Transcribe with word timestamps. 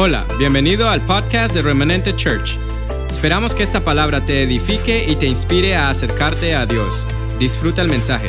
Hola, 0.00 0.24
bienvenido 0.38 0.88
al 0.88 1.00
podcast 1.00 1.52
de 1.52 1.60
Remanente 1.60 2.14
Church. 2.14 2.56
Esperamos 3.10 3.52
que 3.52 3.64
esta 3.64 3.80
palabra 3.80 4.24
te 4.24 4.44
edifique 4.44 5.04
y 5.04 5.16
te 5.16 5.26
inspire 5.26 5.74
a 5.74 5.88
acercarte 5.88 6.54
a 6.54 6.66
Dios. 6.66 7.04
Disfruta 7.40 7.82
el 7.82 7.88
mensaje. 7.88 8.28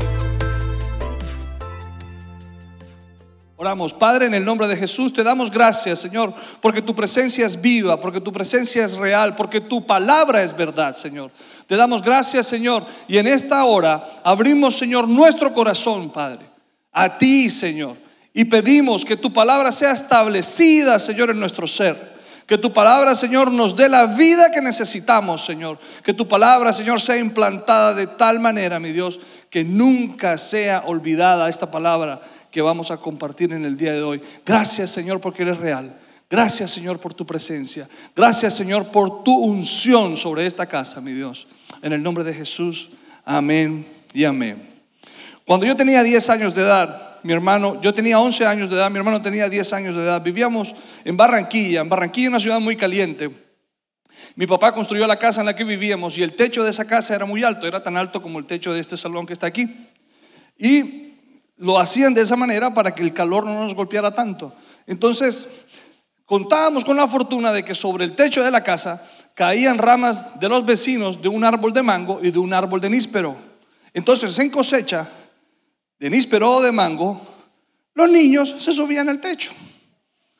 Oramos, 3.55 3.93
Padre, 3.93 4.25
en 4.25 4.33
el 4.33 4.43
nombre 4.43 4.67
de 4.67 4.77
Jesús, 4.77 5.13
te 5.13 5.21
damos 5.21 5.51
gracias, 5.51 5.99
Señor, 5.99 6.33
porque 6.59 6.81
tu 6.81 6.95
presencia 6.95 7.45
es 7.45 7.61
viva, 7.61 7.99
porque 8.01 8.19
tu 8.19 8.33
presencia 8.33 8.83
es 8.85 8.95
real, 8.95 9.35
porque 9.35 9.61
tu 9.61 9.85
palabra 9.85 10.41
es 10.41 10.57
verdad, 10.57 10.95
Señor. 10.95 11.29
Te 11.67 11.75
damos 11.75 12.01
gracias, 12.01 12.47
Señor, 12.47 12.83
y 13.07 13.19
en 13.19 13.27
esta 13.27 13.63
hora 13.65 14.21
abrimos, 14.23 14.75
Señor, 14.75 15.07
nuestro 15.07 15.53
corazón, 15.53 16.09
Padre, 16.09 16.47
a 16.91 17.15
ti, 17.15 17.47
Señor, 17.47 18.08
y 18.39 18.45
pedimos 18.45 19.03
que 19.03 19.17
tu 19.17 19.33
palabra 19.33 19.69
sea 19.69 19.91
establecida, 19.91 20.97
Señor, 20.97 21.29
en 21.29 21.41
nuestro 21.41 21.67
ser. 21.67 22.17
Que 22.47 22.57
tu 22.57 22.71
palabra, 22.71 23.13
Señor, 23.13 23.51
nos 23.51 23.75
dé 23.75 23.89
la 23.89 24.05
vida 24.05 24.49
que 24.49 24.61
necesitamos, 24.61 25.43
Señor. 25.43 25.77
Que 26.05 26.13
tu 26.13 26.25
palabra, 26.25 26.71
Señor, 26.71 27.01
sea 27.01 27.17
implantada 27.17 27.93
de 27.93 28.07
tal 28.07 28.39
manera, 28.39 28.79
mi 28.79 28.93
Dios, 28.93 29.19
que 29.49 29.65
nunca 29.65 30.37
sea 30.37 30.83
olvidada 30.85 31.49
esta 31.49 31.69
palabra 31.69 32.21
que 32.49 32.61
vamos 32.61 32.91
a 32.91 32.95
compartir 32.95 33.51
en 33.51 33.65
el 33.65 33.75
día 33.75 33.91
de 33.91 34.03
hoy. 34.03 34.21
Gracias, 34.45 34.89
Señor, 34.91 35.19
porque 35.19 35.41
eres 35.41 35.57
real. 35.57 35.99
Gracias, 36.29 36.71
Señor, 36.71 36.97
por 36.97 37.13
tu 37.13 37.25
presencia. 37.25 37.89
Gracias, 38.15 38.55
Señor, 38.55 38.89
por 38.89 39.25
tu 39.25 39.35
unción 39.37 40.15
sobre 40.15 40.45
esta 40.45 40.65
casa, 40.65 41.01
mi 41.01 41.11
Dios. 41.11 41.49
En 41.81 41.91
el 41.91 42.01
nombre 42.01 42.23
de 42.23 42.33
Jesús, 42.33 42.91
amén 43.25 43.85
y 44.13 44.23
amén. 44.23 44.65
Cuando 45.43 45.65
yo 45.65 45.75
tenía 45.75 46.03
10 46.03 46.29
años 46.29 46.55
de 46.55 46.61
edad, 46.61 47.08
mi 47.23 47.33
hermano, 47.33 47.81
yo 47.81 47.93
tenía 47.93 48.19
11 48.19 48.45
años 48.45 48.69
de 48.69 48.75
edad, 48.75 48.89
mi 48.89 48.97
hermano 48.97 49.21
tenía 49.21 49.49
10 49.49 49.73
años 49.73 49.95
de 49.95 50.03
edad, 50.03 50.21
vivíamos 50.21 50.75
en 51.03 51.17
Barranquilla, 51.17 51.81
en 51.81 51.89
Barranquilla, 51.89 52.29
una 52.29 52.39
ciudad 52.39 52.59
muy 52.59 52.75
caliente. 52.75 53.29
Mi 54.35 54.47
papá 54.47 54.73
construyó 54.73 55.05
la 55.07 55.19
casa 55.19 55.41
en 55.41 55.47
la 55.47 55.55
que 55.55 55.63
vivíamos 55.63 56.17
y 56.17 56.23
el 56.23 56.35
techo 56.35 56.63
de 56.63 56.69
esa 56.69 56.85
casa 56.85 57.15
era 57.15 57.25
muy 57.25 57.43
alto, 57.43 57.67
era 57.67 57.81
tan 57.81 57.97
alto 57.97 58.21
como 58.21 58.39
el 58.39 58.45
techo 58.45 58.73
de 58.73 58.79
este 58.79 58.97
salón 58.97 59.25
que 59.25 59.33
está 59.33 59.47
aquí. 59.47 59.67
Y 60.57 61.13
lo 61.57 61.79
hacían 61.79 62.13
de 62.13 62.21
esa 62.21 62.35
manera 62.35 62.73
para 62.73 62.95
que 62.95 63.03
el 63.03 63.13
calor 63.13 63.45
no 63.45 63.55
nos 63.55 63.75
golpeara 63.75 64.11
tanto. 64.11 64.53
Entonces, 64.87 65.47
contábamos 66.25 66.85
con 66.85 66.97
la 66.97 67.07
fortuna 67.07 67.51
de 67.51 67.63
que 67.63 67.75
sobre 67.75 68.05
el 68.05 68.13
techo 68.13 68.43
de 68.43 68.51
la 68.51 68.63
casa 68.63 69.05
caían 69.33 69.77
ramas 69.77 70.39
de 70.39 70.49
los 70.49 70.65
vecinos 70.65 71.21
de 71.21 71.29
un 71.29 71.43
árbol 71.43 71.73
de 71.73 71.83
mango 71.83 72.19
y 72.21 72.31
de 72.31 72.39
un 72.39 72.53
árbol 72.53 72.81
de 72.81 72.89
níspero. 72.89 73.35
Entonces, 73.93 74.37
en 74.39 74.49
cosecha 74.49 75.07
de 75.99 76.09
níspero 76.09 76.55
o 76.55 76.61
de 76.61 76.71
mango, 76.71 77.19
los 77.93 78.09
niños 78.09 78.55
se 78.57 78.71
subían 78.71 79.09
al 79.09 79.19
techo, 79.19 79.51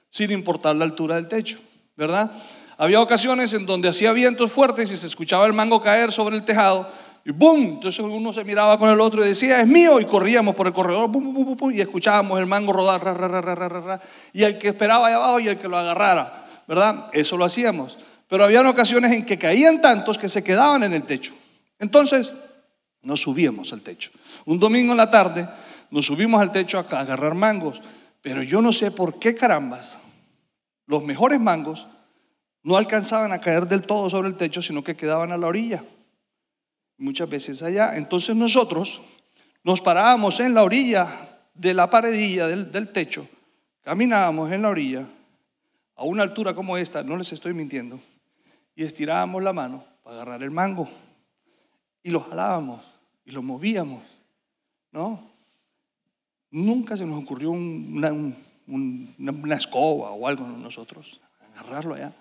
sin 0.09 0.31
importar 0.31 0.75
la 0.75 0.85
altura 0.85 1.15
del 1.15 1.27
techo, 1.27 1.59
¿verdad? 1.97 2.31
Había 2.77 3.01
ocasiones 3.01 3.53
en 3.53 3.65
donde 3.65 3.89
hacía 3.89 4.13
vientos 4.13 4.51
fuertes 4.51 4.91
y 4.91 4.97
se 4.97 5.07
escuchaba 5.07 5.45
el 5.45 5.53
mango 5.53 5.81
caer 5.81 6.13
sobre 6.13 6.37
el 6.37 6.43
tejado 6.43 6.89
y 7.25 7.31
¡boom! 7.31 7.73
Entonces 7.73 7.99
uno 7.99 8.31
se 8.31 8.45
miraba 8.45 8.77
con 8.77 8.89
el 8.89 9.01
otro 9.01 9.23
y 9.23 9.27
decía, 9.27 9.59
es 9.59 9.67
mío, 9.67 9.99
y 9.99 10.05
corríamos 10.05 10.55
por 10.55 10.67
el 10.67 10.73
corredor 10.73 11.09
¡bum, 11.09 11.33
bum, 11.33 11.55
bum, 11.57 11.71
y 11.73 11.81
escuchábamos 11.81 12.39
el 12.39 12.45
mango 12.45 12.71
rodar, 12.71 13.03
ra, 13.03 13.13
ra, 13.13 13.41
ra, 13.41 14.01
y 14.31 14.43
el 14.43 14.57
que 14.57 14.69
esperaba 14.69 15.07
allá 15.07 15.17
abajo 15.17 15.39
y 15.41 15.49
el 15.49 15.57
que 15.57 15.67
lo 15.67 15.77
agarrara, 15.77 16.47
¿verdad? 16.67 17.09
Eso 17.11 17.35
lo 17.35 17.43
hacíamos. 17.43 17.97
Pero 18.29 18.45
había 18.45 18.61
ocasiones 18.61 19.11
en 19.11 19.25
que 19.25 19.37
caían 19.37 19.81
tantos 19.81 20.17
que 20.17 20.29
se 20.29 20.43
quedaban 20.43 20.83
en 20.83 20.93
el 20.93 21.03
techo. 21.03 21.33
Entonces, 21.79 22.33
nos 23.01 23.21
subíamos 23.21 23.73
al 23.73 23.81
techo. 23.81 24.11
Un 24.45 24.59
domingo 24.59 24.91
en 24.91 24.97
la 24.97 25.09
tarde 25.09 25.47
nos 25.91 26.05
subimos 26.05 26.41
al 26.41 26.51
techo 26.51 26.77
a 26.77 26.81
agarrar 26.81 27.33
mangos, 27.35 27.81
pero 28.21 28.43
yo 28.43 28.61
no 28.61 28.71
sé 28.71 28.91
por 28.91 29.19
qué 29.19 29.35
carambas 29.35 29.99
los 30.85 31.03
mejores 31.03 31.39
mangos 31.39 31.87
no 32.63 32.75
alcanzaban 32.75 33.31
a 33.31 33.39
caer 33.39 33.67
del 33.67 33.83
todo 33.83 34.09
sobre 34.09 34.27
el 34.27 34.35
techo, 34.35 34.61
sino 34.61 34.83
que 34.83 34.95
quedaban 34.95 35.31
a 35.31 35.37
la 35.37 35.47
orilla. 35.47 35.83
Muchas 36.97 37.29
veces 37.29 37.63
allá. 37.63 37.95
Entonces 37.95 38.35
nosotros 38.35 39.01
nos 39.63 39.81
parábamos 39.81 40.39
en 40.39 40.53
la 40.53 40.63
orilla 40.63 41.29
de 41.53 41.73
la 41.73 41.89
paredilla 41.89 42.47
del, 42.47 42.71
del 42.71 42.91
techo, 42.91 43.27
caminábamos 43.81 44.51
en 44.51 44.61
la 44.61 44.69
orilla 44.69 45.05
a 45.95 46.03
una 46.05 46.23
altura 46.23 46.53
como 46.53 46.77
esta, 46.77 47.03
no 47.03 47.17
les 47.17 47.33
estoy 47.33 47.53
mintiendo, 47.53 47.99
y 48.75 48.85
estirábamos 48.85 49.43
la 49.43 49.51
mano 49.51 49.83
para 50.01 50.15
agarrar 50.15 50.43
el 50.43 50.51
mango 50.51 50.89
y 52.01 52.11
lo 52.11 52.21
jalábamos 52.21 52.91
y 53.29 53.31
lo 53.31 53.43
movíamos, 53.43 54.01
¿no? 54.91 55.23
Nunca 56.49 56.97
se 56.97 57.05
nos 57.05 57.21
ocurrió 57.23 57.51
una, 57.51 58.11
una, 58.67 59.55
escoba 59.55 60.11
o 60.11 60.27
algo 60.27 60.47
nosotros, 60.47 61.21
agarrarlo 61.53 61.93
allá. 61.93 62.11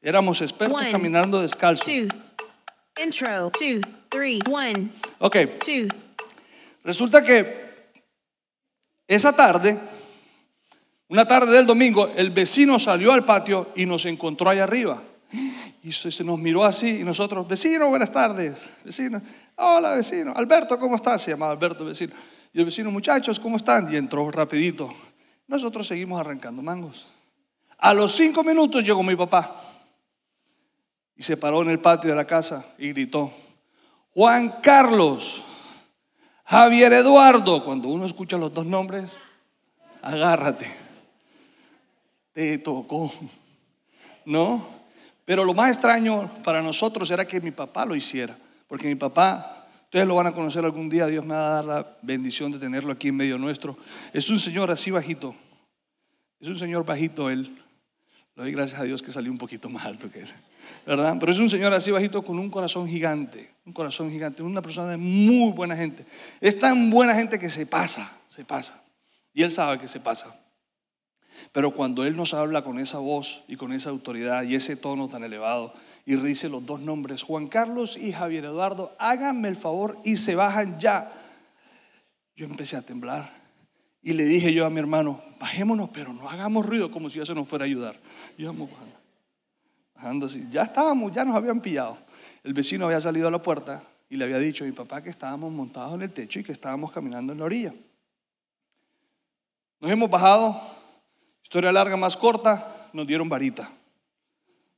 Éramos 0.00 0.40
expertos 0.40 0.80
caminando 0.92 1.40
descalzo. 1.40 1.90
Intro, 1.90 3.50
two, 3.50 3.80
three, 4.08 4.38
one. 4.48 4.90
Ok. 5.18 5.36
Resulta 6.84 7.24
que 7.24 7.90
esa 9.08 9.34
tarde, 9.34 9.76
una 11.08 11.26
tarde 11.26 11.50
del 11.50 11.66
domingo, 11.66 12.12
el 12.14 12.30
vecino 12.30 12.78
salió 12.78 13.12
al 13.12 13.24
patio 13.24 13.70
y 13.74 13.86
nos 13.86 14.06
encontró 14.06 14.50
allá 14.50 14.64
arriba. 14.64 15.02
Y 15.82 15.92
se 15.92 16.24
nos 16.24 16.38
miró 16.38 16.64
así 16.64 17.00
y 17.00 17.04
nosotros, 17.04 17.46
vecino, 17.46 17.88
buenas 17.88 18.10
tardes. 18.10 18.68
Vecino, 18.84 19.22
hola 19.56 19.94
vecino. 19.94 20.32
Alberto, 20.34 20.78
¿cómo 20.78 20.96
estás? 20.96 21.22
Se 21.22 21.30
llamaba 21.30 21.52
Alberto, 21.52 21.84
vecino. 21.84 22.14
Y 22.52 22.64
vecino, 22.64 22.90
muchachos, 22.90 23.38
¿cómo 23.38 23.56
están? 23.56 23.92
Y 23.92 23.96
entró 23.96 24.30
rapidito. 24.30 24.92
Nosotros 25.46 25.86
seguimos 25.86 26.20
arrancando 26.20 26.62
mangos. 26.62 27.06
A 27.78 27.94
los 27.94 28.12
cinco 28.12 28.42
minutos 28.42 28.84
llegó 28.84 29.02
mi 29.02 29.16
papá 29.16 29.62
y 31.16 31.22
se 31.22 31.36
paró 31.36 31.62
en 31.62 31.70
el 31.70 31.80
patio 31.80 32.10
de 32.10 32.16
la 32.16 32.26
casa 32.26 32.64
y 32.76 32.88
gritó, 32.88 33.32
Juan 34.14 34.60
Carlos, 34.60 35.44
Javier 36.44 36.92
Eduardo. 36.92 37.64
Cuando 37.64 37.88
uno 37.88 38.04
escucha 38.04 38.36
los 38.36 38.52
dos 38.52 38.66
nombres, 38.66 39.16
agárrate. 40.02 40.66
Te 42.32 42.58
tocó. 42.58 43.12
¿No? 44.24 44.77
Pero 45.28 45.44
lo 45.44 45.52
más 45.52 45.68
extraño 45.68 46.30
para 46.42 46.62
nosotros 46.62 47.10
era 47.10 47.28
que 47.28 47.38
mi 47.38 47.50
papá 47.50 47.84
lo 47.84 47.94
hiciera, 47.94 48.34
porque 48.66 48.88
mi 48.88 48.94
papá, 48.94 49.68
ustedes 49.84 50.08
lo 50.08 50.14
van 50.14 50.28
a 50.28 50.32
conocer 50.32 50.64
algún 50.64 50.88
día, 50.88 51.04
Dios 51.04 51.22
me 51.22 51.34
va 51.34 51.48
a 51.48 51.50
dar 51.50 51.64
la 51.66 51.96
bendición 52.00 52.50
de 52.50 52.58
tenerlo 52.58 52.92
aquí 52.92 53.08
en 53.08 53.16
medio 53.16 53.36
nuestro. 53.36 53.76
Es 54.14 54.30
un 54.30 54.38
señor 54.38 54.70
así 54.70 54.90
bajito, 54.90 55.36
es 56.40 56.48
un 56.48 56.56
señor 56.56 56.86
bajito 56.86 57.28
él. 57.28 57.62
Le 58.36 58.44
doy 58.44 58.52
gracias 58.52 58.80
a 58.80 58.84
Dios 58.84 59.02
que 59.02 59.12
salió 59.12 59.30
un 59.30 59.36
poquito 59.36 59.68
más 59.68 59.84
alto 59.84 60.10
que 60.10 60.20
él, 60.20 60.32
¿verdad? 60.86 61.14
Pero 61.20 61.30
es 61.30 61.38
un 61.38 61.50
señor 61.50 61.74
así 61.74 61.90
bajito 61.90 62.22
con 62.22 62.38
un 62.38 62.48
corazón 62.48 62.88
gigante, 62.88 63.50
un 63.66 63.74
corazón 63.74 64.10
gigante, 64.10 64.42
una 64.42 64.62
persona 64.62 64.92
de 64.92 64.96
muy 64.96 65.52
buena 65.52 65.76
gente. 65.76 66.06
Es 66.40 66.58
tan 66.58 66.88
buena 66.88 67.14
gente 67.14 67.38
que 67.38 67.50
se 67.50 67.66
pasa, 67.66 68.10
se 68.30 68.46
pasa. 68.46 68.82
Y 69.34 69.42
él 69.42 69.50
sabe 69.50 69.78
que 69.78 69.88
se 69.88 70.00
pasa. 70.00 70.34
Pero 71.52 71.72
cuando 71.72 72.04
Él 72.04 72.16
nos 72.16 72.34
habla 72.34 72.62
con 72.62 72.78
esa 72.78 72.98
voz 72.98 73.44
y 73.48 73.56
con 73.56 73.72
esa 73.72 73.90
autoridad 73.90 74.42
y 74.44 74.54
ese 74.54 74.76
tono 74.76 75.08
tan 75.08 75.24
elevado 75.24 75.72
y 76.04 76.16
dice 76.16 76.48
los 76.48 76.64
dos 76.64 76.80
nombres, 76.80 77.22
Juan 77.22 77.48
Carlos 77.48 77.96
y 77.96 78.12
Javier 78.12 78.46
Eduardo, 78.46 78.94
háganme 78.98 79.48
el 79.48 79.56
favor 79.56 79.98
y 80.04 80.16
se 80.16 80.34
bajan 80.34 80.80
ya. 80.80 81.12
Yo 82.34 82.46
empecé 82.46 82.76
a 82.76 82.82
temblar 82.82 83.30
y 84.02 84.14
le 84.14 84.24
dije 84.24 84.54
yo 84.54 84.64
a 84.64 84.70
mi 84.70 84.78
hermano, 84.78 85.20
bajémonos, 85.40 85.90
pero 85.90 86.12
no 86.12 86.28
hagamos 86.30 86.64
ruido 86.64 86.90
como 86.90 87.10
si 87.10 87.20
eso 87.20 87.34
nos 87.34 87.46
fuera 87.46 87.64
a 87.64 87.66
ayudar. 87.66 87.96
Y 88.38 88.42
íbamos 88.42 88.70
bajando, 88.70 88.96
bajando 89.94 90.26
así. 90.26 90.46
Ya 90.50 90.62
estábamos, 90.62 91.12
ya 91.12 91.24
nos 91.24 91.36
habían 91.36 91.60
pillado. 91.60 91.98
El 92.42 92.54
vecino 92.54 92.86
había 92.86 93.00
salido 93.00 93.28
a 93.28 93.30
la 93.30 93.42
puerta 93.42 93.82
y 94.08 94.16
le 94.16 94.24
había 94.24 94.38
dicho 94.38 94.64
a 94.64 94.66
mi 94.66 94.72
papá 94.72 95.02
que 95.02 95.10
estábamos 95.10 95.52
montados 95.52 95.94
en 95.94 96.02
el 96.02 96.12
techo 96.12 96.40
y 96.40 96.44
que 96.44 96.52
estábamos 96.52 96.92
caminando 96.92 97.32
en 97.32 97.38
la 97.38 97.44
orilla. 97.44 97.74
Nos 99.80 99.90
hemos 99.90 100.08
bajado, 100.08 100.60
Historia 101.48 101.72
larga 101.72 101.96
más 101.96 102.14
corta, 102.14 102.90
nos 102.92 103.06
dieron 103.06 103.26
varita. 103.26 103.70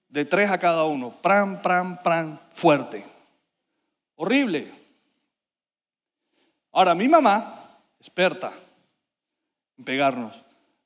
De 0.08 0.24
tres 0.24 0.52
a 0.52 0.58
cada 0.58 0.84
uno. 0.84 1.10
Pran, 1.10 1.60
pran, 1.60 2.00
pran, 2.00 2.40
fuerte. 2.48 3.04
Horrible. 4.14 4.70
Ahora, 6.70 6.94
mi 6.94 7.08
mamá, 7.08 7.76
experta 7.98 8.52
en 9.78 9.84
pegarnos, 9.84 10.44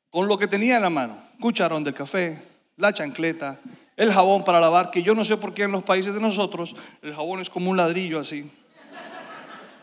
con 0.09 0.27
lo 0.27 0.39
que 0.39 0.49
tenía 0.49 0.77
en 0.77 0.83
la 0.85 0.89
mano, 0.89 1.19
cucharón 1.39 1.85
de 1.85 1.93
café, 1.93 2.43
la 2.79 2.95
chancleta, 2.95 3.61
el 3.99 4.11
jabón 4.11 4.43
para 4.43 4.61
lavar, 4.61 4.91
que 4.91 5.03
yo 5.03 5.15
no 5.15 5.23
sé 5.23 5.37
por 5.37 5.53
qué 5.53 5.65
en 5.65 5.73
los 5.73 5.85
países 5.85 6.15
de 6.15 6.21
nosotros 6.23 6.75
el 7.03 7.15
jabón 7.15 7.41
es 7.41 7.51
como 7.51 7.71
un 7.71 7.77
ladrillo 7.77 8.19
así. 8.19 8.51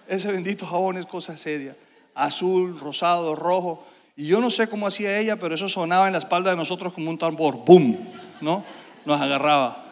Ese 0.08 0.32
bendito 0.32 0.66
jabón 0.66 0.98
es 0.98 1.06
cosa 1.06 1.38
seria. 1.38 1.78
Azul, 2.16 2.80
rosado, 2.80 3.36
rojo. 3.36 3.86
Y 4.16 4.28
yo 4.28 4.42
no 4.42 4.50
sé 4.50 4.68
cómo 4.68 4.88
hacía 4.88 5.18
ella, 5.18 5.38
pero 5.38 5.56
eso 5.56 5.68
sonaba 5.70 6.08
en 6.08 6.14
la 6.14 6.20
espalda 6.20 6.52
de 6.52 6.58
nosotros 6.58 6.94
como 6.94 7.10
un 7.10 7.18
tambor. 7.18 7.64
¡Bum! 7.66 7.98
¿No? 8.42 8.64
Nos 9.06 9.20
agarraba. 9.20 9.86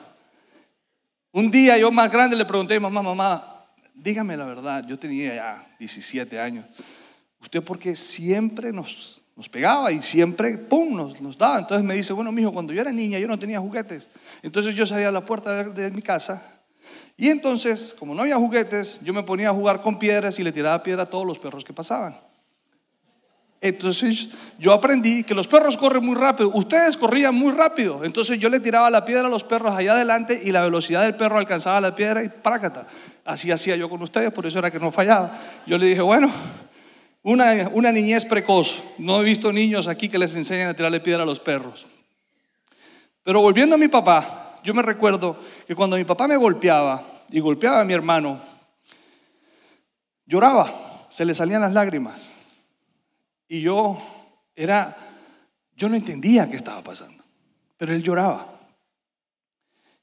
Un 1.31 1.51
día 1.51 1.77
yo 1.77 1.91
más 1.91 2.11
grande 2.11 2.35
le 2.35 2.45
pregunté, 2.45 2.79
mamá, 2.79 3.01
mamá, 3.01 3.65
dígame 3.93 4.35
la 4.35 4.45
verdad, 4.45 4.83
yo 4.87 4.97
tenía 4.97 5.35
ya 5.35 5.67
17 5.77 6.39
años. 6.39 6.65
¿Usted 7.41 7.63
por 7.63 7.79
qué 7.79 7.95
siempre 7.95 8.73
nos, 8.73 9.21
nos 9.35 9.47
pegaba 9.47 9.91
y 9.91 10.01
siempre, 10.01 10.57
¡pum!, 10.57 10.95
nos, 10.95 11.21
nos 11.21 11.37
daba. 11.37 11.59
Entonces 11.59 11.85
me 11.85 11.93
dice, 11.93 12.13
bueno, 12.13 12.31
mijo, 12.31 12.51
cuando 12.51 12.73
yo 12.73 12.81
era 12.81 12.91
niña 12.91 13.19
yo 13.19 13.27
no 13.27 13.37
tenía 13.37 13.59
juguetes. 13.59 14.09
Entonces 14.41 14.75
yo 14.75 14.85
salía 14.85 15.09
a 15.09 15.11
la 15.11 15.23
puerta 15.23 15.63
de, 15.63 15.71
de 15.71 15.91
mi 15.91 16.01
casa 16.01 16.59
y 17.17 17.29
entonces, 17.29 17.95
como 17.99 18.15
no 18.15 18.21
había 18.21 18.37
juguetes, 18.37 18.99
yo 19.03 19.13
me 19.13 19.23
ponía 19.23 19.49
a 19.49 19.53
jugar 19.53 19.81
con 19.81 19.99
piedras 19.99 20.39
y 20.39 20.43
le 20.43 20.51
tiraba 20.51 20.81
piedra 20.81 21.03
a 21.03 21.05
todos 21.05 21.25
los 21.25 21.37
perros 21.37 21.65
que 21.65 21.73
pasaban. 21.73 22.17
Entonces 23.61 24.29
yo 24.57 24.71
aprendí 24.71 25.23
que 25.25 25.35
los 25.35 25.47
perros 25.47 25.75
corren 25.75 26.05
muy 26.05 26.15
rápido, 26.15 26.49
ustedes 26.53 26.95
corrían 26.95 27.35
muy 27.35 27.51
rápido, 27.51 28.05
entonces 28.05 28.39
yo 28.39 28.47
le 28.47 28.61
tiraba 28.61 28.89
la 28.89 29.03
piedra 29.03 29.27
a 29.27 29.29
los 29.29 29.43
perros 29.43 29.75
allá 29.75 29.91
adelante 29.91 30.39
y 30.41 30.51
la 30.51 30.61
velocidad 30.61 31.01
del 31.01 31.15
perro 31.15 31.39
alcanzaba 31.39 31.81
la 31.81 31.93
piedra 31.93 32.23
y 32.23 32.29
prácata. 32.29 32.87
Así 33.25 33.51
hacía 33.51 33.75
yo 33.75 33.89
con 33.89 34.01
ustedes, 34.01 34.31
por 34.31 34.45
eso 34.45 34.59
era 34.59 34.71
que 34.71 34.79
no 34.79 34.91
fallaba. 34.91 35.37
Yo 35.65 35.77
le 35.77 35.87
dije, 35.87 35.99
bueno, 36.01 36.31
una, 37.21 37.91
niñez 37.91 38.25
precoz, 38.25 38.81
no 38.97 39.21
he 39.21 39.25
visto 39.25 39.51
niños 39.51 39.89
aquí 39.89 40.07
que 40.07 40.17
les 40.17 40.35
enseñan 40.37 40.69
a 40.69 40.73
tirarle 40.73 41.01
piedra 41.01 41.23
a 41.23 41.25
los 41.25 41.41
perros. 41.41 41.85
Pero 43.23 43.41
volviendo 43.41 43.75
a 43.75 43.77
mi 43.77 43.89
papá, 43.89 44.57
yo 44.63 44.73
me 44.73 44.81
recuerdo 44.81 45.37
que 45.67 45.75
cuando 45.75 45.97
mi 45.97 46.05
papá 46.05 46.27
me 46.27 46.37
golpeaba 46.37 47.03
y 47.29 47.41
golpeaba 47.41 47.81
a 47.81 47.85
mi 47.85 47.93
hermano, 47.93 48.39
lloraba, 50.25 51.07
se 51.09 51.25
le 51.25 51.35
salían 51.35 51.61
las 51.61 51.73
lágrimas. 51.73 52.38
Y 53.49 53.61
yo 53.61 53.97
era, 54.55 54.95
yo 55.75 55.89
no 55.89 55.95
entendía 55.95 56.47
qué 56.47 56.55
estaba 56.55 56.81
pasando, 56.83 57.23
pero 57.77 57.93
él 57.93 58.03
lloraba. 58.03 58.47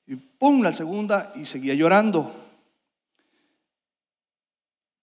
Y 0.05 0.17
pum, 0.17 0.63
la 0.63 0.73
segunda 0.73 1.33
y 1.37 1.45
seguía 1.45 1.75
llorando. 1.75 2.35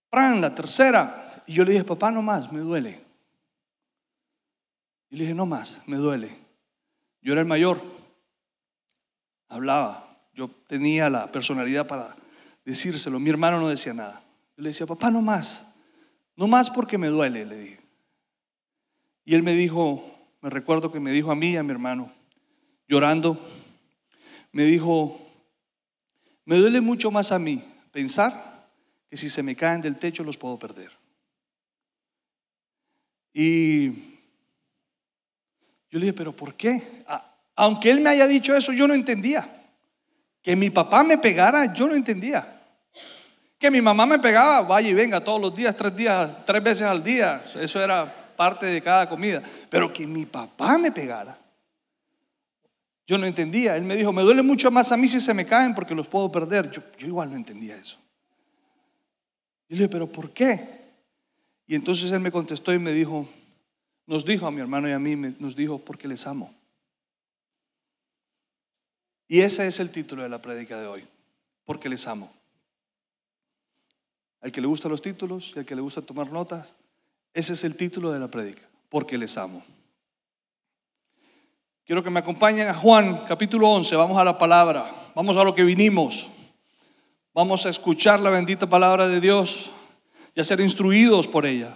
Pran, 0.10 0.42
la 0.42 0.54
tercera. 0.54 1.30
Y 1.48 1.54
yo 1.54 1.64
le 1.64 1.72
dije, 1.72 1.84
papá, 1.86 2.12
no 2.12 2.22
más, 2.22 2.52
me 2.52 2.60
duele. 2.60 3.02
Y 5.10 5.16
le 5.16 5.24
dije, 5.24 5.34
no 5.34 5.46
más, 5.46 5.82
me 5.88 5.98
duele. 5.98 6.38
Yo 7.22 7.32
era 7.32 7.42
el 7.42 7.48
mayor, 7.48 7.82
hablaba, 9.48 10.18
yo 10.34 10.50
tenía 10.68 11.10
la 11.10 11.32
personalidad 11.32 11.88
para 11.88 12.16
decírselo. 12.66 13.20
Mi 13.20 13.30
hermano 13.30 13.60
no 13.60 13.70
decía 13.70 13.94
nada. 13.94 14.22
Yo 14.58 14.64
le 14.64 14.70
decía, 14.70 14.86
papá, 14.86 15.10
no 15.10 15.22
más, 15.22 15.66
no 16.36 16.48
más 16.48 16.70
porque 16.70 16.98
me 16.98 17.08
duele, 17.08 17.46
le 17.46 17.58
dije. 17.58 17.83
Y 19.26 19.36
él 19.36 19.44
me 19.44 19.54
dijo, 19.54 20.04
me 20.42 20.50
recuerdo 20.50 20.92
que 20.92 21.00
me 21.00 21.12
dijo 21.12 21.32
a 21.32 21.36
mí 21.36 21.52
y 21.52 21.58
a 21.58 21.64
mi 21.64 21.72
hermano, 21.72 22.12
llorando, 22.88 23.40
me 24.52 24.64
dijo, 24.64 25.20
me 26.46 26.58
duele 26.58 26.82
mucho 26.82 27.12
más 27.12 27.32
a 27.32 27.40
mí 27.40 27.64
pensar 27.92 28.68
que 29.10 29.18
si 29.18 29.30
se 29.30 29.44
me 29.44 29.56
caen 29.56 29.82
del 29.82 29.98
techo 29.98 30.24
los 30.24 30.38
puedo 30.38 30.60
perder. 30.60 30.92
Y 33.34 33.90
yo 35.90 36.00
le 36.00 36.02
dije, 36.02 36.14
pero 36.14 36.36
¿por 36.36 36.56
qué? 36.56 36.82
Aunque 37.56 37.92
él 37.92 38.02
me 38.02 38.10
haya 38.10 38.28
dicho 38.28 38.56
eso, 38.56 38.74
yo 38.74 38.88
no 38.88 38.94
entendía. 38.94 39.50
Que 40.42 40.56
mi 40.56 40.70
papá 40.70 41.04
me 41.04 41.18
pegara, 41.18 41.74
yo 41.74 41.88
no 41.88 41.96
entendía. 41.96 42.62
Que 43.58 43.72
mi 43.72 43.82
mamá 43.82 44.06
me 44.06 44.20
pegaba, 44.20 44.62
vaya 44.62 44.90
y 44.90 44.94
venga 44.94 45.24
todos 45.24 45.40
los 45.40 45.56
días, 45.56 45.76
tres 45.76 45.96
días, 45.96 46.46
tres 46.46 46.62
veces 46.62 46.88
al 46.88 47.04
día. 47.04 47.42
Eso 47.56 47.82
era 47.82 48.23
parte 48.36 48.66
de 48.66 48.82
cada 48.82 49.08
comida. 49.08 49.42
Pero 49.70 49.92
que 49.92 50.06
mi 50.08 50.26
papá 50.26 50.78
me 50.78 50.92
pegara. 50.92 51.38
Yo 53.06 53.18
no 53.18 53.26
entendía. 53.26 53.76
Él 53.76 53.84
me 53.84 53.96
dijo, 53.96 54.14
me 54.14 54.22
duele 54.22 54.42
mucho 54.42 54.72
más 54.72 54.92
a 54.92 54.98
mí 54.98 55.08
si 55.08 55.20
se 55.20 55.34
me 55.34 55.46
caen 55.46 55.76
porque 55.76 55.96
los 55.96 56.08
puedo 56.08 56.32
perder. 56.32 56.72
Yo, 56.72 56.82
igual 57.08 57.30
no 57.30 57.36
entendía 57.36 57.76
eso. 57.76 57.98
Y 59.70 59.74
le 59.74 59.80
dije, 59.80 59.90
pero 59.90 60.08
¿por 60.08 60.32
qué? 60.32 60.82
Y 61.68 61.76
entonces 61.76 62.12
él 62.12 62.20
me 62.20 62.32
contestó 62.32 62.74
y 62.74 62.80
me 62.80 62.92
dijo, 62.92 63.28
nos 64.06 64.26
dijo 64.26 64.48
a 64.48 64.52
mi 64.52 64.62
hermano 64.62 64.90
y 64.90 64.92
a 64.92 65.00
mí, 65.00 65.16
nos 65.16 65.56
dijo, 65.56 65.80
porque 65.80 66.08
les 66.08 66.28
amo. 66.28 66.54
Y 69.28 69.42
ese 69.42 69.66
es 69.66 69.80
el 69.80 69.92
título 69.92 70.24
de 70.24 70.30
la 70.30 70.42
prédica 70.42 70.80
de 70.80 70.88
hoy, 70.88 71.08
porque 71.66 71.90
les 71.90 72.06
amo. 72.08 72.32
Al 74.42 74.52
que 74.52 74.62
le 74.62 74.68
gustan 74.68 74.92
los 74.92 75.02
títulos 75.02 75.54
y 75.56 75.60
al 75.60 75.66
que 75.66 75.76
le 75.76 75.82
gusta 75.82 76.02
tomar 76.02 76.32
notas, 76.32 76.76
ese 77.34 77.54
es 77.54 77.64
el 77.64 77.76
título 77.76 78.12
de 78.12 78.20
la 78.20 78.28
prédica, 78.28 78.62
porque 78.90 79.18
les 79.18 79.38
amo. 79.38 79.64
Quiero 81.86 82.04
que 82.04 82.10
me 82.10 82.20
acompañen 82.20 82.70
a 82.70 82.74
Juan 82.74 83.26
capítulo 83.28 83.70
11, 83.70 83.96
vamos 83.96 84.18
a 84.18 84.24
la 84.24 84.38
palabra, 84.38 84.90
vamos 85.16 85.36
a 85.36 85.44
lo 85.44 85.54
que 85.54 85.64
vinimos, 85.64 86.32
vamos 87.34 87.66
a 87.66 87.70
escuchar 87.70 88.20
la 88.20 88.30
bendita 88.30 88.70
palabra 88.70 89.08
de 89.08 89.20
Dios 89.20 89.72
y 90.34 90.40
a 90.40 90.44
ser 90.44 90.62
instruidos 90.62 91.28
por 91.28 91.46
ella. 91.46 91.76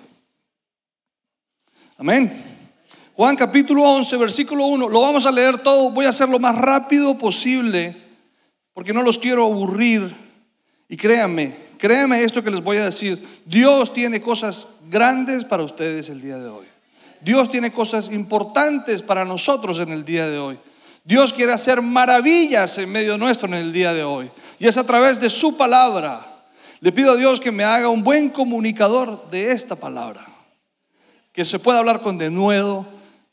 Amén. 1.98 2.58
Juan 3.16 3.36
capítulo 3.36 3.82
11, 3.84 4.16
versículo 4.18 4.66
1, 4.68 4.88
lo 4.88 5.02
vamos 5.02 5.26
a 5.26 5.32
leer 5.32 5.58
todo, 5.64 5.90
voy 5.90 6.06
a 6.06 6.10
hacer 6.10 6.30
lo 6.30 6.38
más 6.38 6.56
rápido 6.56 7.18
posible, 7.18 7.98
porque 8.74 8.94
no 8.94 9.02
los 9.02 9.18
quiero 9.18 9.46
aburrir. 9.46 10.16
Y 10.88 10.96
créanme, 10.96 11.67
Créeme 11.78 12.24
esto 12.24 12.44
que 12.44 12.52
les 12.52 12.64
voy 12.64 12.78
a 12.78 12.86
decir. 12.86 13.42
Dios 13.46 13.94
tiene 13.94 14.22
cosas 14.22 14.68
grandes 14.90 15.46
para 15.46 15.64
ustedes 15.64 16.10
el 16.10 16.22
día 16.22 16.38
de 16.38 16.50
hoy. 16.50 16.66
Dios 17.22 17.50
tiene 17.50 17.72
cosas 17.72 18.12
importantes 18.12 19.02
para 19.02 19.26
nosotros 19.26 19.80
en 19.80 19.90
el 19.90 20.06
día 20.06 20.28
de 20.28 20.38
hoy. 20.38 20.60
Dios 21.04 21.34
quiere 21.34 21.54
hacer 21.54 21.82
maravillas 21.82 22.78
en 22.78 22.92
medio 22.92 23.18
nuestro 23.18 23.48
en 23.48 23.56
el 23.56 23.72
día 23.72 23.94
de 23.94 24.04
hoy. 24.04 24.30
Y 24.60 24.68
es 24.68 24.78
a 24.78 24.86
través 24.86 25.20
de 25.20 25.30
su 25.30 25.56
palabra. 25.56 26.46
Le 26.80 26.92
pido 26.92 27.14
a 27.14 27.16
Dios 27.16 27.40
que 27.40 27.52
me 27.52 27.64
haga 27.64 27.90
un 27.90 28.04
buen 28.04 28.30
comunicador 28.30 29.30
de 29.30 29.52
esta 29.52 29.76
palabra. 29.76 30.26
Que 31.32 31.44
se 31.44 31.60
pueda 31.60 31.80
hablar 31.80 32.02
con 32.02 32.18
denuedo 32.18 32.86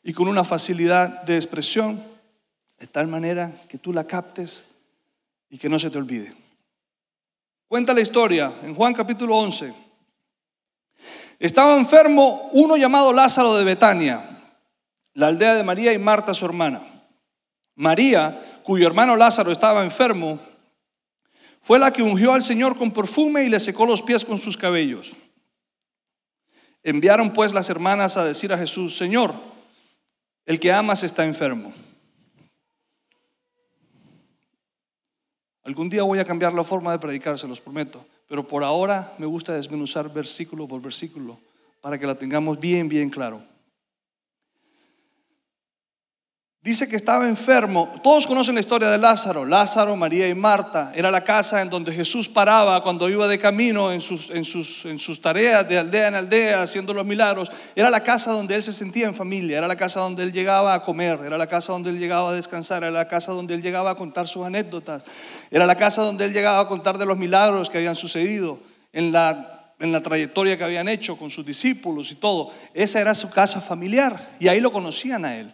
y 0.03 0.13
con 0.13 0.29
una 0.29 0.45
facilidad 0.45 1.23
de 1.23 1.35
expresión. 1.35 2.03
De 2.79 2.87
tal 2.87 3.09
manera 3.09 3.53
que 3.69 3.79
tú 3.79 3.93
la 3.93 4.07
captes 4.07 4.67
y 5.51 5.59
que 5.59 5.69
no 5.69 5.79
se 5.79 5.91
te 5.91 5.99
olvide. 5.99 6.44
Cuenta 7.75 7.93
la 7.93 8.03
historia 8.03 8.53
en 8.63 8.73
Juan 8.73 8.95
capítulo 8.95 9.37
11. 9.37 9.75
Estaba 11.41 11.77
enfermo 11.77 12.49
uno 12.53 12.77
llamado 12.77 13.13
Lázaro 13.13 13.57
de 13.57 13.65
Betania, 13.65 14.25
la 15.15 15.27
aldea 15.27 15.57
de 15.57 15.65
María 15.65 15.93
y 15.93 15.99
Marta, 15.99 16.33
su 16.33 16.47
hermana. 16.47 16.83
María, 17.75 18.61
cuyo 18.63 18.87
hermano 18.87 19.17
Lázaro 19.17 19.51
estaba 19.51 19.83
enfermo, 19.83 20.39
fue 21.61 21.81
la 21.81 21.93
que 21.93 22.05
ungió 22.05 22.33
al 22.33 22.43
Señor 22.43 22.79
con 22.79 22.93
perfume 22.93 23.43
y 23.43 23.49
le 23.49 23.59
secó 23.59 23.87
los 23.87 24.03
pies 24.03 24.25
con 24.25 24.39
sus 24.39 24.57
cabellos. 24.57 25.17
Enviaron 26.85 27.33
pues 27.33 27.53
las 27.53 27.71
hermanas 27.71 28.17
a 28.17 28.25
decir 28.25 28.53
a 28.53 28.59
Jesús, 28.59 28.97
Señor, 28.97 29.35
el 30.47 30.61
que 30.61 30.73
amas 30.73 31.03
está 31.03 31.25
enfermo. 31.25 31.75
Algún 35.65 35.89
día 35.89 36.03
voy 36.03 36.19
a 36.19 36.25
cambiar 36.25 36.53
la 36.53 36.63
forma 36.63 36.93
de 36.93 36.99
predicar, 36.99 37.39
se 37.39 37.49
los 37.49 37.61
prometo. 37.61 38.05
Pero 38.29 38.47
por 38.47 38.63
ahora 38.63 39.15
me 39.19 39.27
gusta 39.27 39.55
desmenuzar 39.55 40.13
versículo 40.13 40.69
por 40.69 40.83
versículo 40.83 41.39
para 41.81 41.99
que 41.99 42.07
la 42.07 42.15
tengamos 42.15 42.61
bien, 42.61 42.89
bien 42.89 43.09
claro. 43.09 43.43
Dice 46.65 46.89
que 46.89 46.97
estaba 46.97 47.29
enfermo. 47.29 47.93
Todos 48.03 48.27
conocen 48.27 48.55
la 48.55 48.63
historia 48.63 48.89
de 48.89 48.97
Lázaro. 48.97 49.45
Lázaro, 49.45 49.97
María 49.97 50.27
y 50.27 50.35
Marta. 50.35 50.93
Era 50.95 51.11
la 51.11 51.23
casa 51.23 51.61
en 51.61 51.69
donde 51.69 51.93
Jesús 51.93 52.27
paraba 52.27 52.83
cuando 52.83 53.07
iba 53.11 53.29
de 53.29 53.39
camino 53.39 53.93
en 53.93 54.01
sus, 54.01 54.31
en 54.31 54.47
sus, 54.47 54.87
en 54.87 54.99
sus 54.99 55.21
tareas 55.21 55.69
de 55.69 55.77
aldea 55.77 56.09
en 56.09 56.15
aldea, 56.15 56.63
haciendo 56.63 56.95
los 56.95 57.05
milagros. 57.05 57.53
Era 57.77 57.91
la 57.91 58.03
casa 58.03 58.33
donde 58.33 58.55
él 58.55 58.63
se 58.63 58.73
sentía 58.73 59.05
en 59.05 59.13
familia. 59.13 59.59
Era 59.59 59.69
la 59.69 59.77
casa 59.77 60.01
donde 60.01 60.23
él 60.23 60.33
llegaba 60.33 60.73
a 60.73 60.81
comer. 60.81 61.21
Era 61.27 61.37
la 61.37 61.47
casa 61.47 61.71
donde 61.71 61.91
él 61.91 61.99
llegaba 61.99 62.31
a 62.31 62.33
descansar. 62.33 62.83
Era 62.83 62.93
la 62.93 63.09
casa 63.09 63.33
donde 63.33 63.53
él 63.53 63.61
llegaba 63.61 63.91
a 63.91 63.95
contar 63.95 64.27
sus 64.27 64.47
anécdotas. 64.47 65.05
Era 65.51 65.67
la 65.67 65.77
casa 65.77 66.01
donde 66.01 66.25
él 66.25 66.33
llegaba 66.33 66.61
a 66.61 66.67
contar 66.67 66.97
de 66.97 67.05
los 67.05 67.19
milagros 67.19 67.69
que 67.69 67.77
habían 67.77 67.95
sucedido 67.95 68.59
en 68.91 69.13
la, 69.13 69.75
en 69.79 69.93
la 69.93 70.01
trayectoria 70.01 70.57
que 70.57 70.65
habían 70.65 70.89
hecho 70.89 71.19
con 71.19 71.29
sus 71.29 71.45
discípulos 71.45 72.11
y 72.11 72.15
todo. 72.15 72.53
Esa 72.73 73.03
era 73.03 73.13
su 73.13 73.29
casa 73.29 73.61
familiar. 73.61 74.31
Y 74.41 74.49
ahí 74.49 74.61
lo 74.61 74.73
conocían 74.73 75.27
a 75.27 75.37
él. 75.37 75.53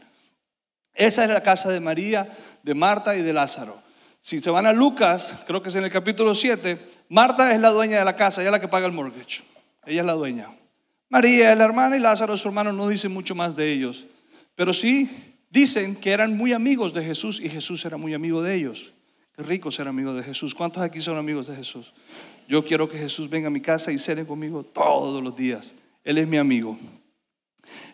Esa 1.00 1.24
es 1.24 1.30
la 1.30 1.42
casa 1.42 1.70
de 1.70 1.80
María, 1.80 2.28
de 2.62 2.74
Marta 2.74 3.16
y 3.16 3.22
de 3.22 3.32
Lázaro. 3.32 3.80
Si 4.20 4.38
se 4.38 4.50
van 4.50 4.66
a 4.66 4.72
Lucas, 4.74 5.34
creo 5.46 5.62
que 5.62 5.70
es 5.70 5.76
en 5.76 5.84
el 5.84 5.90
capítulo 5.90 6.34
7, 6.34 6.78
Marta 7.08 7.54
es 7.54 7.58
la 7.58 7.70
dueña 7.70 7.98
de 7.98 8.04
la 8.04 8.16
casa, 8.16 8.42
ella 8.42 8.50
es 8.50 8.52
la 8.52 8.60
que 8.60 8.68
paga 8.68 8.84
el 8.84 8.92
mortgage. 8.92 9.42
Ella 9.86 10.02
es 10.02 10.06
la 10.06 10.12
dueña. 10.12 10.50
María 11.08 11.52
es 11.52 11.56
la 11.56 11.64
hermana 11.64 11.96
y 11.96 12.00
Lázaro 12.00 12.36
su 12.36 12.48
hermano, 12.48 12.70
no 12.74 12.86
dicen 12.86 13.14
mucho 13.14 13.34
más 13.34 13.56
de 13.56 13.72
ellos. 13.72 14.04
Pero 14.54 14.74
sí 14.74 15.08
dicen 15.48 15.96
que 15.96 16.10
eran 16.10 16.36
muy 16.36 16.52
amigos 16.52 16.92
de 16.92 17.02
Jesús 17.02 17.40
y 17.40 17.48
Jesús 17.48 17.82
era 17.86 17.96
muy 17.96 18.12
amigo 18.12 18.42
de 18.42 18.54
ellos. 18.54 18.92
Qué 19.34 19.42
rico 19.42 19.70
ser 19.70 19.88
amigo 19.88 20.12
de 20.12 20.22
Jesús. 20.22 20.54
¿Cuántos 20.54 20.82
aquí 20.82 21.00
son 21.00 21.16
amigos 21.16 21.46
de 21.46 21.56
Jesús? 21.56 21.94
Yo 22.46 22.62
quiero 22.62 22.86
que 22.90 22.98
Jesús 22.98 23.30
venga 23.30 23.46
a 23.46 23.50
mi 23.50 23.62
casa 23.62 23.90
y 23.90 23.96
cene 23.96 24.26
conmigo 24.26 24.64
todos 24.64 25.24
los 25.24 25.34
días. 25.34 25.74
Él 26.04 26.18
es 26.18 26.28
mi 26.28 26.36
amigo. 26.36 26.76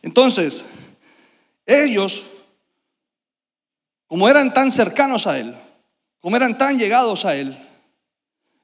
Entonces, 0.03 0.67
ellos 1.65 2.33
como 4.07 4.29
eran 4.29 4.53
tan 4.55 4.71
cercanos 4.71 5.27
a 5.27 5.39
Él, 5.39 5.55
como 6.21 6.37
eran 6.37 6.57
tan 6.57 6.79
llegados 6.79 7.25
a 7.25 7.35
Él, 7.35 7.57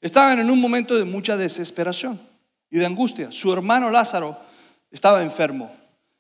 estaban 0.00 0.38
en 0.38 0.50
un 0.50 0.60
momento 0.60 0.96
de 0.96 1.04
mucha 1.04 1.36
desesperación 1.36 2.20
y 2.70 2.78
de 2.78 2.86
angustia. 2.86 3.30
Su 3.30 3.52
hermano 3.52 3.90
Lázaro 3.90 4.36
estaba 4.90 5.22
enfermo. 5.22 5.70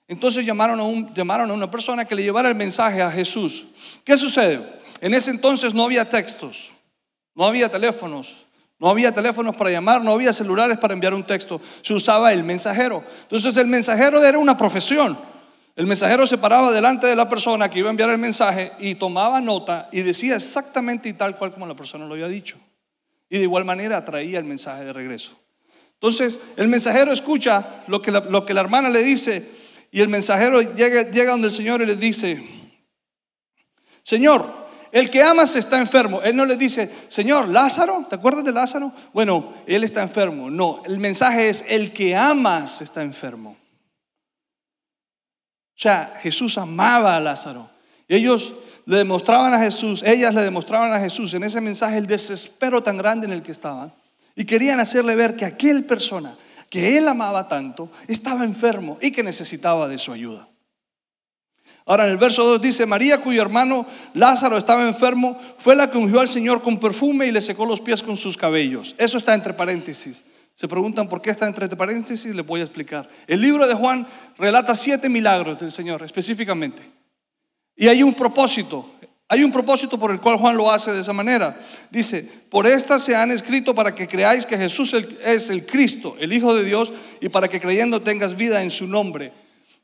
Entonces 0.08 0.44
llamaron 0.44 0.78
a, 0.80 0.84
un, 0.84 1.14
llamaron 1.14 1.50
a 1.50 1.54
una 1.54 1.70
persona 1.70 2.04
que 2.04 2.14
le 2.14 2.22
llevara 2.22 2.48
el 2.48 2.54
mensaje 2.54 3.00
a 3.00 3.10
Jesús. 3.10 3.66
¿Qué 4.04 4.16
sucede? 4.16 4.60
En 5.00 5.14
ese 5.14 5.30
entonces 5.30 5.74
no 5.74 5.84
había 5.84 6.08
textos, 6.08 6.72
no 7.34 7.46
había 7.46 7.70
teléfonos, 7.70 8.46
no 8.78 8.90
había 8.90 9.12
teléfonos 9.12 9.56
para 9.56 9.70
llamar, 9.70 10.02
no 10.02 10.12
había 10.12 10.32
celulares 10.32 10.78
para 10.78 10.94
enviar 10.94 11.14
un 11.14 11.24
texto. 11.24 11.60
Se 11.82 11.94
usaba 11.94 12.32
el 12.32 12.44
mensajero. 12.44 13.04
Entonces 13.22 13.56
el 13.56 13.68
mensajero 13.68 14.22
era 14.22 14.38
una 14.38 14.56
profesión. 14.56 15.18
El 15.74 15.86
mensajero 15.86 16.26
se 16.26 16.36
paraba 16.36 16.70
delante 16.70 17.06
de 17.06 17.16
la 17.16 17.28
persona 17.28 17.70
que 17.70 17.78
iba 17.78 17.88
a 17.88 17.90
enviar 17.90 18.10
el 18.10 18.18
mensaje 18.18 18.72
y 18.78 18.94
tomaba 18.94 19.40
nota 19.40 19.88
y 19.90 20.02
decía 20.02 20.36
exactamente 20.36 21.08
y 21.08 21.14
tal 21.14 21.36
cual 21.36 21.52
como 21.52 21.66
la 21.66 21.74
persona 21.74 22.04
lo 22.04 22.12
había 22.12 22.28
dicho. 22.28 22.58
Y 23.30 23.38
de 23.38 23.44
igual 23.44 23.64
manera 23.64 24.04
traía 24.04 24.38
el 24.38 24.44
mensaje 24.44 24.84
de 24.84 24.92
regreso. 24.92 25.38
Entonces 25.94 26.40
el 26.56 26.68
mensajero 26.68 27.12
escucha 27.12 27.84
lo 27.86 28.02
que 28.02 28.10
la, 28.10 28.60
hermana 28.60 28.90
le 28.90 29.02
dice 29.02 29.48
y 29.90 30.00
el 30.00 30.08
mensajero 30.08 30.60
llega, 30.60 31.10
llega 31.10 31.32
donde 31.32 31.48
el 31.48 31.54
Señor 31.54 31.80
y 31.80 31.86
le 31.86 31.96
dice, 31.96 32.42
Señor, 34.02 34.62
el 34.90 35.08
que 35.08 35.22
amas 35.22 35.56
está 35.56 35.78
enfermo. 35.78 36.20
Él 36.20 36.36
no 36.36 36.44
le 36.44 36.56
dice, 36.56 36.90
Señor, 37.08 37.48
Lázaro, 37.48 38.04
¿te 38.10 38.16
acuerdas 38.16 38.44
de 38.44 38.52
Lázaro? 38.52 38.92
Bueno, 39.14 39.54
él 39.66 39.84
está 39.84 40.02
enfermo. 40.02 40.50
No, 40.50 40.82
el 40.84 40.98
mensaje 40.98 41.48
es, 41.48 41.64
el 41.66 41.94
que 41.94 42.14
amas 42.14 42.82
está 42.82 43.00
enfermo. 43.00 43.56
O 45.74 45.80
sea, 45.82 46.14
Jesús 46.20 46.58
amaba 46.58 47.16
a 47.16 47.20
Lázaro. 47.20 47.70
Ellos 48.08 48.54
le 48.84 48.98
demostraban 48.98 49.54
a 49.54 49.58
Jesús, 49.58 50.02
ellas 50.02 50.34
le 50.34 50.42
demostraban 50.42 50.92
a 50.92 51.00
Jesús 51.00 51.34
en 51.34 51.44
ese 51.44 51.60
mensaje 51.60 51.98
el 51.98 52.06
desespero 52.06 52.82
tan 52.82 52.96
grande 52.96 53.26
en 53.26 53.32
el 53.32 53.42
que 53.42 53.52
estaban. 53.52 53.92
Y 54.34 54.44
querían 54.44 54.80
hacerle 54.80 55.14
ver 55.14 55.36
que 55.36 55.44
aquel 55.44 55.84
persona 55.84 56.36
que 56.68 56.96
él 56.96 57.06
amaba 57.06 57.48
tanto 57.48 57.90
estaba 58.08 58.44
enfermo 58.44 58.98
y 59.00 59.12
que 59.12 59.22
necesitaba 59.22 59.88
de 59.88 59.98
su 59.98 60.12
ayuda. 60.12 60.48
Ahora 61.84 62.06
en 62.06 62.12
el 62.12 62.16
verso 62.16 62.44
2 62.44 62.62
dice, 62.62 62.86
María 62.86 63.20
cuyo 63.20 63.42
hermano 63.42 63.86
Lázaro 64.14 64.56
estaba 64.56 64.86
enfermo, 64.86 65.36
fue 65.58 65.74
la 65.74 65.90
que 65.90 65.98
ungió 65.98 66.20
al 66.20 66.28
Señor 66.28 66.62
con 66.62 66.78
perfume 66.78 67.26
y 67.26 67.32
le 67.32 67.40
secó 67.40 67.66
los 67.66 67.80
pies 67.80 68.02
con 68.02 68.16
sus 68.16 68.36
cabellos. 68.36 68.94
Eso 68.98 69.18
está 69.18 69.34
entre 69.34 69.52
paréntesis. 69.52 70.24
Se 70.54 70.68
preguntan 70.68 71.08
por 71.08 71.20
qué 71.22 71.30
está 71.30 71.46
entre 71.46 71.68
paréntesis, 71.68 72.34
les 72.34 72.46
voy 72.46 72.60
a 72.60 72.64
explicar. 72.64 73.08
El 73.26 73.40
libro 73.40 73.66
de 73.66 73.74
Juan 73.74 74.06
relata 74.38 74.74
siete 74.74 75.08
milagros 75.08 75.58
del 75.58 75.72
Señor 75.72 76.02
específicamente. 76.02 76.82
Y 77.74 77.88
hay 77.88 78.02
un 78.02 78.14
propósito, 78.14 78.94
hay 79.28 79.42
un 79.42 79.50
propósito 79.50 79.98
por 79.98 80.10
el 80.10 80.20
cual 80.20 80.36
Juan 80.36 80.56
lo 80.56 80.70
hace 80.70 80.92
de 80.92 81.00
esa 81.00 81.12
manera. 81.12 81.58
Dice, 81.90 82.28
por 82.50 82.66
estas 82.66 83.02
se 83.02 83.16
han 83.16 83.30
escrito 83.30 83.74
para 83.74 83.94
que 83.94 84.06
creáis 84.06 84.44
que 84.44 84.58
Jesús 84.58 84.94
es 84.94 85.50
el 85.50 85.64
Cristo, 85.64 86.16
el 86.20 86.32
Hijo 86.32 86.54
de 86.54 86.64
Dios, 86.64 86.92
y 87.20 87.28
para 87.28 87.48
que 87.48 87.60
creyendo 87.60 88.02
tengas 88.02 88.36
vida 88.36 88.62
en 88.62 88.70
su 88.70 88.86
nombre. 88.86 89.32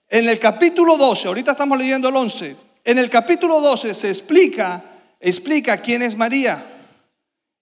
En 0.09 0.29
el 0.29 0.39
capítulo 0.39 0.97
12, 0.97 1.29
ahorita 1.29 1.53
estamos 1.53 1.79
leyendo 1.79 2.09
el 2.09 2.17
11, 2.17 2.57
en 2.89 2.97
el 2.97 3.11
capítulo 3.11 3.61
12 3.61 3.93
se 3.93 4.09
explica, 4.09 4.83
explica 5.21 5.83
quién 5.83 6.01
es 6.01 6.17
María. 6.17 6.65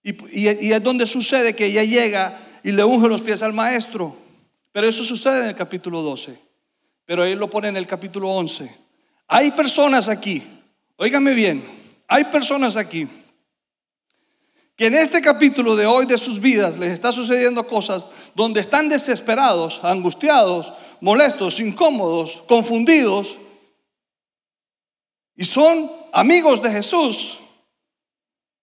Y, 0.05 0.47
es 0.73 0.83
donde 0.85 1.05
sucede 1.05 1.57
que 1.57 1.67
ella 1.67 1.83
llega 1.83 2.39
y 2.63 2.73
le 2.73 2.85
unge 2.85 3.09
los 3.09 3.23
pies 3.23 3.43
al 3.43 3.53
maestro. 3.53 4.17
Pero 4.73 4.89
eso 4.89 5.05
sucede 5.05 5.41
en 5.41 5.47
el 5.47 5.55
capítulo 5.55 6.03
12. 6.03 6.39
Pero 7.05 7.25
él 7.25 7.39
lo 7.39 7.49
pone 7.49 7.69
en 7.69 7.77
el 7.77 7.87
capítulo 7.87 8.31
11. 8.31 8.71
Hay 9.29 9.51
personas 9.53 10.09
aquí, 10.09 10.43
óigame 10.97 11.35
bien, 11.35 11.65
hay 12.07 12.25
personas 12.25 12.77
aquí 12.77 13.09
que 14.77 14.87
en 14.87 14.95
este 14.95 15.23
capítulo 15.23 15.75
de 15.75 15.87
hoy 15.87 16.05
de 16.05 16.19
sus 16.19 16.39
vidas 16.39 16.77
les 16.77 16.93
está 16.93 17.11
sucediendo 17.11 17.67
cosas 17.67 18.07
donde 18.35 18.61
están 18.61 18.91
desesperados, 18.91 19.81
angustiados, 19.83 20.73
molestos, 21.01 21.61
incómodos, 21.61 22.45
confundidos 22.47 23.39
y 25.35 25.45
son 25.45 25.91
amigos 26.13 26.61
de 26.61 26.71
Jesús 26.71 27.41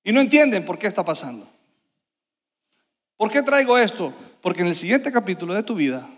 y 0.03 0.11
no 0.11 0.21
entienden 0.21 0.65
por 0.65 0.77
qué 0.77 0.85
está 0.85 1.03
pasando. 1.03 1.47
¿Por 3.23 3.31
qué 3.31 3.41
traigo 3.41 3.77
esto? 3.77 4.13
Porque 4.41 4.63
en 4.63 4.67
el 4.67 4.75
siguiente 4.75 5.09
capítulo 5.09 5.53
de 5.53 5.63
tu 5.63 5.75
vida, 5.75 6.09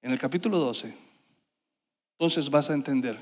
en 0.00 0.12
el 0.12 0.18
capítulo 0.20 0.60
12, 0.60 0.94
entonces 2.12 2.48
vas 2.48 2.70
a 2.70 2.74
entender 2.74 3.20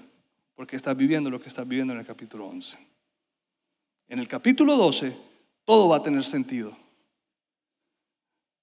por 0.55 0.67
qué 0.67 0.77
estás 0.77 0.95
viviendo 0.95 1.31
lo 1.31 1.41
que 1.41 1.49
estás 1.49 1.67
viviendo 1.67 1.95
en 1.95 2.01
el 2.01 2.05
capítulo 2.05 2.47
11. 2.49 2.77
En 4.09 4.19
el 4.19 4.29
capítulo 4.29 4.77
12 4.77 5.17
todo 5.65 5.89
va 5.89 5.97
a 5.97 6.03
tener 6.03 6.23
sentido. 6.23 6.77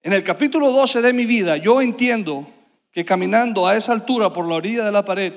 En 0.04 0.14
el 0.14 0.24
capítulo 0.24 0.72
12 0.72 1.02
de 1.02 1.12
mi 1.12 1.26
vida, 1.26 1.58
yo 1.58 1.82
entiendo 1.82 2.48
que 2.92 3.04
caminando 3.04 3.66
a 3.66 3.76
esa 3.76 3.94
altura 3.94 4.32
por 4.32 4.48
la 4.48 4.54
orilla 4.54 4.86
de 4.86 4.92
la 4.92 5.04
pared, 5.04 5.34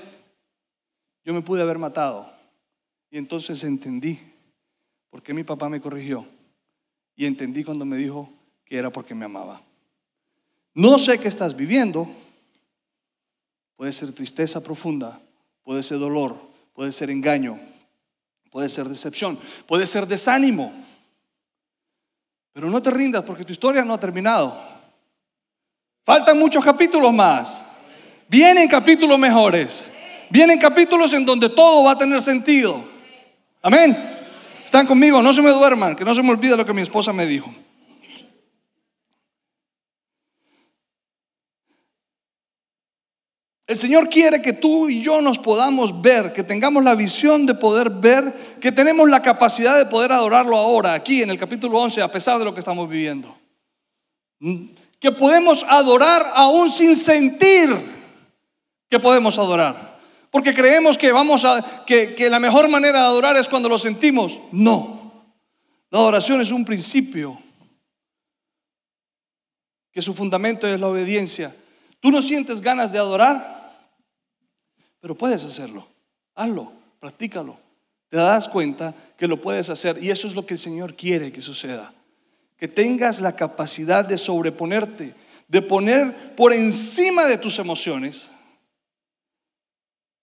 yo 1.24 1.32
me 1.32 1.40
pude 1.40 1.62
haber 1.62 1.78
matado. 1.78 2.30
Y 3.10 3.16
entonces 3.16 3.64
entendí 3.64 4.18
por 5.08 5.22
qué 5.22 5.32
mi 5.32 5.44
papá 5.44 5.70
me 5.70 5.80
corrigió. 5.80 6.26
Y 7.16 7.24
entendí 7.24 7.64
cuando 7.64 7.86
me 7.86 7.96
dijo 7.96 8.33
que 8.64 8.76
era 8.76 8.90
porque 8.90 9.14
me 9.14 9.24
amaba. 9.24 9.60
No 10.74 10.98
sé 10.98 11.18
qué 11.18 11.28
estás 11.28 11.56
viviendo. 11.56 12.08
Puede 13.76 13.92
ser 13.92 14.12
tristeza 14.12 14.62
profunda, 14.62 15.20
puede 15.62 15.82
ser 15.82 15.98
dolor, 15.98 16.38
puede 16.74 16.92
ser 16.92 17.10
engaño, 17.10 17.58
puede 18.50 18.68
ser 18.68 18.88
decepción, 18.88 19.38
puede 19.66 19.86
ser 19.86 20.06
desánimo. 20.06 20.72
Pero 22.52 22.70
no 22.70 22.80
te 22.80 22.90
rindas 22.90 23.24
porque 23.24 23.44
tu 23.44 23.52
historia 23.52 23.84
no 23.84 23.94
ha 23.94 24.00
terminado. 24.00 24.56
Faltan 26.04 26.38
muchos 26.38 26.64
capítulos 26.64 27.12
más. 27.12 27.66
Vienen 28.28 28.68
capítulos 28.68 29.18
mejores. 29.18 29.92
Vienen 30.30 30.58
capítulos 30.58 31.12
en 31.14 31.26
donde 31.26 31.48
todo 31.48 31.84
va 31.84 31.92
a 31.92 31.98
tener 31.98 32.20
sentido. 32.20 32.84
Amén. 33.60 33.96
Están 34.64 34.86
conmigo, 34.86 35.22
no 35.22 35.32
se 35.32 35.42
me 35.42 35.50
duerman, 35.50 35.96
que 35.96 36.04
no 36.04 36.14
se 36.14 36.22
me 36.22 36.30
olvide 36.30 36.56
lo 36.56 36.66
que 36.66 36.72
mi 36.72 36.82
esposa 36.82 37.12
me 37.12 37.26
dijo. 37.26 37.54
El 43.66 43.78
Señor 43.78 44.10
quiere 44.10 44.42
que 44.42 44.52
tú 44.52 44.90
y 44.90 45.02
yo 45.02 45.22
nos 45.22 45.38
podamos 45.38 46.02
ver, 46.02 46.34
que 46.34 46.42
tengamos 46.42 46.84
la 46.84 46.94
visión 46.94 47.46
de 47.46 47.54
poder 47.54 47.88
ver, 47.88 48.58
que 48.60 48.72
tenemos 48.72 49.08
la 49.08 49.22
capacidad 49.22 49.78
de 49.78 49.86
poder 49.86 50.12
adorarlo 50.12 50.58
ahora, 50.58 50.92
aquí 50.92 51.22
en 51.22 51.30
el 51.30 51.38
capítulo 51.38 51.78
11, 51.78 52.02
a 52.02 52.12
pesar 52.12 52.38
de 52.38 52.44
lo 52.44 52.52
que 52.52 52.60
estamos 52.60 52.88
viviendo. 52.90 53.34
Mm, 54.40 54.66
que 55.00 55.12
podemos 55.12 55.64
adorar 55.66 56.30
aún 56.34 56.68
sin 56.68 56.94
sentir 56.94 57.74
que 58.90 59.00
podemos 59.00 59.38
adorar. 59.38 59.98
Porque 60.30 60.54
creemos 60.54 60.98
que, 60.98 61.10
vamos 61.12 61.46
a, 61.46 61.84
que, 61.86 62.14
que 62.14 62.28
la 62.28 62.40
mejor 62.40 62.68
manera 62.68 63.00
de 63.00 63.06
adorar 63.06 63.36
es 63.36 63.48
cuando 63.48 63.70
lo 63.70 63.78
sentimos. 63.78 64.40
No. 64.52 65.24
La 65.90 66.00
adoración 66.00 66.40
es 66.42 66.50
un 66.50 66.66
principio 66.66 67.40
que 69.90 70.02
su 70.02 70.12
fundamento 70.12 70.66
es 70.66 70.78
la 70.78 70.88
obediencia. 70.88 71.54
¿Tú 72.00 72.10
no 72.10 72.20
sientes 72.20 72.60
ganas 72.60 72.92
de 72.92 72.98
adorar? 72.98 73.53
Pero 75.04 75.18
puedes 75.18 75.44
hacerlo. 75.44 75.86
Hazlo, 76.34 76.72
practícalo. 76.98 77.58
Te 78.08 78.16
das 78.16 78.48
cuenta 78.48 78.94
que 79.18 79.28
lo 79.28 79.38
puedes 79.38 79.68
hacer 79.68 80.02
y 80.02 80.10
eso 80.10 80.26
es 80.26 80.34
lo 80.34 80.46
que 80.46 80.54
el 80.54 80.58
Señor 80.58 80.96
quiere 80.96 81.30
que 81.30 81.42
suceda. 81.42 81.92
Que 82.56 82.68
tengas 82.68 83.20
la 83.20 83.36
capacidad 83.36 84.08
de 84.08 84.16
sobreponerte, 84.16 85.14
de 85.46 85.60
poner 85.60 86.34
por 86.34 86.54
encima 86.54 87.26
de 87.26 87.36
tus 87.36 87.58
emociones 87.58 88.32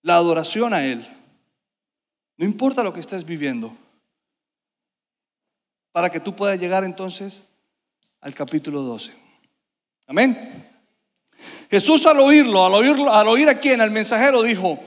la 0.01 0.15
adoración 0.15 0.73
a 0.73 0.83
Él. 0.83 1.07
No 2.37 2.45
importa 2.45 2.81
lo 2.81 2.91
que 2.91 3.01
estés 3.01 3.23
viviendo. 3.23 3.77
Para 5.91 6.09
que 6.09 6.19
tú 6.19 6.35
puedas 6.35 6.59
llegar 6.59 6.83
entonces 6.83 7.43
al 8.19 8.33
capítulo 8.33 8.81
12. 8.81 9.13
Amén. 10.07 10.70
Jesús 11.69 12.05
al 12.05 12.19
oírlo, 12.19 12.65
al 12.65 12.73
oírlo, 12.73 13.13
al 13.13 13.27
oír 13.27 13.47
a 13.47 13.59
quien, 13.59 13.79
al 13.79 13.91
mensajero, 13.91 14.43
dijo, 14.43 14.77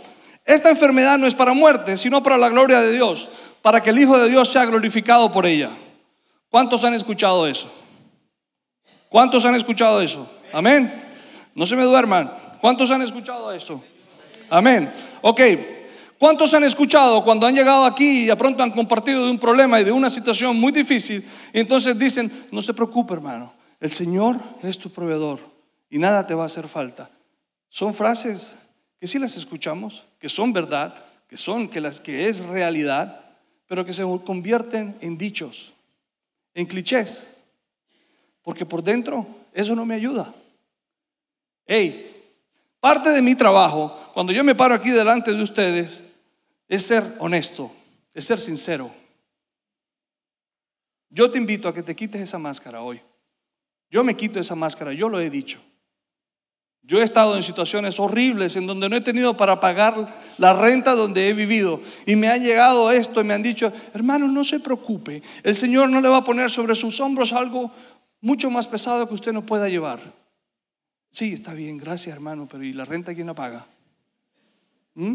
esta 0.44 0.68
enfermedad 0.68 1.16
no 1.16 1.26
es 1.26 1.34
para 1.34 1.54
muerte, 1.54 1.96
sino 1.96 2.22
para 2.22 2.36
la 2.36 2.50
gloria 2.50 2.80
de 2.82 2.92
Dios, 2.92 3.30
para 3.62 3.82
que 3.82 3.90
el 3.90 3.98
Hijo 3.98 4.18
de 4.18 4.28
Dios 4.28 4.48
sea 4.48 4.66
glorificado 4.66 5.32
por 5.32 5.46
ella. 5.46 5.70
¿Cuántos 6.50 6.84
han 6.84 6.92
escuchado 6.92 7.46
eso? 7.46 7.72
¿Cuántos 9.08 9.44
han 9.46 9.54
escuchado 9.54 10.02
eso? 10.02 10.30
Amén. 10.52 10.92
No 11.54 11.64
se 11.64 11.74
me 11.74 11.84
duerman. 11.84 12.30
¿Cuántos 12.60 12.90
han 12.90 13.00
escuchado 13.00 13.50
eso? 13.52 13.82
Amén. 14.50 14.92
Ok. 15.22 15.40
¿Cuántos 16.18 16.52
han 16.52 16.64
escuchado 16.64 17.24
cuando 17.24 17.46
han 17.46 17.54
llegado 17.54 17.86
aquí 17.86 18.24
y 18.24 18.26
de 18.26 18.36
pronto 18.36 18.62
han 18.62 18.70
compartido 18.70 19.24
de 19.24 19.30
un 19.30 19.38
problema 19.38 19.80
y 19.80 19.84
de 19.84 19.92
una 19.92 20.10
situación 20.10 20.58
muy 20.60 20.72
difícil? 20.72 21.24
Y 21.52 21.60
entonces 21.60 21.98
dicen, 21.98 22.30
no 22.50 22.60
se 22.60 22.74
preocupe 22.74 23.14
hermano, 23.14 23.52
el 23.80 23.90
Señor 23.90 24.36
es 24.62 24.78
tu 24.78 24.90
proveedor 24.90 25.53
y 25.94 25.98
nada 25.98 26.26
te 26.26 26.34
va 26.34 26.42
a 26.42 26.46
hacer 26.46 26.66
falta. 26.66 27.08
Son 27.68 27.94
frases 27.94 28.56
que 28.98 29.06
sí 29.06 29.16
las 29.20 29.36
escuchamos, 29.36 30.08
que 30.18 30.28
son 30.28 30.52
verdad, 30.52 31.04
que 31.28 31.36
son 31.36 31.68
que 31.68 31.80
las 31.80 32.00
que 32.00 32.28
es 32.28 32.44
realidad, 32.44 33.24
pero 33.68 33.84
que 33.84 33.92
se 33.92 34.02
convierten 34.24 34.98
en 35.00 35.16
dichos, 35.16 35.72
en 36.52 36.66
clichés, 36.66 37.30
porque 38.42 38.66
por 38.66 38.82
dentro 38.82 39.24
eso 39.52 39.76
no 39.76 39.86
me 39.86 39.94
ayuda. 39.94 40.34
Hey, 41.64 42.10
Parte 42.80 43.10
de 43.10 43.22
mi 43.22 43.36
trabajo, 43.36 44.10
cuando 44.14 44.32
yo 44.32 44.42
me 44.42 44.56
paro 44.56 44.74
aquí 44.74 44.90
delante 44.90 45.32
de 45.32 45.42
ustedes, 45.42 46.04
es 46.68 46.82
ser 46.82 47.04
honesto, 47.20 47.70
es 48.12 48.24
ser 48.24 48.40
sincero. 48.40 48.90
Yo 51.08 51.30
te 51.30 51.38
invito 51.38 51.68
a 51.68 51.72
que 51.72 51.84
te 51.84 51.94
quites 51.94 52.20
esa 52.20 52.38
máscara 52.38 52.82
hoy. 52.82 53.00
Yo 53.90 54.02
me 54.02 54.16
quito 54.16 54.40
esa 54.40 54.56
máscara, 54.56 54.92
yo 54.92 55.08
lo 55.08 55.20
he 55.20 55.30
dicho. 55.30 55.60
Yo 56.86 57.00
he 57.00 57.02
estado 57.02 57.34
en 57.34 57.42
situaciones 57.42 57.98
horribles 57.98 58.56
en 58.56 58.66
donde 58.66 58.90
no 58.90 58.96
he 58.96 59.00
tenido 59.00 59.36
para 59.36 59.58
pagar 59.58 60.14
la 60.36 60.52
renta 60.52 60.94
donde 60.94 61.28
he 61.28 61.32
vivido. 61.32 61.80
Y 62.04 62.14
me 62.14 62.28
ha 62.28 62.36
llegado 62.36 62.90
esto 62.90 63.22
y 63.22 63.24
me 63.24 63.32
han 63.32 63.42
dicho, 63.42 63.72
hermano, 63.94 64.28
no 64.28 64.44
se 64.44 64.60
preocupe. 64.60 65.22
El 65.42 65.54
Señor 65.54 65.88
no 65.88 66.02
le 66.02 66.08
va 66.08 66.18
a 66.18 66.24
poner 66.24 66.50
sobre 66.50 66.74
sus 66.74 67.00
hombros 67.00 67.32
algo 67.32 67.70
mucho 68.20 68.50
más 68.50 68.66
pesado 68.66 69.08
que 69.08 69.14
usted 69.14 69.32
no 69.32 69.46
pueda 69.46 69.68
llevar. 69.68 70.00
Sí, 71.10 71.32
está 71.32 71.54
bien, 71.54 71.78
gracias 71.78 72.14
hermano, 72.14 72.48
pero 72.50 72.64
¿y 72.64 72.72
la 72.72 72.84
renta 72.84 73.14
quién 73.14 73.28
la 73.28 73.34
paga? 73.34 73.66
¿Mm? 74.94 75.14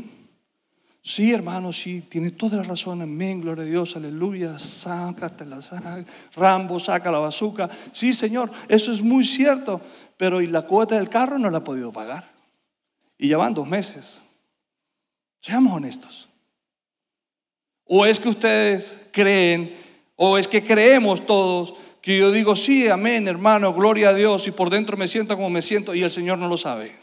Sí, 1.01 1.31
hermano, 1.31 1.71
sí, 1.71 2.01
tiene 2.01 2.31
toda 2.31 2.57
la 2.57 2.63
razón. 2.63 3.01
Amén, 3.01 3.41
gloria 3.41 3.63
a 3.63 3.67
Dios, 3.67 3.95
aleluya. 3.95 4.59
Sácate 4.59 5.45
la 5.45 5.61
saca, 5.61 6.03
Rambo, 6.35 6.79
saca 6.79 7.11
la 7.11 7.19
bazuca. 7.19 7.69
Sí, 7.91 8.13
Señor, 8.13 8.51
eso 8.67 8.91
es 8.91 9.01
muy 9.01 9.25
cierto. 9.25 9.81
Pero 10.17 10.41
¿y 10.41 10.47
la 10.47 10.63
cuota 10.63 10.95
del 10.95 11.09
carro 11.09 11.39
no 11.39 11.49
la 11.49 11.59
ha 11.59 11.63
podido 11.63 11.91
pagar? 11.91 12.29
Y 13.17 13.29
ya 13.29 13.37
van 13.37 13.53
dos 13.53 13.67
meses. 13.67 14.21
Seamos 15.39 15.73
honestos. 15.73 16.29
¿O 17.85 18.05
es 18.05 18.19
que 18.19 18.29
ustedes 18.29 18.99
creen, 19.11 19.75
o 20.15 20.37
es 20.37 20.47
que 20.47 20.63
creemos 20.63 21.25
todos, 21.25 21.73
que 22.01 22.17
yo 22.17 22.31
digo, 22.31 22.55
sí, 22.55 22.87
amén, 22.87 23.27
hermano, 23.27 23.73
gloria 23.73 24.09
a 24.09 24.13
Dios, 24.13 24.47
y 24.47 24.51
por 24.51 24.69
dentro 24.69 24.95
me 24.95 25.07
siento 25.07 25.35
como 25.35 25.49
me 25.49 25.61
siento, 25.61 25.95
y 25.95 26.03
el 26.03 26.11
Señor 26.11 26.37
no 26.37 26.47
lo 26.47 26.57
sabe? 26.57 26.95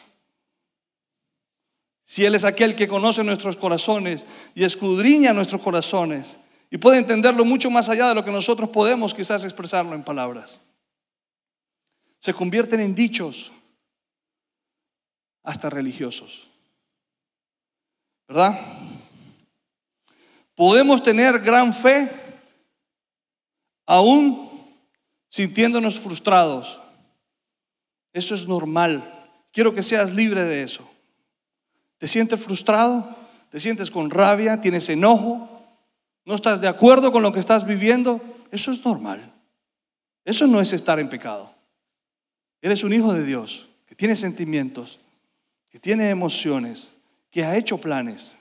Si 2.07 2.25
Él 2.25 2.37
es 2.37 2.45
aquel 2.45 2.77
que 2.77 2.87
conoce 2.87 3.25
nuestros 3.25 3.57
corazones 3.57 4.29
y 4.55 4.63
escudriña 4.63 5.33
nuestros 5.33 5.61
corazones 5.61 6.39
y 6.71 6.79
puede 6.79 6.99
entenderlo 6.99 7.45
mucho 7.45 7.69
más 7.69 7.89
allá 7.89 8.09
de 8.09 8.15
lo 8.15 8.25
que 8.25 8.31
nosotros 8.31 8.71
podemos 8.71 9.13
quizás 9.13 9.43
expresarlo 9.43 9.93
en 9.93 10.05
palabras. 10.05 10.61
Se 12.21 12.33
convierten 12.33 12.79
en 12.79 12.95
dichos 12.95 13.53
hasta 15.43 15.69
religiosos. 15.69 16.49
¿Verdad? 18.29 18.57
Podemos 20.55 21.03
tener 21.03 21.41
gran 21.41 21.75
fe 21.75 22.09
aún 23.85 24.49
sintiéndonos 25.29 25.99
frustrados. 25.99 26.81
Eso 28.13 28.37
es 28.37 28.47
normal. 28.47 29.29
Quiero 29.53 29.75
que 29.75 29.83
seas 29.83 30.15
libre 30.15 30.45
de 30.45 30.63
eso. 30.63 30.89
¿Te 31.99 32.07
sientes 32.07 32.41
frustrado? 32.41 33.09
¿Te 33.51 33.61
sientes 33.61 33.91
con 33.91 34.11
rabia? 34.11 34.61
¿Tienes 34.61 34.89
enojo? 34.89 35.49
¿No 36.25 36.35
estás 36.35 36.61
de 36.61 36.69
acuerdo 36.69 37.13
con 37.13 37.23
lo 37.23 37.33
que 37.33 37.41
estás 37.41 37.67
viviendo? 37.67 38.21
Eso 38.51 38.71
es 38.71 38.85
normal. 38.85 39.33
Eso 40.25 40.47
no 40.47 40.61
es 40.61 40.73
estar 40.73 40.99
en 40.99 41.09
pecado. 41.09 41.55
Eres 42.61 42.83
un 42.85 42.93
hijo 42.93 43.15
de 43.15 43.25
Dios 43.25 43.69
que 43.87 43.95
tiene 43.95 44.17
sentimientos, 44.17 44.99
que 45.71 45.79
tiene 45.79 46.11
emociones, 46.11 46.95
que 47.31 47.45
ha 47.45 47.57
hecho 47.57 47.79
planes. 47.79 48.37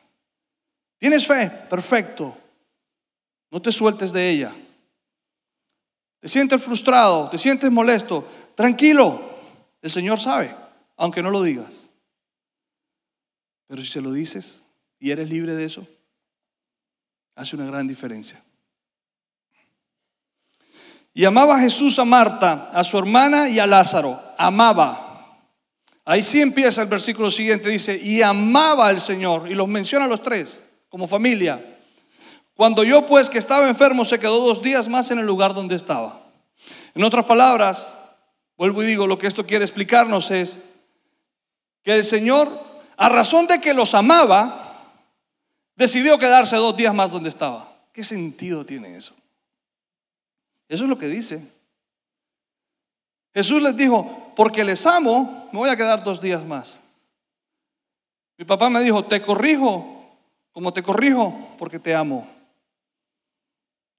¿Tienes 0.98 1.28
fe? 1.28 1.50
Perfecto. 1.70 2.36
No 3.52 3.62
te 3.62 3.72
sueltes 3.72 4.12
de 4.12 4.30
ella. 4.30 4.56
¿Te 6.20 6.28
sientes 6.28 6.62
frustrado? 6.64 7.30
¿Te 7.30 7.38
sientes 7.38 7.72
molesto? 7.72 8.28
Tranquilo. 8.56 9.22
El 9.82 9.92
Señor 9.92 10.20
sabe, 10.20 10.56
aunque 10.98 11.22
no 11.22 11.30
lo 11.30 11.44
digas. 11.44 11.85
Pero 13.68 13.82
si 13.82 13.88
se 13.88 14.02
lo 14.02 14.12
dices 14.12 14.62
y 15.00 15.12
eres 15.12 15.30
libre 15.30 15.56
de 15.56 15.66
eso, 15.66 15.88
hace 17.36 17.56
una 17.56 17.66
gran 17.66 17.88
diferencia. 17.88 18.44
Y 21.14 21.24
amaba 21.24 21.60
Jesús 21.60 21.98
a 21.98 22.06
Marta, 22.06 22.72
a 22.74 22.84
su 22.84 22.98
hermana 22.98 23.50
y 23.50 23.60
a 23.60 23.66
Lázaro. 23.66 24.22
Amaba. 24.38 25.40
Ahí 26.04 26.22
sí 26.22 26.42
empieza 26.42 26.82
el 26.82 26.90
versículo 26.90 27.30
siguiente, 27.30 27.70
dice, 27.70 27.98
y 27.98 28.22
amaba 28.22 28.88
al 28.88 29.00
Señor. 29.00 29.50
Y 29.50 29.56
los 29.56 29.68
menciona 29.68 30.06
a 30.06 30.10
los 30.10 30.22
tres, 30.22 30.62
como 30.90 31.08
familia. 31.08 31.80
Cuando 32.54 32.84
yo 32.84 33.06
pues 33.06 33.30
que 33.30 33.38
estaba 33.38 33.68
enfermo 33.68 34.06
se 34.06 34.20
quedó 34.20 34.40
dos 34.40 34.62
días 34.62 34.88
más 34.88 35.10
en 35.12 35.20
el 35.20 35.26
lugar 35.26 35.54
donde 35.54 35.76
estaba. 35.76 36.22
En 36.94 37.04
otras 37.04 37.26
palabras, 37.26 37.98
vuelvo 38.58 38.84
y 38.84 38.86
digo, 38.86 39.08
lo 39.08 39.18
que 39.18 39.28
esto 39.28 39.46
quiere 39.46 39.66
explicarnos 39.66 40.32
es 40.32 40.60
que 41.84 41.94
el 41.94 42.04
Señor 42.04 42.75
a 42.98 43.10
razón 43.10 43.48
de 43.48 43.60
que 43.60 43.74
los 43.74 43.94
amaba, 43.94 44.66
decidió 45.76 46.18
quedarse 46.18 46.56
dos 46.56 46.76
días 46.76 46.94
más 46.94 47.12
donde 47.12 47.30
estaba. 47.30 47.74
¿Qué 47.92 48.04
sentido 48.04 48.66
tiene 48.66 48.96
eso? 48.96 49.14
Eso 50.68 50.84
es 50.84 50.90
lo 50.90 50.98
que 50.98 51.08
dice. 51.08 51.42
Jesús 53.34 53.62
les 53.62 53.76
dijo, 53.76 54.34
porque 54.36 54.64
les 54.64 54.86
amo, 54.86 55.50
me 55.52 55.60
voy 55.60 55.70
a 55.70 55.76
quedar 55.76 56.04
dos 56.04 56.22
días 56.22 56.46
más. 56.46 56.80
Mi 58.38 58.46
papá 58.46 58.70
me 58.70 58.82
dijo, 58.82 59.04
te 59.06 59.22
corrijo 59.22 59.96
como 60.56 60.72
te 60.72 60.82
corrijo 60.82 61.38
porque 61.58 61.80
te 61.80 61.94
amo. 61.94 62.26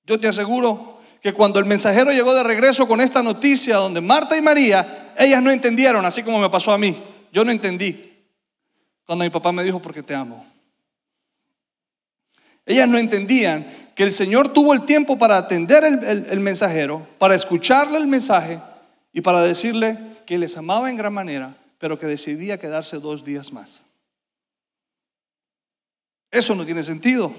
Yo 0.04 0.18
te 0.18 0.26
aseguro 0.26 0.98
que 1.20 1.34
cuando 1.34 1.58
el 1.58 1.66
mensajero 1.66 2.12
llegó 2.12 2.32
de 2.34 2.42
regreso 2.42 2.88
con 2.88 3.02
esta 3.02 3.22
noticia 3.22 3.76
donde 3.76 4.00
Marta 4.00 4.38
y 4.38 4.40
María, 4.40 5.14
ellas 5.18 5.42
no 5.42 5.50
entendieron, 5.50 6.06
así 6.06 6.22
como 6.22 6.38
me 6.38 6.48
pasó 6.48 6.72
a 6.72 6.78
mí. 6.78 6.96
Yo 7.30 7.44
no 7.44 7.50
entendí 7.50 8.15
cuando 9.06 9.24
mi 9.24 9.30
papá 9.30 9.52
me 9.52 9.64
dijo 9.64 9.80
porque 9.80 10.02
te 10.02 10.14
amo. 10.14 10.44
Ellas 12.66 12.88
no 12.88 12.98
entendían 12.98 13.64
que 13.94 14.02
el 14.02 14.10
Señor 14.10 14.52
tuvo 14.52 14.74
el 14.74 14.84
tiempo 14.84 15.16
para 15.16 15.38
atender 15.38 15.84
el, 15.84 16.40
mensajero, 16.40 17.06
para 17.18 17.36
escucharle 17.36 17.96
el 17.96 18.08
mensaje 18.08 18.60
y 19.12 19.20
para 19.20 19.40
decirle 19.40 19.98
que 20.26 20.36
les 20.36 20.56
amaba 20.56 20.90
en 20.90 20.96
gran 20.96 21.14
manera, 21.14 21.56
pero 21.78 21.96
que 21.98 22.06
decidía 22.06 22.58
quedarse 22.58 22.98
dos 22.98 23.24
días 23.24 23.52
más. 23.52 23.84
Eso 26.32 26.56
no 26.56 26.66
tiene 26.66 26.82
sentido. 26.82 27.32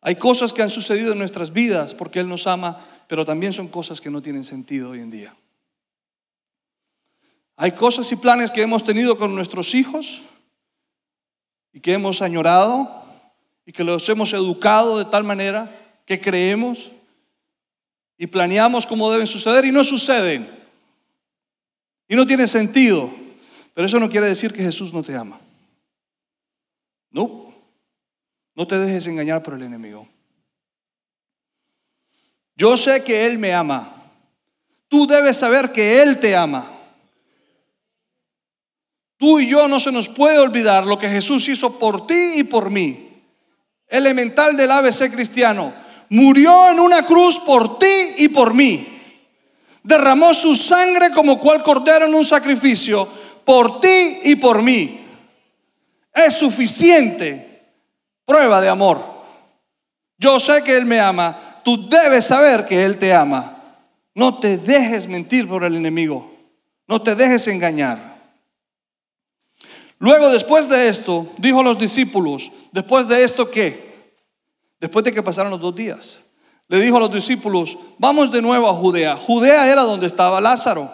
Hay 0.00 0.14
cosas 0.14 0.52
que 0.52 0.62
han 0.62 0.70
sucedido 0.70 1.12
en 1.12 1.18
nuestras 1.18 1.52
vidas 1.52 1.94
porque 1.94 2.20
Él 2.20 2.28
nos 2.28 2.46
ama, 2.46 2.78
pero 3.08 3.26
también 3.26 3.52
son 3.52 3.66
cosas 3.66 4.00
que 4.00 4.10
no 4.10 4.22
tienen 4.22 4.44
sentido 4.44 4.90
hoy 4.90 5.00
en 5.00 5.10
día. 5.10 5.34
Hay 7.60 7.72
cosas 7.72 8.10
y 8.12 8.16
planes 8.16 8.52
que 8.52 8.62
hemos 8.62 8.84
tenido 8.84 9.18
con 9.18 9.34
nuestros 9.34 9.74
hijos 9.74 10.26
y 11.72 11.80
que 11.80 11.92
hemos 11.92 12.22
añorado 12.22 13.04
y 13.66 13.72
que 13.72 13.82
los 13.82 14.08
hemos 14.08 14.32
educado 14.32 14.96
de 14.96 15.04
tal 15.06 15.24
manera 15.24 15.76
que 16.06 16.20
creemos 16.20 16.92
y 18.16 18.28
planeamos 18.28 18.86
cómo 18.86 19.10
deben 19.10 19.26
suceder 19.26 19.64
y 19.64 19.72
no 19.72 19.82
suceden. 19.82 20.48
Y 22.06 22.14
no 22.14 22.24
tiene 22.28 22.46
sentido. 22.46 23.10
Pero 23.74 23.86
eso 23.86 23.98
no 23.98 24.08
quiere 24.08 24.28
decir 24.28 24.52
que 24.52 24.62
Jesús 24.62 24.94
no 24.94 25.02
te 25.02 25.16
ama. 25.16 25.40
No. 27.10 27.52
No 28.54 28.68
te 28.68 28.78
dejes 28.78 29.08
engañar 29.08 29.42
por 29.42 29.54
el 29.54 29.64
enemigo. 29.64 30.06
Yo 32.54 32.76
sé 32.76 33.02
que 33.02 33.26
Él 33.26 33.36
me 33.36 33.52
ama. 33.52 34.12
Tú 34.86 35.08
debes 35.08 35.36
saber 35.36 35.72
que 35.72 36.00
Él 36.00 36.20
te 36.20 36.36
ama. 36.36 36.77
Tú 39.18 39.40
y 39.40 39.48
yo 39.48 39.66
no 39.66 39.80
se 39.80 39.90
nos 39.90 40.08
puede 40.08 40.38
olvidar 40.38 40.86
lo 40.86 40.96
que 40.96 41.08
Jesús 41.08 41.48
hizo 41.48 41.78
por 41.78 42.06
ti 42.06 42.34
y 42.36 42.44
por 42.44 42.70
mí. 42.70 43.08
Elemental 43.88 44.56
del 44.56 44.70
ABC 44.70 45.10
cristiano. 45.10 45.74
Murió 46.08 46.70
en 46.70 46.78
una 46.78 47.04
cruz 47.04 47.40
por 47.40 47.78
ti 47.80 48.14
y 48.18 48.28
por 48.28 48.54
mí. 48.54 49.00
Derramó 49.82 50.32
su 50.32 50.54
sangre 50.54 51.10
como 51.10 51.40
cual 51.40 51.62
cordero 51.64 52.06
en 52.06 52.14
un 52.14 52.24
sacrificio 52.24 53.08
por 53.44 53.80
ti 53.80 54.20
y 54.22 54.36
por 54.36 54.62
mí. 54.62 55.00
Es 56.14 56.34
suficiente 56.34 57.62
prueba 58.24 58.60
de 58.60 58.68
amor. 58.68 59.02
Yo 60.16 60.38
sé 60.38 60.62
que 60.62 60.76
Él 60.76 60.86
me 60.86 61.00
ama. 61.00 61.60
Tú 61.64 61.88
debes 61.88 62.26
saber 62.26 62.66
que 62.66 62.84
Él 62.84 62.98
te 62.98 63.12
ama. 63.12 63.62
No 64.14 64.38
te 64.38 64.58
dejes 64.58 65.08
mentir 65.08 65.48
por 65.48 65.64
el 65.64 65.74
enemigo. 65.74 66.32
No 66.86 67.02
te 67.02 67.14
dejes 67.14 67.48
engañar. 67.48 68.17
Luego, 69.98 70.30
después 70.30 70.68
de 70.68 70.88
esto, 70.88 71.26
dijo 71.38 71.60
a 71.60 71.64
los 71.64 71.78
discípulos, 71.78 72.52
después 72.72 73.08
de 73.08 73.24
esto, 73.24 73.50
¿qué? 73.50 74.12
Después 74.80 75.04
de 75.04 75.12
que 75.12 75.22
pasaron 75.22 75.50
los 75.50 75.60
dos 75.60 75.74
días, 75.74 76.24
le 76.68 76.80
dijo 76.80 76.98
a 76.98 77.00
los 77.00 77.12
discípulos, 77.12 77.78
vamos 77.98 78.30
de 78.30 78.40
nuevo 78.40 78.68
a 78.68 78.74
Judea. 78.74 79.16
Judea 79.16 79.70
era 79.70 79.82
donde 79.82 80.06
estaba 80.06 80.40
Lázaro. 80.40 80.92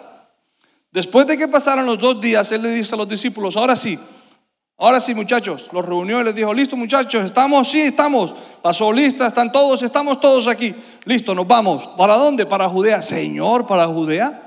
Después 0.89 1.27
de 1.27 1.37
que 1.37 1.47
pasaron 1.47 1.85
los 1.85 1.99
dos 1.99 2.19
días, 2.19 2.51
él 2.51 2.63
le 2.63 2.71
dice 2.71 2.95
a 2.95 2.97
los 2.97 3.07
discípulos, 3.07 3.57
ahora 3.57 3.75
sí, 3.75 3.99
ahora 4.77 4.99
sí 4.99 5.13
muchachos, 5.13 5.69
los 5.71 5.85
reunió 5.85 6.21
y 6.21 6.23
les 6.23 6.33
dijo, 6.33 6.53
listo 6.53 6.75
muchachos, 6.77 7.25
estamos, 7.25 7.67
sí, 7.69 7.81
estamos. 7.81 8.33
Pasó 8.61 8.91
lista, 8.91 9.27
están 9.27 9.51
todos, 9.51 9.83
estamos 9.83 10.19
todos 10.19 10.47
aquí. 10.47 10.73
Listo, 11.03 11.35
nos 11.35 11.45
vamos. 11.45 11.89
¿Para 11.97 12.15
dónde? 12.15 12.45
Para 12.45 12.69
Judea. 12.69 13.01
Señor, 13.01 13.67
para 13.67 13.85
Judea. 13.85 14.44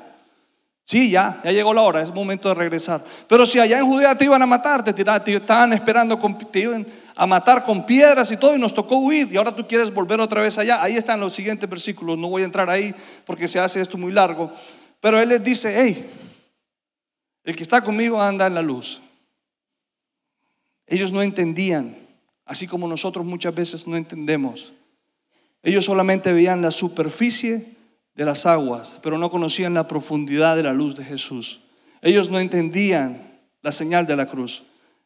Sí, 0.88 1.10
ya, 1.10 1.38
ya 1.44 1.52
llegó 1.52 1.74
la 1.74 1.82
hora, 1.82 2.00
es 2.00 2.14
momento 2.14 2.48
de 2.48 2.54
regresar. 2.54 3.04
Pero 3.28 3.44
si 3.44 3.58
allá 3.58 3.78
en 3.78 3.86
Judea 3.86 4.16
te 4.16 4.24
iban 4.24 4.40
a 4.40 4.46
matar, 4.46 4.82
te, 4.82 4.94
te 4.94 5.34
estaban 5.36 5.74
esperando, 5.74 6.18
te 6.50 6.60
iban 6.60 6.86
a 7.14 7.26
matar 7.26 7.62
con 7.62 7.84
piedras 7.84 8.32
y 8.32 8.38
todo, 8.38 8.56
y 8.56 8.58
nos 8.58 8.72
tocó 8.72 8.96
huir, 8.96 9.28
y 9.30 9.36
ahora 9.36 9.54
tú 9.54 9.66
quieres 9.68 9.92
volver 9.92 10.18
otra 10.18 10.40
vez 10.40 10.56
allá. 10.56 10.82
Ahí 10.82 10.96
están 10.96 11.20
los 11.20 11.34
siguientes 11.34 11.68
versículos, 11.68 12.16
no 12.16 12.30
voy 12.30 12.40
a 12.40 12.46
entrar 12.46 12.70
ahí 12.70 12.94
porque 13.26 13.46
se 13.46 13.60
hace 13.60 13.82
esto 13.82 13.98
muy 13.98 14.12
largo. 14.12 14.50
Pero 14.98 15.20
él 15.20 15.28
les 15.28 15.44
dice, 15.44 15.74
hey, 15.78 16.08
el 17.44 17.54
que 17.54 17.64
está 17.64 17.82
conmigo 17.82 18.22
anda 18.22 18.46
en 18.46 18.54
la 18.54 18.62
luz. 18.62 19.02
Ellos 20.86 21.12
no 21.12 21.20
entendían, 21.20 21.98
así 22.46 22.66
como 22.66 22.88
nosotros 22.88 23.26
muchas 23.26 23.54
veces 23.54 23.86
no 23.86 23.94
entendemos. 23.94 24.72
Ellos 25.62 25.84
solamente 25.84 26.32
veían 26.32 26.62
la 26.62 26.70
superficie 26.70 27.76
de 28.18 28.24
las 28.24 28.46
aguas, 28.46 28.98
pero 29.00 29.16
no 29.16 29.30
conocían 29.30 29.74
la 29.74 29.86
profundidad 29.86 30.56
de 30.56 30.64
la 30.64 30.72
luz 30.72 30.96
de 30.96 31.04
Jesús. 31.04 31.60
Ellos 32.02 32.28
no 32.30 32.40
entendían 32.40 33.38
la 33.62 33.70
señal 33.70 34.08
de 34.08 34.16
la 34.16 34.26
cruz. 34.26 34.64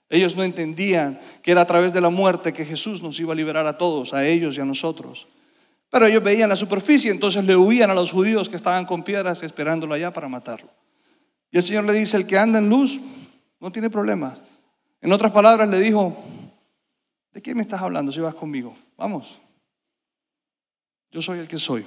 Ellos 0.09 0.35
no 0.35 0.42
entendían 0.42 1.20
que 1.42 1.51
era 1.51 1.61
a 1.61 1.66
través 1.66 1.92
de 1.92 2.01
la 2.01 2.09
muerte 2.09 2.55
que 2.55 2.64
Jesús 2.64 3.03
nos 3.03 3.20
iba 3.20 3.35
a 3.35 3.37
liberar 3.37 3.66
a 3.66 3.77
todos, 3.77 4.14
a 4.14 4.27
ellos 4.27 4.57
y 4.57 4.62
a 4.62 4.64
nosotros. 4.64 5.29
Pero 5.90 6.07
ellos 6.07 6.22
veían 6.22 6.48
la 6.48 6.57
superficie, 6.57 7.11
entonces 7.11 7.44
le 7.44 7.55
huían 7.55 7.90
a 7.90 7.94
los 7.94 8.12
judíos 8.12 8.48
que 8.48 8.57
estaban 8.57 8.87
con 8.87 9.05
piedras 9.05 9.42
esperándolo 9.42 9.92
allá 9.92 10.11
para 10.11 10.29
matarlo. 10.29 10.70
Y 11.51 11.59
el 11.59 11.62
Señor 11.62 11.85
le 11.85 11.92
dice, 11.92 12.16
el 12.16 12.27
que 12.27 12.38
anda 12.38 12.61
en 12.61 12.70
luz 12.70 12.98
no 13.61 13.70
tiene 13.70 13.90
problema. 13.90 14.33
En 15.03 15.12
otras 15.12 15.33
palabras 15.33 15.68
le 15.68 15.81
dijo, 15.81 16.16
¿de 17.35 17.42
qué 17.42 17.55
me 17.55 17.61
estás 17.61 17.83
hablando 17.83 18.11
si 18.11 18.20
vas 18.22 18.35
conmigo? 18.35 18.72
Vamos. 18.96 19.42
Yo 21.11 21.20
soy 21.20 21.40
el 21.40 21.48
que 21.48 21.59
soy. 21.59 21.85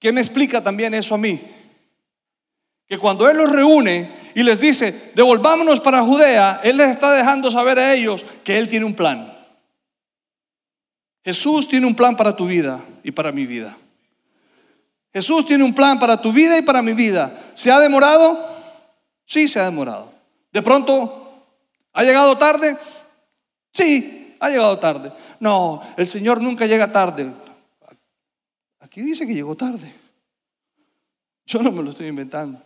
¿Qué 0.00 0.12
me 0.12 0.20
explica 0.20 0.62
también 0.62 0.94
eso 0.94 1.14
a 1.14 1.18
mí? 1.18 1.38
Que 2.88 2.98
cuando 2.98 3.28
Él 3.28 3.36
los 3.36 3.52
reúne 3.52 4.10
y 4.34 4.42
les 4.42 4.58
dice, 4.58 5.12
devolvámonos 5.14 5.78
para 5.78 6.02
Judea, 6.02 6.60
Él 6.64 6.78
les 6.78 6.88
está 6.88 7.12
dejando 7.12 7.50
saber 7.50 7.78
a 7.78 7.94
ellos 7.94 8.24
que 8.42 8.58
Él 8.58 8.66
tiene 8.66 8.86
un 8.86 8.94
plan. 8.94 9.32
Jesús 11.22 11.68
tiene 11.68 11.86
un 11.86 11.94
plan 11.94 12.16
para 12.16 12.34
tu 12.34 12.46
vida 12.46 12.80
y 13.04 13.12
para 13.12 13.30
mi 13.30 13.44
vida. 13.44 13.76
Jesús 15.12 15.44
tiene 15.44 15.64
un 15.64 15.74
plan 15.74 15.98
para 15.98 16.20
tu 16.20 16.32
vida 16.32 16.56
y 16.56 16.62
para 16.62 16.80
mi 16.80 16.94
vida. 16.94 17.38
¿Se 17.54 17.70
ha 17.70 17.78
demorado? 17.78 18.48
Sí, 19.24 19.48
se 19.48 19.60
ha 19.60 19.64
demorado. 19.64 20.12
¿De 20.50 20.62
pronto 20.62 21.44
ha 21.92 22.02
llegado 22.02 22.38
tarde? 22.38 22.76
Sí, 23.72 24.36
ha 24.40 24.48
llegado 24.48 24.78
tarde. 24.78 25.12
No, 25.40 25.82
el 25.96 26.06
Señor 26.06 26.40
nunca 26.40 26.64
llega 26.66 26.90
tarde. 26.90 27.30
Aquí 28.90 29.02
dice 29.02 29.24
que 29.24 29.32
llegó 29.32 29.54
tarde. 29.54 29.94
Yo 31.46 31.62
no 31.62 31.70
me 31.70 31.80
lo 31.80 31.90
estoy 31.90 32.08
inventando. 32.08 32.60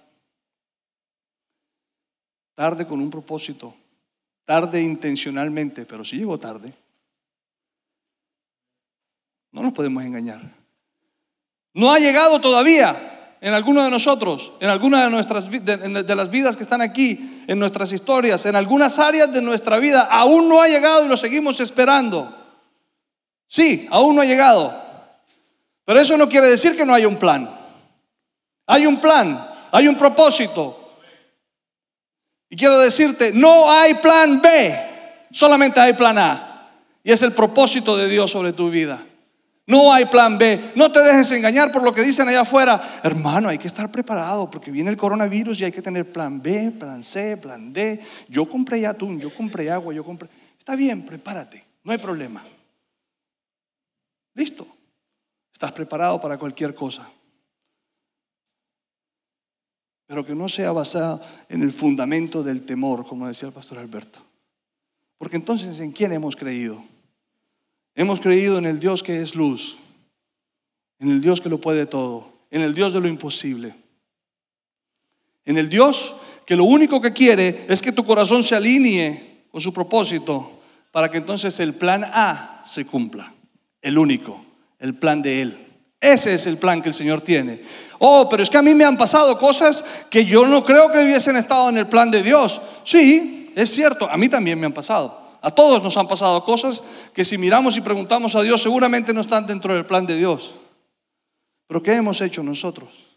Tarde 2.54 2.86
con 2.86 2.98
un 2.98 3.10
propósito. 3.10 3.74
Tarde 4.46 4.80
intencionalmente, 4.80 5.84
pero 5.84 6.02
sí 6.02 6.16
llegó 6.16 6.38
tarde. 6.38 6.72
No 9.52 9.62
nos 9.62 9.74
podemos 9.74 10.02
engañar. 10.02 10.40
No 11.74 11.92
ha 11.92 11.98
llegado 11.98 12.40
todavía 12.40 13.36
en 13.42 13.52
alguno 13.52 13.82
de 13.82 13.90
nosotros, 13.90 14.54
en 14.60 14.70
alguna 14.70 15.04
de 15.04 15.10
nuestras 15.10 15.50
de, 15.50 16.16
las 16.16 16.30
vidas 16.30 16.56
que 16.56 16.62
están 16.62 16.80
aquí, 16.80 17.44
en 17.46 17.58
nuestras 17.58 17.92
historias, 17.92 18.46
en 18.46 18.56
algunas 18.56 18.98
áreas 18.98 19.30
de 19.30 19.42
nuestra 19.42 19.78
vida, 19.78 20.08
aún 20.10 20.48
no 20.48 20.62
ha 20.62 20.68
llegado 20.68 21.04
y 21.04 21.08
lo 21.08 21.18
seguimos 21.18 21.60
esperando. 21.60 22.34
Sí, 23.46 23.86
aún 23.90 24.16
no 24.16 24.22
ha 24.22 24.24
llegado. 24.24 24.83
Pero 25.84 26.00
eso 26.00 26.16
no 26.16 26.28
quiere 26.28 26.48
decir 26.48 26.76
que 26.76 26.84
no 26.84 26.94
haya 26.94 27.08
un 27.08 27.18
plan. 27.18 27.50
Hay 28.66 28.86
un 28.86 29.00
plan, 29.00 29.46
hay 29.70 29.88
un 29.88 29.96
propósito. 29.96 30.98
Y 32.48 32.56
quiero 32.56 32.78
decirte, 32.78 33.32
no 33.32 33.70
hay 33.70 33.94
plan 33.94 34.40
B, 34.40 35.26
solamente 35.30 35.80
hay 35.80 35.92
plan 35.92 36.18
A. 36.18 36.70
Y 37.02 37.12
es 37.12 37.22
el 37.22 37.32
propósito 37.32 37.96
de 37.96 38.08
Dios 38.08 38.30
sobre 38.30 38.52
tu 38.52 38.70
vida. 38.70 39.04
No 39.66 39.92
hay 39.92 40.06
plan 40.06 40.36
B. 40.36 40.72
No 40.74 40.92
te 40.92 41.00
dejes 41.00 41.30
engañar 41.32 41.72
por 41.72 41.82
lo 41.82 41.92
que 41.92 42.02
dicen 42.02 42.28
allá 42.28 42.42
afuera. 42.42 42.80
Hermano, 43.02 43.48
hay 43.48 43.58
que 43.58 43.66
estar 43.66 43.90
preparado 43.90 44.50
porque 44.50 44.70
viene 44.70 44.90
el 44.90 44.96
coronavirus 44.96 45.60
y 45.60 45.64
hay 45.64 45.72
que 45.72 45.82
tener 45.82 46.10
plan 46.10 46.42
B, 46.42 46.72
plan 46.78 47.02
C, 47.02 47.36
plan 47.38 47.72
D. 47.72 48.00
Yo 48.28 48.48
compré 48.48 48.86
atún, 48.86 49.18
yo 49.18 49.30
compré 49.30 49.70
agua, 49.70 49.94
yo 49.94 50.04
compré... 50.04 50.28
Está 50.58 50.76
bien, 50.76 51.04
prepárate, 51.04 51.64
no 51.82 51.92
hay 51.92 51.98
problema. 51.98 52.42
Listo. 54.34 54.73
Estás 55.64 55.76
preparado 55.76 56.20
para 56.20 56.36
cualquier 56.36 56.74
cosa. 56.74 57.10
Pero 60.06 60.26
que 60.26 60.34
no 60.34 60.46
sea 60.46 60.72
basado 60.72 61.22
en 61.48 61.62
el 61.62 61.72
fundamento 61.72 62.42
del 62.42 62.66
temor, 62.66 63.06
como 63.06 63.26
decía 63.26 63.48
el 63.48 63.54
pastor 63.54 63.78
Alberto. 63.78 64.20
Porque 65.16 65.36
entonces, 65.36 65.80
¿en 65.80 65.92
quién 65.92 66.12
hemos 66.12 66.36
creído? 66.36 66.84
Hemos 67.94 68.20
creído 68.20 68.58
en 68.58 68.66
el 68.66 68.78
Dios 68.78 69.02
que 69.02 69.22
es 69.22 69.34
luz, 69.34 69.78
en 70.98 71.08
el 71.08 71.22
Dios 71.22 71.40
que 71.40 71.48
lo 71.48 71.56
puede 71.56 71.86
todo, 71.86 72.30
en 72.50 72.60
el 72.60 72.74
Dios 72.74 72.92
de 72.92 73.00
lo 73.00 73.08
imposible, 73.08 73.74
en 75.46 75.56
el 75.56 75.70
Dios 75.70 76.14
que 76.44 76.56
lo 76.56 76.64
único 76.64 77.00
que 77.00 77.14
quiere 77.14 77.64
es 77.70 77.80
que 77.80 77.90
tu 77.92 78.04
corazón 78.04 78.44
se 78.44 78.54
alinee 78.54 79.46
con 79.50 79.62
su 79.62 79.72
propósito 79.72 80.60
para 80.92 81.10
que 81.10 81.16
entonces 81.16 81.58
el 81.58 81.72
plan 81.72 82.04
A 82.04 82.62
se 82.66 82.84
cumpla, 82.84 83.32
el 83.80 83.96
único, 83.96 84.43
el 84.84 84.94
plan 84.94 85.22
de 85.22 85.40
Él. 85.40 85.66
Ese 85.98 86.34
es 86.34 86.46
el 86.46 86.58
plan 86.58 86.82
que 86.82 86.90
el 86.90 86.94
Señor 86.94 87.22
tiene. 87.22 87.62
Oh, 87.98 88.28
pero 88.28 88.42
es 88.42 88.50
que 88.50 88.58
a 88.58 88.62
mí 88.62 88.74
me 88.74 88.84
han 88.84 88.98
pasado 88.98 89.38
cosas 89.38 89.82
que 90.10 90.26
yo 90.26 90.46
no 90.46 90.62
creo 90.62 90.92
que 90.92 91.02
hubiesen 91.02 91.36
estado 91.36 91.70
en 91.70 91.78
el 91.78 91.88
plan 91.88 92.10
de 92.10 92.22
Dios. 92.22 92.60
Sí, 92.82 93.50
es 93.56 93.70
cierto, 93.70 94.06
a 94.10 94.18
mí 94.18 94.28
también 94.28 94.60
me 94.60 94.66
han 94.66 94.74
pasado. 94.74 95.38
A 95.40 95.50
todos 95.50 95.82
nos 95.82 95.96
han 95.96 96.06
pasado 96.06 96.44
cosas 96.44 96.84
que 97.14 97.24
si 97.24 97.38
miramos 97.38 97.78
y 97.78 97.80
preguntamos 97.80 98.36
a 98.36 98.42
Dios 98.42 98.60
seguramente 98.60 99.14
no 99.14 99.22
están 99.22 99.46
dentro 99.46 99.72
del 99.72 99.86
plan 99.86 100.04
de 100.04 100.18
Dios. 100.18 100.54
Pero 101.66 101.82
¿qué 101.82 101.94
hemos 101.94 102.20
hecho 102.20 102.42
nosotros? 102.42 103.08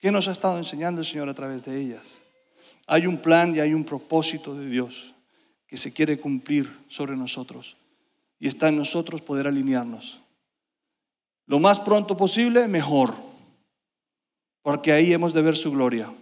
¿Qué 0.00 0.10
nos 0.10 0.26
ha 0.26 0.32
estado 0.32 0.56
enseñando 0.56 1.00
el 1.00 1.06
Señor 1.06 1.28
a 1.28 1.34
través 1.34 1.62
de 1.62 1.80
ellas? 1.80 2.18
Hay 2.88 3.06
un 3.06 3.18
plan 3.18 3.54
y 3.54 3.60
hay 3.60 3.72
un 3.72 3.84
propósito 3.84 4.52
de 4.56 4.66
Dios 4.66 5.14
que 5.68 5.76
se 5.76 5.92
quiere 5.92 6.18
cumplir 6.18 6.76
sobre 6.88 7.16
nosotros. 7.16 7.76
Y 8.42 8.48
está 8.48 8.66
en 8.66 8.76
nosotros 8.76 9.22
poder 9.22 9.46
alinearnos. 9.46 10.20
Lo 11.46 11.60
más 11.60 11.78
pronto 11.78 12.16
posible, 12.16 12.66
mejor. 12.66 13.14
Porque 14.62 14.90
ahí 14.90 15.12
hemos 15.12 15.32
de 15.32 15.42
ver 15.42 15.54
su 15.54 15.70
gloria. 15.70 16.12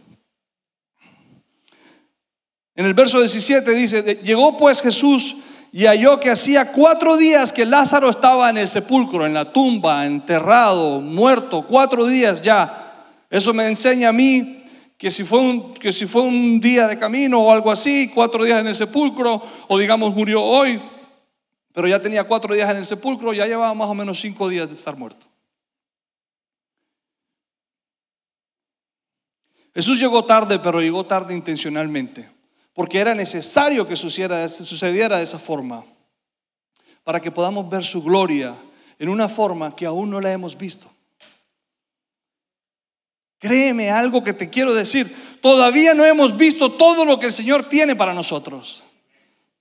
En 2.74 2.84
el 2.84 2.92
verso 2.92 3.20
17 3.20 3.70
dice, 3.70 4.02
llegó 4.22 4.54
pues 4.58 4.82
Jesús 4.82 5.38
y 5.72 5.86
halló 5.86 6.20
que 6.20 6.30
hacía 6.30 6.72
cuatro 6.72 7.16
días 7.16 7.52
que 7.52 7.64
Lázaro 7.64 8.10
estaba 8.10 8.50
en 8.50 8.58
el 8.58 8.68
sepulcro, 8.68 9.24
en 9.24 9.32
la 9.32 9.50
tumba, 9.50 10.04
enterrado, 10.04 11.00
muerto, 11.00 11.64
cuatro 11.66 12.04
días 12.04 12.42
ya. 12.42 13.06
Eso 13.30 13.54
me 13.54 13.66
enseña 13.66 14.10
a 14.10 14.12
mí 14.12 14.62
que 14.98 15.10
si, 15.10 15.24
fue 15.24 15.38
un, 15.38 15.72
que 15.72 15.90
si 15.90 16.04
fue 16.04 16.20
un 16.20 16.60
día 16.60 16.86
de 16.86 16.98
camino 16.98 17.40
o 17.40 17.50
algo 17.50 17.70
así, 17.70 18.10
cuatro 18.14 18.44
días 18.44 18.60
en 18.60 18.66
el 18.66 18.74
sepulcro, 18.74 19.42
o 19.68 19.78
digamos 19.78 20.14
murió 20.14 20.42
hoy, 20.42 20.78
pero 21.72 21.88
ya 21.88 22.00
tenía 22.00 22.24
cuatro 22.24 22.54
días 22.54 22.70
en 22.70 22.78
el 22.78 22.84
sepulcro, 22.84 23.32
ya 23.32 23.46
llevaba 23.46 23.74
más 23.74 23.88
o 23.88 23.94
menos 23.94 24.20
cinco 24.20 24.48
días 24.48 24.68
de 24.68 24.74
estar 24.74 24.96
muerto. 24.96 25.26
Jesús 29.74 30.00
llegó 30.00 30.24
tarde, 30.24 30.58
pero 30.58 30.80
llegó 30.80 31.06
tarde 31.06 31.34
intencionalmente 31.34 32.40
porque 32.80 32.98
era 32.98 33.14
necesario 33.14 33.86
que 33.86 33.96
sucediera, 33.96 34.48
sucediera 34.48 35.18
de 35.18 35.24
esa 35.24 35.38
forma, 35.38 35.84
para 37.04 37.20
que 37.20 37.30
podamos 37.30 37.68
ver 37.68 37.84
su 37.84 38.02
gloria 38.02 38.56
en 38.98 39.08
una 39.08 39.28
forma 39.28 39.74
que 39.74 39.86
aún 39.86 40.10
no 40.10 40.20
la 40.20 40.32
hemos 40.32 40.56
visto. 40.56 40.90
Créeme 43.38 43.90
algo 43.90 44.22
que 44.22 44.34
te 44.34 44.50
quiero 44.50 44.74
decir, 44.74 45.38
todavía 45.40 45.94
no 45.94 46.04
hemos 46.04 46.36
visto 46.36 46.72
todo 46.72 47.04
lo 47.04 47.18
que 47.18 47.26
el 47.26 47.32
Señor 47.32 47.68
tiene 47.68 47.96
para 47.96 48.12
nosotros. 48.12 48.84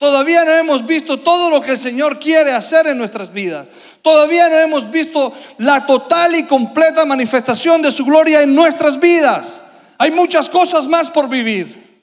Todavía 0.00 0.46
no 0.46 0.52
hemos 0.52 0.86
visto 0.86 1.18
todo 1.18 1.50
lo 1.50 1.60
que 1.60 1.72
el 1.72 1.76
Señor 1.76 2.18
quiere 2.18 2.52
hacer 2.52 2.86
en 2.86 2.96
nuestras 2.96 3.30
vidas. 3.30 3.68
Todavía 4.00 4.48
no 4.48 4.56
hemos 4.56 4.90
visto 4.90 5.30
la 5.58 5.84
total 5.84 6.34
y 6.36 6.44
completa 6.44 7.04
manifestación 7.04 7.82
de 7.82 7.90
su 7.90 8.06
gloria 8.06 8.40
en 8.40 8.54
nuestras 8.54 8.98
vidas. 8.98 9.62
Hay 9.98 10.10
muchas 10.10 10.48
cosas 10.48 10.88
más 10.88 11.10
por 11.10 11.28
vivir. 11.28 12.02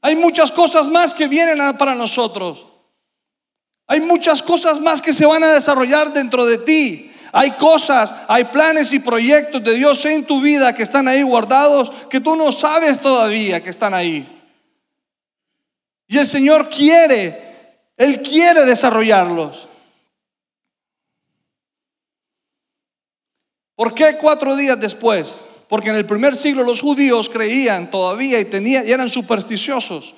Hay 0.00 0.14
muchas 0.14 0.52
cosas 0.52 0.88
más 0.88 1.12
que 1.12 1.26
vienen 1.26 1.58
para 1.76 1.96
nosotros. 1.96 2.68
Hay 3.88 4.00
muchas 4.00 4.40
cosas 4.40 4.78
más 4.78 5.02
que 5.02 5.12
se 5.12 5.26
van 5.26 5.42
a 5.42 5.52
desarrollar 5.52 6.12
dentro 6.12 6.46
de 6.46 6.58
ti. 6.58 7.10
Hay 7.32 7.50
cosas, 7.56 8.14
hay 8.28 8.44
planes 8.44 8.94
y 8.94 9.00
proyectos 9.00 9.64
de 9.64 9.74
Dios 9.74 10.04
en 10.04 10.24
tu 10.24 10.40
vida 10.40 10.76
que 10.76 10.84
están 10.84 11.08
ahí 11.08 11.22
guardados 11.22 11.90
que 12.08 12.20
tú 12.20 12.36
no 12.36 12.52
sabes 12.52 13.00
todavía 13.00 13.60
que 13.60 13.70
están 13.70 13.94
ahí. 13.94 14.39
Y 16.10 16.18
el 16.18 16.26
Señor 16.26 16.68
quiere, 16.68 17.40
Él 17.96 18.20
quiere 18.20 18.64
desarrollarlos. 18.64 19.68
¿Por 23.76 23.94
qué 23.94 24.16
cuatro 24.20 24.56
días 24.56 24.80
después? 24.80 25.44
Porque 25.68 25.90
en 25.90 25.94
el 25.94 26.06
primer 26.06 26.34
siglo 26.34 26.64
los 26.64 26.80
judíos 26.80 27.28
creían 27.28 27.92
todavía 27.92 28.40
y, 28.40 28.44
tenían, 28.44 28.88
y 28.88 28.90
eran 28.90 29.08
supersticiosos. 29.08 30.16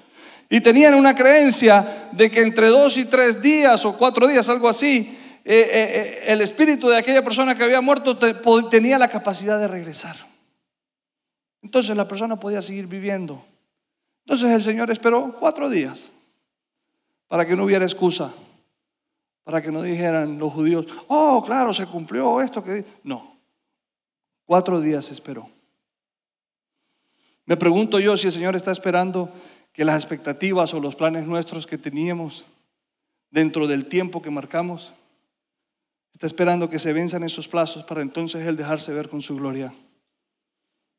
Y 0.48 0.62
tenían 0.62 0.94
una 0.94 1.14
creencia 1.14 2.08
de 2.12 2.30
que 2.30 2.40
entre 2.40 2.68
dos 2.68 2.96
y 2.96 3.04
tres 3.04 3.42
días 3.42 3.84
o 3.84 3.98
cuatro 3.98 4.26
días, 4.26 4.48
algo 4.48 4.70
así, 4.70 5.18
eh, 5.44 5.54
eh, 5.54 5.70
eh, 5.74 6.24
el 6.28 6.40
espíritu 6.40 6.88
de 6.88 6.96
aquella 6.96 7.22
persona 7.22 7.54
que 7.54 7.64
había 7.64 7.82
muerto 7.82 8.16
tenía 8.70 8.98
la 8.98 9.08
capacidad 9.08 9.58
de 9.58 9.68
regresar. 9.68 10.16
Entonces 11.60 11.94
la 11.94 12.08
persona 12.08 12.40
podía 12.40 12.62
seguir 12.62 12.86
viviendo. 12.86 13.51
Entonces 14.24 14.50
el 14.50 14.62
Señor 14.62 14.90
esperó 14.90 15.34
cuatro 15.38 15.68
días 15.68 16.10
para 17.28 17.46
que 17.46 17.56
no 17.56 17.64
hubiera 17.64 17.84
excusa, 17.84 18.32
para 19.44 19.60
que 19.60 19.72
no 19.72 19.82
dijeran 19.82 20.38
los 20.38 20.52
judíos, 20.52 20.86
oh, 21.08 21.42
claro, 21.44 21.72
se 21.72 21.86
cumplió 21.86 22.40
esto 22.40 22.62
que... 22.62 22.84
No, 23.02 23.32
Cuatro 24.44 24.80
días 24.80 25.10
esperó. 25.10 25.48
Me 27.46 27.56
pregunto 27.56 27.98
yo 27.98 28.16
si 28.16 28.26
el 28.26 28.32
Señor 28.32 28.56
está 28.56 28.70
esperando 28.70 29.32
que 29.72 29.84
las 29.84 29.96
expectativas 29.96 30.74
o 30.74 30.80
los 30.80 30.96
planes 30.96 31.26
nuestros 31.26 31.66
que 31.66 31.78
teníamos 31.78 32.44
dentro 33.30 33.66
del 33.66 33.86
tiempo 33.86 34.20
que 34.20 34.30
marcamos, 34.30 34.92
está 36.12 36.26
esperando 36.26 36.68
que 36.68 36.78
se 36.78 36.92
venzan 36.92 37.24
esos 37.24 37.48
plazos 37.48 37.84
para 37.84 38.02
entonces 38.02 38.46
Él 38.46 38.56
dejarse 38.56 38.92
ver 38.92 39.08
con 39.08 39.22
su 39.22 39.36
gloria. 39.36 39.72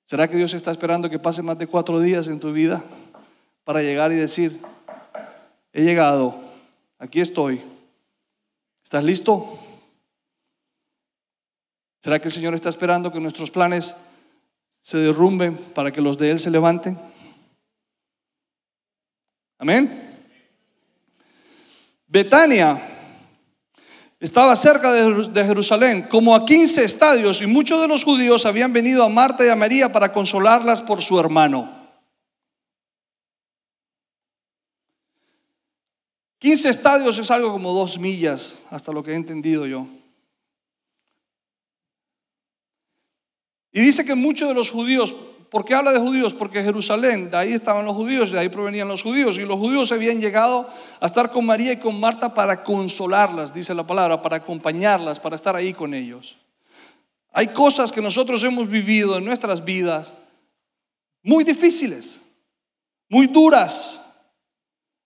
¿Será 0.06 0.28
que 0.28 0.38
Dios 0.38 0.54
está 0.54 0.72
esperando 0.72 1.10
que 1.10 1.20
pase 1.20 1.44
más 1.44 1.58
de 1.58 1.68
cuatro 1.68 2.00
días 2.00 2.28
en 2.28 2.40
tu 2.40 2.52
vida 2.52 2.84
para 3.64 3.82
llegar 3.82 4.12
y 4.12 4.16
decir, 4.16 4.60
he 5.72 5.84
llegado, 5.84 6.40
aquí 7.00 7.22
estoy, 7.22 7.62
¿estás 8.84 9.04
listo? 9.04 9.60
¿Será 12.02 12.20
que 12.20 12.28
el 12.28 12.34
Señor 12.34 12.54
está 12.54 12.70
esperando 12.70 13.12
que 13.12 13.20
nuestros 13.20 13.50
planes 13.50 13.96
se 14.82 14.98
derrumben 14.98 15.56
para 15.56 15.92
que 15.92 16.02
los 16.02 16.18
de 16.18 16.32
Él 16.32 16.40
se 16.40 16.52
levanten? 16.52 17.00
Amén. 19.58 20.10
Betania 22.08 22.90
estaba 24.20 24.56
cerca 24.56 24.92
de 24.92 25.46
Jerusalén, 25.46 26.04
como 26.04 26.36
a 26.36 26.46
15 26.46 26.84
estadios, 26.84 27.42
y 27.42 27.48
muchos 27.48 27.82
de 27.82 27.88
los 27.88 28.04
judíos 28.04 28.46
habían 28.46 28.72
venido 28.72 29.04
a 29.04 29.10
Marta 29.10 29.46
y 29.46 29.50
a 29.50 29.56
María 29.56 29.92
para 29.92 30.12
consolarlas 30.12 30.82
por 30.82 31.02
su 31.02 31.20
hermano. 31.20 31.83
15 36.44 36.68
estadios 36.68 37.18
es 37.20 37.32
algo 37.32 37.54
como 37.54 37.72
dos 37.72 37.98
millas, 37.98 38.60
hasta 38.70 38.92
lo 38.92 39.02
que 39.02 39.12
he 39.12 39.16
entendido 39.16 39.66
yo. 39.66 39.88
Y 43.72 43.80
dice 43.80 44.04
que 44.04 44.14
muchos 44.14 44.50
de 44.50 44.54
los 44.54 44.70
judíos, 44.70 45.16
¿por 45.50 45.64
qué 45.64 45.74
habla 45.74 45.94
de 45.94 46.00
judíos? 46.02 46.34
Porque 46.34 46.62
Jerusalén, 46.62 47.32
de 47.32 47.38
ahí 47.38 47.54
estaban 47.54 47.86
los 47.86 47.96
judíos, 47.96 48.32
de 48.32 48.40
ahí 48.40 48.50
provenían 48.50 48.90
los 48.90 49.02
judíos, 49.02 49.40
y 49.40 49.44
los 49.44 49.58
judíos 49.58 49.94
habían 49.94 50.20
llegado 50.20 50.68
a 51.00 51.06
estar 51.06 51.32
con 51.32 51.46
María 51.46 51.72
y 51.72 51.78
con 51.78 51.98
Marta 51.98 52.34
para 52.34 52.62
consolarlas, 52.62 53.54
dice 53.54 53.74
la 53.74 53.88
palabra, 53.88 54.22
para 54.22 54.36
acompañarlas, 54.36 55.22
para 55.22 55.38
estar 55.38 55.56
ahí 55.56 55.72
con 55.72 55.94
ellos. 55.94 56.42
Hay 57.32 57.48
cosas 57.54 57.90
que 57.90 58.02
nosotros 58.02 58.44
hemos 58.44 58.68
vivido 58.68 59.18
en 59.18 59.24
nuestras 59.24 59.64
vidas 59.64 60.14
muy 61.24 61.46
difíciles, 61.46 62.20
muy 63.08 63.28
duras. 63.28 64.03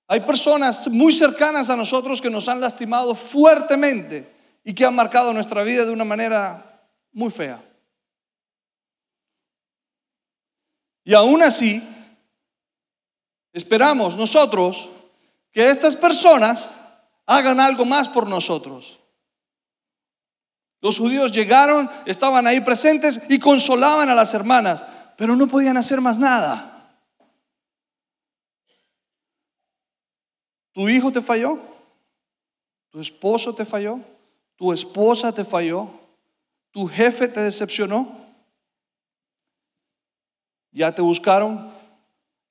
Hay 0.07 0.21
personas 0.21 0.87
muy 0.87 1.11
cercanas 1.11 1.69
a 1.69 1.75
nosotros 1.75 2.21
que 2.21 2.29
nos 2.29 2.47
han 2.47 2.61
lastimado 2.61 3.13
fuertemente 3.13 4.33
y 4.63 4.73
que 4.73 4.85
han 4.85 4.95
marcado 4.95 5.33
nuestra 5.33 5.63
vida 5.63 5.85
de 5.85 5.91
una 5.91 6.05
manera 6.05 6.81
muy 7.11 7.29
fea. 7.29 7.61
Y 11.03 11.13
aún 11.13 11.43
así, 11.43 11.81
esperamos 13.53 14.15
nosotros 14.15 14.89
que 15.51 15.69
estas 15.69 15.95
personas 15.95 16.79
hagan 17.25 17.59
algo 17.59 17.85
más 17.85 18.07
por 18.07 18.27
nosotros. 18.27 18.99
Los 20.81 20.99
judíos 20.99 21.31
llegaron, 21.31 21.89
estaban 22.05 22.45
ahí 22.47 22.61
presentes 22.61 23.21
y 23.29 23.39
consolaban 23.39 24.09
a 24.09 24.15
las 24.15 24.33
hermanas, 24.33 24.85
pero 25.17 25.35
no 25.35 25.47
podían 25.47 25.75
hacer 25.75 25.99
más 25.99 26.19
nada. 26.19 26.76
¿Tu 30.77 30.87
hijo 30.89 31.11
te 31.11 31.23
falló? 31.23 31.57
¿Tu 32.91 33.01
esposo 33.01 33.55
te 33.55 33.65
falló? 33.65 33.99
¿Tu 34.55 34.71
esposa 34.71 35.33
te 35.33 35.43
falló? 35.43 35.89
¿Tu 36.69 36.85
jefe 36.87 37.27
te 37.27 37.41
decepcionó? 37.41 38.15
Ya 40.69 40.93
te 40.93 41.01
buscaron, 41.01 41.71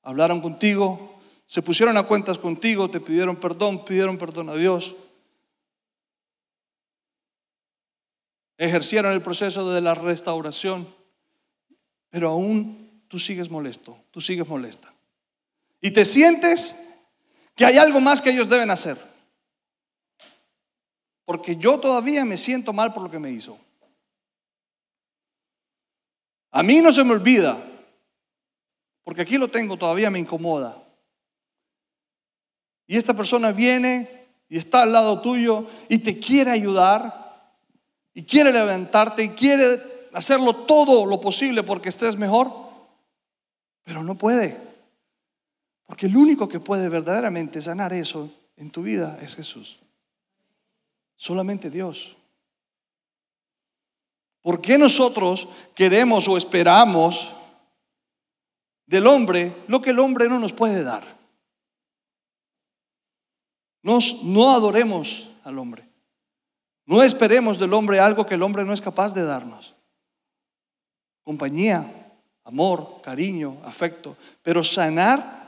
hablaron 0.03 0.41
contigo, 0.41 1.21
se 1.47 1.63
pusieron 1.63 1.97
a 1.99 2.03
cuentas 2.03 2.37
contigo, 2.37 2.91
te 2.91 2.99
pidieron 2.99 3.37
perdón, 3.37 3.85
pidieron 3.85 4.19
perdón 4.19 4.51
a 4.51 4.57
Dios. 4.57 4.97
Ejercieron 8.59 9.13
el 9.13 9.23
proceso 9.23 9.71
de 9.71 9.81
la 9.81 9.95
restauración, 9.95 10.93
pero 12.11 12.31
aún 12.31 13.05
tú 13.07 13.21
sigues 13.21 13.53
molesto, 13.53 13.97
tú 14.11 14.21
sigues 14.21 14.49
molesta. 14.49 14.93
Y 15.81 15.93
te 15.93 16.05
sientes 16.05 16.86
que 17.57 17.65
hay 17.65 17.79
algo 17.79 17.99
más 17.99 18.21
que 18.21 18.31
ellos 18.31 18.49
deben 18.49 18.71
hacer. 18.71 18.97
Porque 21.25 21.57
yo 21.57 21.81
todavía 21.81 22.25
me 22.25 22.37
siento 22.37 22.73
mal 22.73 22.93
por 22.93 23.03
lo 23.03 23.11
que 23.11 23.19
me 23.19 23.33
hizo. 23.33 23.59
A 26.53 26.63
mí 26.63 26.81
no 26.81 26.93
se 26.93 27.03
me 27.03 27.13
olvida 27.13 27.59
porque 29.07 29.23
aquí 29.23 29.39
lo 29.39 29.49
tengo, 29.49 29.77
todavía 29.77 30.11
me 30.11 30.19
incomoda. 30.19 30.83
Y 32.89 32.97
esta 32.97 33.15
persona 33.15 33.53
viene 33.53 34.27
y 34.49 34.59
está 34.59 34.83
al 34.83 34.93
lado 34.93 35.21
tuyo 35.21 35.67
y 35.89 35.99
te 35.99 36.19
quiere 36.19 36.51
ayudar 36.51 37.55
y 38.15 38.25
quiere 38.25 38.53
levantarte 38.53 39.23
y 39.23 39.29
quiere 39.31 40.09
hacerlo 40.13 40.55
todo 40.67 41.07
lo 41.07 41.21
posible 41.21 41.63
porque 41.63 41.89
estés 41.89 42.17
mejor, 42.17 42.53
pero 43.85 44.03
no 44.03 44.17
puede. 44.17 44.66
Porque 45.87 46.07
el 46.07 46.17
único 46.17 46.49
que 46.49 46.61
puede 46.61 46.89
verdaderamente 46.89 47.61
sanar 47.61 47.93
eso 47.93 48.31
en 48.57 48.71
tu 48.71 48.83
vida 48.83 49.19
es 49.23 49.37
Jesús. 49.37 49.81
Solamente 51.15 51.71
Dios. 51.71 52.17
¿Por 54.43 54.61
qué 54.61 54.77
nosotros 54.79 55.49
queremos 55.75 56.29
o 56.29 56.37
esperamos 56.37 57.35
del 58.87 59.07
hombre 59.07 59.65
lo 59.67 59.83
que 59.83 59.91
el 59.91 59.99
hombre 59.99 60.29
no 60.29 60.39
nos 60.39 60.53
puede 60.53 60.83
dar. 60.83 61.05
Nos, 63.83 64.23
no 64.25 64.53
adoremos 64.53 65.33
al 65.45 65.59
hombre. 65.59 65.89
No 66.87 67.03
esperemos 67.03 67.59
del 67.59 67.73
hombre 67.75 68.01
algo 68.01 68.27
que 68.27 68.35
el 68.35 68.43
hombre 68.43 68.65
no 68.65 68.73
es 68.73 68.81
capaz 68.81 69.13
de 69.13 69.25
darnos. 69.25 69.75
Compañía, 71.23 72.13
amor, 72.45 73.01
cariño, 73.03 73.59
afecto. 73.65 74.17
Pero 74.43 74.63
sanar, 74.63 75.46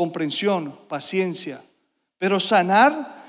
comprensión, 0.00 0.78
paciencia. 0.88 1.60
Pero 2.16 2.40
sanar, 2.40 3.22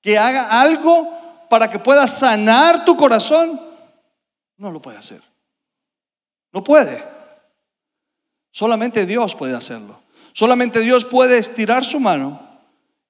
que 0.00 0.16
haga 0.16 0.60
algo 0.60 1.10
para 1.50 1.68
que 1.68 1.80
pueda 1.80 2.06
sanar 2.06 2.84
tu 2.84 2.96
corazón, 2.96 3.60
no 4.56 4.70
lo 4.70 4.80
puede 4.80 4.98
hacer. 4.98 5.20
No 6.52 6.62
puede. 6.62 7.02
Solamente 8.52 9.04
Dios 9.04 9.34
puede 9.34 9.56
hacerlo. 9.56 10.00
Solamente 10.32 10.78
Dios 10.78 11.04
puede 11.04 11.38
estirar 11.38 11.84
su 11.84 11.98
mano 11.98 12.40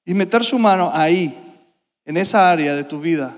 y 0.06 0.14
meter 0.14 0.42
su 0.42 0.58
mano 0.58 0.90
ahí, 0.94 1.38
en 2.06 2.16
esa 2.16 2.50
área 2.50 2.74
de 2.74 2.84
tu 2.84 2.98
vida. 2.98 3.36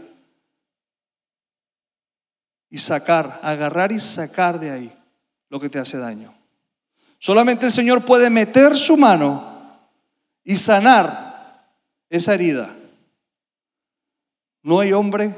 Y 2.70 2.78
sacar, 2.78 3.40
agarrar 3.42 3.90
y 3.90 3.98
sacar 3.98 4.60
de 4.60 4.70
ahí 4.70 4.96
lo 5.48 5.58
que 5.58 5.68
te 5.68 5.80
hace 5.80 5.98
daño. 5.98 6.32
Solamente 7.18 7.66
el 7.66 7.72
Señor 7.72 8.04
puede 8.04 8.30
meter 8.30 8.76
su 8.76 8.96
mano 8.96 9.53
y 10.44 10.56
sanar 10.56 11.66
esa 12.10 12.34
herida. 12.34 12.76
No 14.62 14.80
hay 14.80 14.92
hombre 14.92 15.34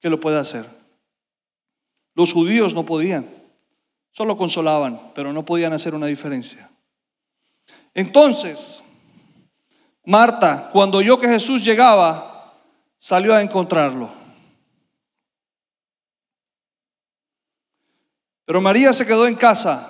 que 0.00 0.10
lo 0.10 0.20
pueda 0.20 0.40
hacer. 0.40 0.66
Los 2.14 2.32
judíos 2.32 2.74
no 2.74 2.84
podían. 2.84 3.30
Solo 4.10 4.36
consolaban, 4.36 5.12
pero 5.14 5.32
no 5.32 5.44
podían 5.44 5.72
hacer 5.72 5.94
una 5.94 6.06
diferencia. 6.06 6.70
Entonces, 7.94 8.82
Marta, 10.04 10.68
cuando 10.72 10.98
oyó 10.98 11.18
que 11.18 11.28
Jesús 11.28 11.64
llegaba, 11.64 12.58
salió 12.98 13.34
a 13.34 13.40
encontrarlo. 13.40 14.12
Pero 18.44 18.60
María 18.60 18.92
se 18.92 19.06
quedó 19.06 19.26
en 19.26 19.34
casa. 19.34 19.88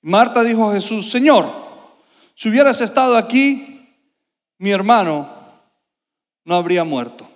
Marta 0.00 0.44
dijo 0.44 0.70
a 0.70 0.74
Jesús, 0.74 1.10
Señor, 1.10 1.67
si 2.38 2.48
hubieras 2.48 2.80
estado 2.80 3.16
aquí, 3.16 3.84
mi 4.58 4.70
hermano 4.70 5.28
no 6.44 6.54
habría 6.54 6.84
muerto. 6.84 7.28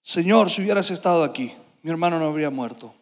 Señor, 0.00 0.48
si 0.48 0.62
hubieras 0.62 0.92
estado 0.92 1.24
aquí, 1.24 1.52
mi 1.82 1.90
hermano 1.90 2.20
no 2.20 2.26
habría 2.26 2.50
muerto. 2.50 2.94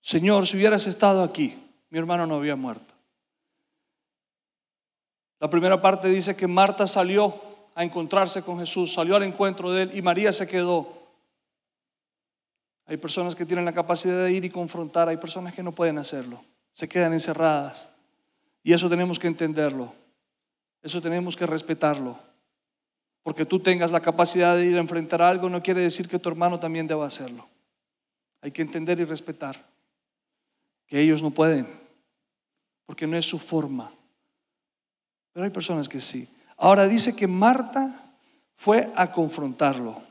Señor, 0.00 0.44
si 0.44 0.56
hubieras 0.56 0.88
estado 0.88 1.22
aquí, 1.22 1.56
mi 1.90 2.00
hermano 2.00 2.26
no 2.26 2.34
había 2.34 2.56
muerto. 2.56 2.94
La 5.38 5.48
primera 5.48 5.80
parte 5.80 6.08
dice 6.08 6.34
que 6.34 6.48
Marta 6.48 6.88
salió 6.88 7.46
a 7.76 7.84
encontrarse 7.84 8.42
con 8.42 8.58
Jesús, 8.58 8.94
salió 8.94 9.16
al 9.16 9.22
encuentro 9.22 9.70
de 9.70 9.82
él 9.82 9.90
y 9.92 10.00
María 10.00 10.32
se 10.32 10.48
quedó. 10.48 10.94
Hay 12.86 12.96
personas 12.96 13.36
que 13.36 13.44
tienen 13.44 13.66
la 13.66 13.74
capacidad 13.74 14.16
de 14.24 14.32
ir 14.32 14.46
y 14.46 14.50
confrontar, 14.50 15.10
hay 15.10 15.18
personas 15.18 15.54
que 15.54 15.62
no 15.62 15.72
pueden 15.72 15.98
hacerlo, 15.98 16.42
se 16.72 16.88
quedan 16.88 17.12
encerradas. 17.12 17.90
Y 18.62 18.72
eso 18.72 18.88
tenemos 18.88 19.18
que 19.18 19.26
entenderlo, 19.26 19.92
eso 20.82 21.02
tenemos 21.02 21.36
que 21.36 21.44
respetarlo. 21.44 22.18
Porque 23.22 23.44
tú 23.44 23.60
tengas 23.60 23.92
la 23.92 24.00
capacidad 24.00 24.56
de 24.56 24.64
ir 24.64 24.76
a 24.76 24.80
enfrentar 24.80 25.20
algo 25.20 25.50
no 25.50 25.62
quiere 25.62 25.82
decir 25.82 26.08
que 26.08 26.18
tu 26.18 26.30
hermano 26.30 26.58
también 26.58 26.86
deba 26.86 27.06
hacerlo. 27.06 27.46
Hay 28.40 28.52
que 28.52 28.62
entender 28.62 28.98
y 29.00 29.04
respetar 29.04 29.62
que 30.86 30.98
ellos 30.98 31.22
no 31.22 31.30
pueden, 31.30 31.68
porque 32.86 33.06
no 33.06 33.18
es 33.18 33.26
su 33.26 33.38
forma. 33.38 33.92
Pero 35.34 35.44
hay 35.44 35.50
personas 35.50 35.90
que 35.90 36.00
sí. 36.00 36.26
Ahora 36.56 36.86
dice 36.86 37.14
que 37.14 37.26
Marta 37.26 38.12
fue 38.54 38.90
a 38.96 39.12
confrontarlo. 39.12 40.02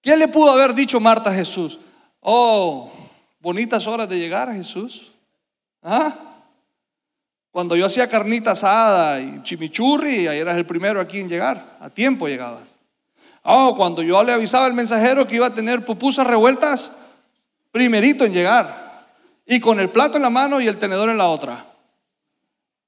¿Qué 0.00 0.16
le 0.16 0.28
pudo 0.28 0.50
haber 0.50 0.74
dicho 0.74 1.00
Marta 1.00 1.30
a 1.30 1.34
Jesús? 1.34 1.78
Oh, 2.20 2.90
bonitas 3.40 3.86
horas 3.86 4.08
de 4.08 4.18
llegar 4.18 4.52
Jesús. 4.54 5.12
¿Ah? 5.82 6.14
Cuando 7.50 7.74
yo 7.74 7.86
hacía 7.86 8.08
carnita 8.08 8.52
asada 8.52 9.20
y 9.20 9.42
chimichurri, 9.42 10.28
ahí 10.28 10.38
eras 10.38 10.56
el 10.56 10.66
primero 10.66 11.00
aquí 11.00 11.18
en 11.18 11.28
llegar. 11.28 11.76
A 11.80 11.90
tiempo 11.90 12.28
llegabas. 12.28 12.78
Oh, 13.42 13.74
cuando 13.76 14.02
yo 14.02 14.22
le 14.22 14.32
avisaba 14.32 14.66
al 14.66 14.74
mensajero 14.74 15.26
que 15.26 15.36
iba 15.36 15.46
a 15.46 15.54
tener 15.54 15.84
pupusas 15.84 16.26
revueltas, 16.26 16.96
primerito 17.72 18.24
en 18.24 18.32
llegar. 18.32 19.08
Y 19.46 19.58
con 19.58 19.80
el 19.80 19.90
plato 19.90 20.16
en 20.16 20.22
la 20.22 20.30
mano 20.30 20.60
y 20.60 20.68
el 20.68 20.78
tenedor 20.78 21.08
en 21.08 21.18
la 21.18 21.28
otra. 21.28 21.66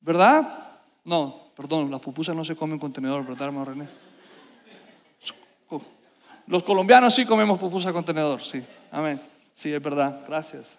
¿Verdad? 0.01 0.62
No, 1.05 1.51
perdón, 1.57 1.91
las 1.91 2.01
pupusas 2.01 2.37
no 2.37 2.45
se 2.45 2.55
comen 2.55 2.79
con 2.79 2.93
tenedor, 2.93 3.27
¿verdad, 3.27 3.49
hermano 3.49 3.65
René? 3.65 3.88
Los 6.47 6.62
colombianos 6.62 7.15
sí 7.15 7.25
comemos 7.25 7.59
pupusas 7.59 7.93
con 7.93 8.05
tenedor, 8.05 8.41
sí. 8.41 8.62
Amén. 8.91 9.21
Sí, 9.55 9.73
es 9.73 9.83
verdad. 9.83 10.21
Gracias. 10.27 10.79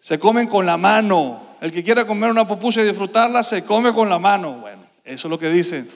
Se 0.00 0.18
comen 0.18 0.46
con 0.46 0.66
la 0.66 0.76
mano. 0.76 1.56
El 1.60 1.72
que 1.72 1.82
quiera 1.82 2.06
comer 2.06 2.30
una 2.30 2.46
pupusa 2.46 2.82
y 2.82 2.84
disfrutarla, 2.84 3.42
se 3.42 3.64
come 3.64 3.92
con 3.94 4.08
la 4.08 4.18
mano. 4.18 4.58
Bueno, 4.58 4.82
eso 5.04 5.28
es 5.28 5.30
lo 5.30 5.38
que 5.38 5.48
dicen. 5.48 5.88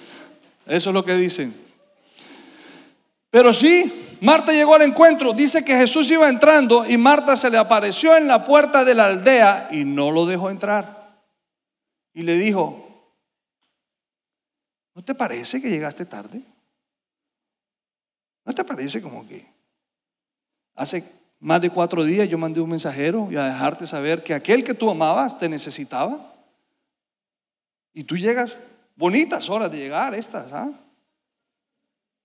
Eso 0.66 0.90
es 0.90 0.95
lo 0.95 1.05
que 1.05 1.14
dicen. 1.14 1.55
Pero 3.31 3.53
sí, 3.53 4.16
Marta 4.21 4.53
llegó 4.53 4.75
al 4.75 4.83
encuentro. 4.83 5.33
Dice 5.33 5.64
que 5.64 5.77
Jesús 5.77 6.11
iba 6.11 6.29
entrando 6.29 6.87
y 6.87 6.97
Marta 6.97 7.37
se 7.37 7.51
le 7.51 7.59
apareció 7.59 8.16
en 8.16 8.29
la 8.29 8.45
puerta 8.45 8.85
de 8.85 8.95
la 8.95 9.07
aldea 9.07 9.69
y 9.71 9.85
no 9.85 10.11
lo 10.11 10.25
dejó 10.25 10.51
entrar. 10.51 11.21
Y 12.14 12.23
le 12.23 12.38
dijo, 12.38 12.86
¿no 14.96 15.04
te 15.04 15.14
parece 15.14 15.61
que 15.61 15.68
llegaste 15.68 16.06
tarde? 16.06 16.40
¿No 18.46 18.54
te 18.54 18.64
parece 18.64 19.02
como 19.02 19.28
que 19.28 19.46
hace 20.74 21.04
más 21.38 21.61
de 21.61 21.68
cuatro 21.68 22.02
días 22.02 22.26
yo 22.30 22.38
mandé 22.38 22.62
un 22.62 22.70
mensajero 22.70 23.28
y 23.30 23.37
a 23.37 23.44
dejarte 23.44 23.87
saber 23.87 24.24
que 24.24 24.32
aquel 24.32 24.64
que 24.64 24.72
tú 24.72 24.88
amabas 24.88 25.38
te 25.38 25.50
necesitaba? 25.50 26.35
Y 27.92 28.04
tú 28.04 28.16
llegas, 28.16 28.59
bonitas 28.96 29.50
horas 29.50 29.70
de 29.70 29.76
llegar 29.76 30.14
estas, 30.14 30.54
¿ah? 30.54 30.72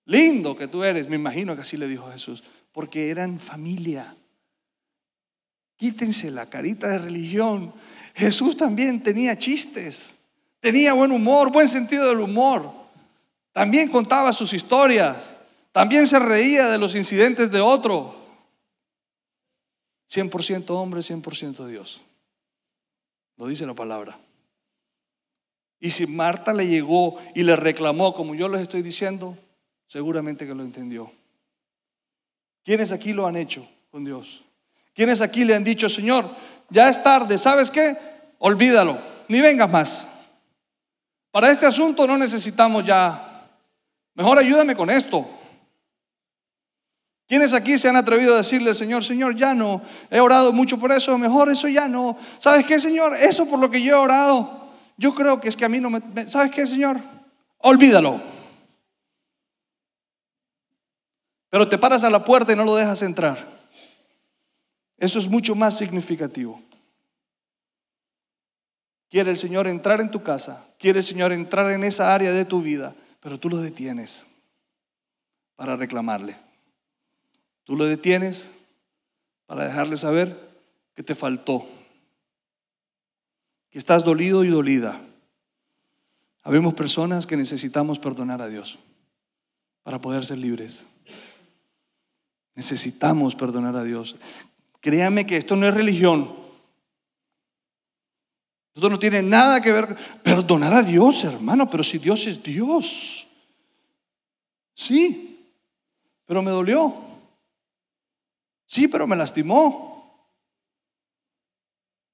Lindo 0.06 0.56
que 0.56 0.66
tú 0.66 0.82
eres, 0.82 1.10
me 1.10 1.16
imagino 1.16 1.54
que 1.54 1.60
así 1.60 1.76
le 1.76 1.86
dijo 1.86 2.10
Jesús, 2.10 2.42
porque 2.72 3.10
eran 3.10 3.38
familia. 3.38 4.16
Quítense 5.76 6.30
la 6.30 6.48
carita 6.48 6.88
de 6.88 6.98
religión. 6.98 7.74
Jesús 8.14 8.56
también 8.56 9.02
tenía 9.02 9.36
chistes, 9.36 10.21
tenía 10.62 10.92
buen 10.92 11.10
humor, 11.10 11.50
buen 11.50 11.66
sentido 11.66 12.08
del 12.08 12.20
humor. 12.20 12.72
También 13.52 13.88
contaba 13.88 14.32
sus 14.32 14.54
historias. 14.54 15.34
También 15.72 16.06
se 16.06 16.18
reía 16.20 16.68
de 16.68 16.78
los 16.78 16.94
incidentes 16.94 17.50
de 17.50 17.60
otro. 17.60 18.14
100% 20.08 20.70
hombre, 20.70 21.00
100% 21.00 21.66
Dios. 21.66 22.02
Lo 23.36 23.48
dice 23.48 23.66
la 23.66 23.74
palabra. 23.74 24.16
Y 25.80 25.90
si 25.90 26.06
Marta 26.06 26.52
le 26.52 26.68
llegó 26.68 27.18
y 27.34 27.42
le 27.42 27.56
reclamó, 27.56 28.14
como 28.14 28.36
yo 28.36 28.48
les 28.48 28.62
estoy 28.62 28.82
diciendo, 28.82 29.36
seguramente 29.88 30.46
que 30.46 30.54
lo 30.54 30.62
entendió. 30.62 31.10
¿Quiénes 32.64 32.92
aquí 32.92 33.12
lo 33.12 33.26
han 33.26 33.36
hecho 33.36 33.68
con 33.90 34.04
Dios? 34.04 34.44
¿Quiénes 34.94 35.20
aquí 35.22 35.44
le 35.44 35.56
han 35.56 35.64
dicho, 35.64 35.88
Señor, 35.88 36.30
ya 36.70 36.88
es 36.88 37.02
tarde, 37.02 37.36
¿sabes 37.36 37.68
qué? 37.72 37.96
Olvídalo, 38.38 39.00
ni 39.26 39.40
vengas 39.40 39.68
más. 39.68 40.11
Para 41.32 41.50
este 41.50 41.66
asunto 41.66 42.06
no 42.06 42.16
necesitamos 42.16 42.84
ya. 42.84 43.48
Mejor 44.14 44.38
ayúdame 44.38 44.76
con 44.76 44.90
esto. 44.90 45.26
¿Quiénes 47.26 47.54
aquí 47.54 47.78
se 47.78 47.88
han 47.88 47.96
atrevido 47.96 48.34
a 48.34 48.36
decirle, 48.36 48.74
Señor, 48.74 49.02
Señor, 49.02 49.34
ya 49.34 49.54
no, 49.54 49.80
he 50.10 50.20
orado 50.20 50.52
mucho 50.52 50.78
por 50.78 50.92
eso, 50.92 51.16
mejor 51.16 51.50
eso 51.50 51.66
ya 51.66 51.88
no. 51.88 52.18
¿Sabes 52.38 52.66
qué, 52.66 52.78
Señor? 52.78 53.16
Eso 53.16 53.48
por 53.48 53.58
lo 53.58 53.70
que 53.70 53.82
yo 53.82 53.94
he 53.94 53.98
orado, 53.98 54.68
yo 54.98 55.14
creo 55.14 55.40
que 55.40 55.48
es 55.48 55.56
que 55.56 55.64
a 55.64 55.68
mí 55.70 55.80
no 55.80 55.88
me... 55.88 56.26
¿Sabes 56.26 56.50
qué, 56.50 56.66
Señor? 56.66 57.00
Olvídalo. 57.56 58.20
Pero 61.48 61.66
te 61.66 61.78
paras 61.78 62.04
a 62.04 62.10
la 62.10 62.22
puerta 62.22 62.52
y 62.52 62.56
no 62.56 62.64
lo 62.64 62.76
dejas 62.76 63.00
entrar. 63.00 63.38
Eso 64.98 65.18
es 65.18 65.26
mucho 65.26 65.54
más 65.54 65.78
significativo. 65.78 66.60
Quiere 69.08 69.30
el 69.30 69.38
Señor 69.38 69.66
entrar 69.66 70.02
en 70.02 70.10
tu 70.10 70.22
casa, 70.22 70.66
quiere 70.82 70.98
el 70.98 71.04
Señor 71.04 71.32
entrar 71.32 71.70
en 71.70 71.84
esa 71.84 72.12
área 72.12 72.32
de 72.32 72.44
tu 72.44 72.60
vida, 72.60 72.92
pero 73.20 73.38
tú 73.38 73.48
lo 73.48 73.58
detienes 73.58 74.26
para 75.54 75.76
reclamarle. 75.76 76.34
Tú 77.62 77.76
lo 77.76 77.84
detienes 77.84 78.50
para 79.46 79.64
dejarle 79.64 79.96
saber 79.96 80.36
que 80.96 81.04
te 81.04 81.14
faltó, 81.14 81.64
que 83.70 83.78
estás 83.78 84.02
dolido 84.02 84.42
y 84.42 84.48
dolida. 84.48 85.00
Habemos 86.42 86.74
personas 86.74 87.28
que 87.28 87.36
necesitamos 87.36 88.00
perdonar 88.00 88.42
a 88.42 88.48
Dios 88.48 88.80
para 89.84 90.00
poder 90.00 90.24
ser 90.24 90.38
libres. 90.38 90.88
Necesitamos 92.56 93.36
perdonar 93.36 93.76
a 93.76 93.84
Dios. 93.84 94.16
Créame 94.80 95.26
que 95.26 95.36
esto 95.36 95.54
no 95.54 95.68
es 95.68 95.74
religión. 95.74 96.41
Esto 98.74 98.88
no 98.88 98.98
tiene 98.98 99.22
nada 99.22 99.60
que 99.60 99.72
ver. 99.72 99.96
Perdonar 100.22 100.72
a 100.72 100.82
Dios, 100.82 101.24
hermano, 101.24 101.68
pero 101.68 101.82
si 101.82 101.98
Dios 101.98 102.26
es 102.26 102.42
Dios. 102.42 103.28
Sí, 104.74 105.54
pero 106.24 106.42
me 106.42 106.50
dolió. 106.50 106.94
Sí, 108.66 108.88
pero 108.88 109.06
me 109.06 109.16
lastimó. 109.16 109.92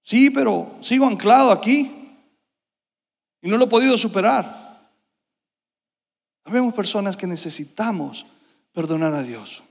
Sí, 0.02 0.30
pero 0.30 0.76
sigo 0.80 1.06
anclado 1.06 1.52
aquí 1.52 1.94
y 3.42 3.48
no 3.48 3.56
lo 3.56 3.66
he 3.66 3.68
podido 3.68 3.96
superar. 3.96 4.90
Habemos 6.44 6.74
personas 6.74 7.16
que 7.16 7.26
necesitamos 7.26 8.26
perdonar 8.72 9.14
a 9.14 9.22
Dios. 9.22 9.62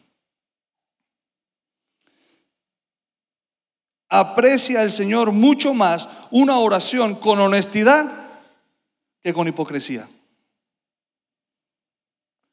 Aprecia 4.10 4.84
el 4.84 4.92
Señor 4.92 5.32
mucho 5.32 5.74
más 5.74 6.10
una 6.32 6.58
oración 6.60 7.16
con 7.16 7.40
honestidad 7.40 8.28
que 9.22 9.34
con 9.34 9.48
hipocresía. 9.48 10.08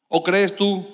¿O 0.09 0.23
crees 0.23 0.55
tú 0.55 0.87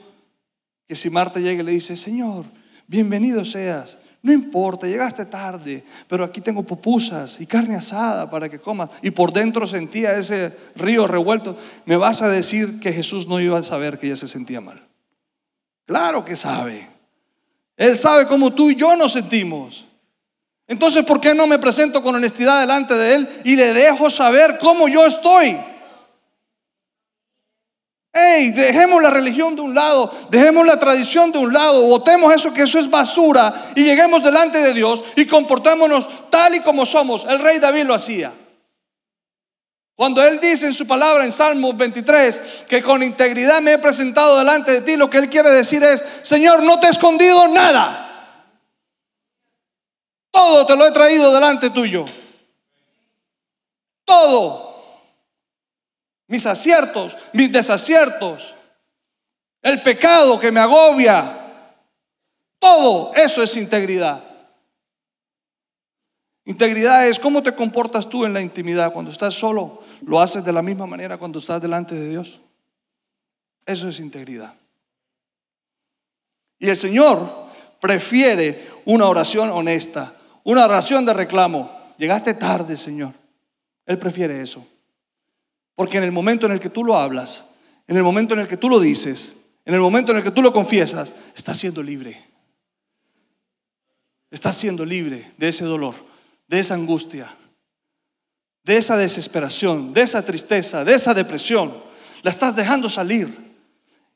que 0.91 0.97
si 0.97 1.09
Marta 1.09 1.39
llega 1.39 1.63
y 1.63 1.65
le 1.65 1.71
dice, 1.71 1.95
Señor, 1.95 2.45
bienvenido 2.89 3.45
seas. 3.45 4.01
No 4.23 4.33
importa, 4.33 4.89
llegaste 4.89 5.25
tarde, 5.25 5.85
pero 6.09 6.25
aquí 6.25 6.41
tengo 6.41 6.65
pupusas 6.65 7.41
y 7.41 7.47
carne 7.47 7.77
asada 7.77 8.29
para 8.29 8.49
que 8.49 8.59
comas. 8.59 8.91
Y 9.01 9.13
por 9.13 9.33
dentro 9.33 9.69
sentía 9.69 10.17
ese 10.17 10.55
río 10.75 11.07
revuelto. 11.07 11.57
Me 11.87 11.97
vas 11.97 12.23
a 12.23 12.29
decir 12.29 12.81
que 12.81 12.93
Jesús 12.93 13.29
no 13.29 13.39
iba 13.39 13.57
a 13.57 13.63
saber 13.63 13.99
que 13.99 14.09
ella 14.09 14.17
se 14.17 14.27
sentía 14.27 14.61
mal. 14.61 14.85
Claro 15.87 16.25
que 16.25 16.35
sabe. 16.35 16.89
Él 17.77 17.97
sabe 17.97 18.27
cómo 18.27 18.53
tú 18.53 18.69
y 18.71 18.75
yo 18.75 18.97
nos 18.97 19.13
sentimos. 19.13 19.87
Entonces, 20.71 21.05
¿por 21.05 21.21
qué 21.21 21.35
no 21.35 21.49
me 21.49 21.59
presento 21.59 22.01
con 22.01 22.15
honestidad 22.15 22.61
delante 22.61 22.95
de 22.95 23.15
Él 23.15 23.29
y 23.43 23.57
le 23.57 23.73
dejo 23.73 24.09
saber 24.09 24.57
cómo 24.61 24.87
yo 24.87 25.05
estoy? 25.05 25.59
Hey, 28.13 28.53
dejemos 28.53 29.03
la 29.03 29.11
religión 29.11 29.57
de 29.57 29.63
un 29.63 29.75
lado, 29.75 30.13
dejemos 30.31 30.65
la 30.65 30.79
tradición 30.79 31.33
de 31.33 31.39
un 31.39 31.53
lado, 31.53 31.83
votemos 31.83 32.33
eso 32.33 32.55
que 32.55 32.63
eso 32.63 32.79
es 32.79 32.89
basura 32.89 33.73
y 33.75 33.83
lleguemos 33.83 34.23
delante 34.23 34.61
de 34.61 34.73
Dios 34.73 35.03
y 35.17 35.27
comportémonos 35.27 36.09
tal 36.31 36.55
y 36.55 36.61
como 36.61 36.87
somos. 36.87 37.27
El 37.29 37.41
rey 37.41 37.59
David 37.59 37.87
lo 37.87 37.95
hacía. 37.95 38.33
Cuando 39.97 40.23
Él 40.23 40.39
dice 40.39 40.67
en 40.67 40.73
su 40.73 40.87
palabra 40.87 41.25
en 41.25 41.33
Salmos 41.33 41.77
23 41.77 42.67
que 42.69 42.81
con 42.81 43.03
integridad 43.03 43.61
me 43.61 43.73
he 43.73 43.79
presentado 43.79 44.39
delante 44.39 44.71
de 44.71 44.81
ti, 44.83 44.97
lo 44.97 45.11
que 45.11 45.19
Él 45.19 45.29
quiere 45.29 45.51
decir 45.51 45.83
es, 45.83 46.05
Señor, 46.23 46.63
no 46.63 46.79
te 46.79 46.87
he 46.87 46.91
escondido 46.91 47.49
nada. 47.49 48.10
Todo 50.31 50.67
te 50.67 50.77
lo 50.77 50.87
he 50.87 50.93
traído 50.93 51.33
delante 51.33 51.71
tuyo. 51.71 52.05
Todo. 54.05 54.71
Mis 56.27 56.47
aciertos, 56.47 57.17
mis 57.33 57.51
desaciertos, 57.51 58.55
el 59.63 59.83
pecado 59.83 60.39
que 60.39 60.53
me 60.53 60.61
agobia. 60.61 61.37
Todo 62.59 63.13
eso 63.15 63.43
es 63.43 63.57
integridad. 63.57 64.23
Integridad 66.45 67.07
es 67.07 67.19
cómo 67.19 67.43
te 67.43 67.55
comportas 67.55 68.09
tú 68.09 68.25
en 68.25 68.33
la 68.33 68.41
intimidad. 68.41 68.93
Cuando 68.93 69.11
estás 69.11 69.35
solo, 69.35 69.83
lo 70.03 70.21
haces 70.21 70.45
de 70.45 70.53
la 70.53 70.63
misma 70.63 70.87
manera 70.87 71.19
cuando 71.19 71.39
estás 71.39 71.61
delante 71.61 71.95
de 71.95 72.09
Dios. 72.09 72.41
Eso 73.67 73.89
es 73.89 74.01
integridad. 74.01 74.55
Y 76.59 76.69
el 76.69 76.77
Señor 76.77 77.49
prefiere 77.81 78.69
una 78.85 79.07
oración 79.07 79.51
honesta, 79.51 80.15
una 80.45 80.65
oración 80.65 81.05
de 81.05 81.15
reclamo. 81.15 81.95
Llegaste 81.99 82.35
tarde, 82.35 82.77
Señor. 82.77 83.13
Él 83.87 83.99
prefiere 83.99 84.41
eso. 84.41 84.67
Porque 85.75 85.99
en 85.99 86.05
el 86.05 86.13
momento 86.13 86.47
en 86.47 86.53
el 86.53 86.61
que 86.61 86.71
tú 86.71 86.85
lo 86.85 86.97
hablas, 86.97 87.47
en 87.87 87.97
el 87.97 88.03
momento 88.03 88.35
en 88.35 88.41
el 88.41 88.49
que 88.49 88.57
tú 88.57 88.69
lo 88.69 88.81
dices, 88.81 89.37
en 89.65 89.75
el 89.75 89.81
momento 89.81 90.13
en 90.13 90.19
el 90.19 90.25
que 90.25 90.31
tú 90.31 90.43
lo 90.43 90.53
confiesas, 90.53 91.15
estás 91.37 91.57
siendo 91.59 91.83
libre. 91.83 92.25
Estás 94.31 94.57
siendo 94.57 94.85
libre 94.85 95.33
de 95.37 95.49
ese 95.49 95.65
dolor 95.65 96.11
de 96.51 96.59
esa 96.59 96.75
angustia, 96.75 97.33
de 98.65 98.77
esa 98.77 98.97
desesperación, 98.97 99.93
de 99.93 100.03
esa 100.03 100.25
tristeza, 100.25 100.85
de 100.85 100.95
esa 100.95 101.15
depresión. 101.15 101.73
La 102.23 102.31
estás 102.31 102.57
dejando 102.57 102.89
salir. 102.89 103.50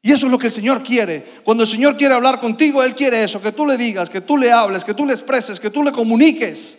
Y 0.05 0.13
eso 0.13 0.27
es 0.27 0.33
lo 0.33 0.39
que 0.39 0.49
el 0.49 0.53
Señor 0.53 0.83
quiere. 0.83 1.25
Cuando 1.43 1.63
el 1.63 1.69
Señor 1.69 1.97
quiere 1.97 2.13
hablar 2.13 2.39
contigo, 2.39 2.83
Él 2.83 2.95
quiere 2.95 3.25
eso, 3.25 3.41
que 3.41 3.53
tú 3.53 3.65
le 3.65 3.79
digas, 3.79 4.11
que 4.11 4.21
tú 4.21 4.37
le 4.37 4.53
hables, 4.53 4.85
que 4.85 4.93
tú 4.93 5.07
le 5.07 5.15
expreses, 5.15 5.59
que 5.59 5.71
tú 5.71 5.83
le 5.83 5.93
comuniques. 5.93 6.79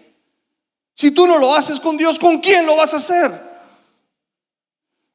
Si 0.94 1.10
tú 1.10 1.26
no 1.26 1.40
lo 1.40 1.56
haces 1.56 1.80
con 1.80 1.98
Dios, 1.98 2.20
¿con 2.20 2.40
quién 2.40 2.68
lo 2.68 2.76
vas 2.76 2.94
a 2.94 2.98
hacer? 2.98 3.32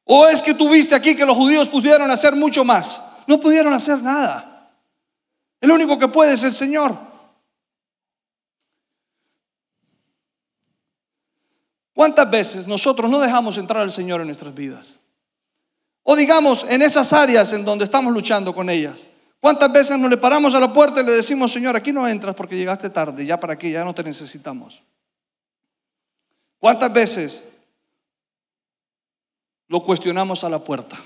¿O 0.03 0.27
es 0.27 0.41
que 0.41 0.53
tú 0.53 0.69
viste 0.69 0.93
aquí 0.93 1.15
que 1.15 1.25
los 1.25 1.37
judíos 1.37 1.69
pudieron 1.69 2.11
hacer 2.11 2.35
mucho 2.35 2.65
más? 2.65 3.01
No 3.27 3.39
pudieron 3.39 3.73
hacer 3.73 4.03
nada. 4.03 4.73
El 5.61 5.71
único 5.71 5.97
que 5.97 6.09
puede 6.09 6.33
es 6.33 6.43
el 6.43 6.51
Señor. 6.51 6.97
¿Cuántas 11.93 12.29
veces 12.29 12.67
nosotros 12.67 13.09
no 13.09 13.21
dejamos 13.21 13.57
entrar 13.57 13.81
al 13.81 13.91
Señor 13.91 14.19
en 14.19 14.27
nuestras 14.27 14.53
vidas? 14.53 14.99
O 16.11 16.15
digamos, 16.17 16.65
en 16.67 16.81
esas 16.81 17.13
áreas 17.13 17.53
en 17.53 17.63
donde 17.63 17.85
estamos 17.85 18.11
luchando 18.13 18.53
con 18.53 18.69
ellas. 18.69 19.07
¿Cuántas 19.39 19.71
veces 19.71 19.97
nos 19.97 20.09
le 20.09 20.17
paramos 20.17 20.53
a 20.53 20.59
la 20.59 20.73
puerta 20.73 20.99
y 20.99 21.05
le 21.05 21.13
decimos, 21.13 21.53
Señor, 21.53 21.73
aquí 21.77 21.93
no 21.93 22.05
entras 22.05 22.35
porque 22.35 22.57
llegaste 22.57 22.89
tarde, 22.89 23.25
ya 23.25 23.39
para 23.39 23.57
qué, 23.57 23.71
ya 23.71 23.85
no 23.85 23.95
te 23.95 24.03
necesitamos? 24.03 24.83
¿Cuántas 26.59 26.91
veces 26.91 27.45
lo 29.69 29.81
cuestionamos 29.81 30.43
a 30.43 30.49
la 30.49 30.61
puerta 30.61 30.97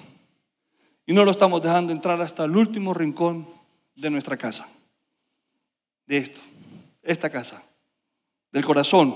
y 1.06 1.14
no 1.14 1.24
lo 1.24 1.30
estamos 1.30 1.62
dejando 1.62 1.94
entrar 1.94 2.20
hasta 2.20 2.44
el 2.46 2.58
último 2.58 2.92
rincón 2.92 3.48
de 3.94 4.10
nuestra 4.10 4.38
casa? 4.38 4.68
De 6.08 6.18
esto, 6.18 6.40
esta 7.04 7.30
casa, 7.30 7.64
del 8.52 8.66
corazón, 8.66 9.14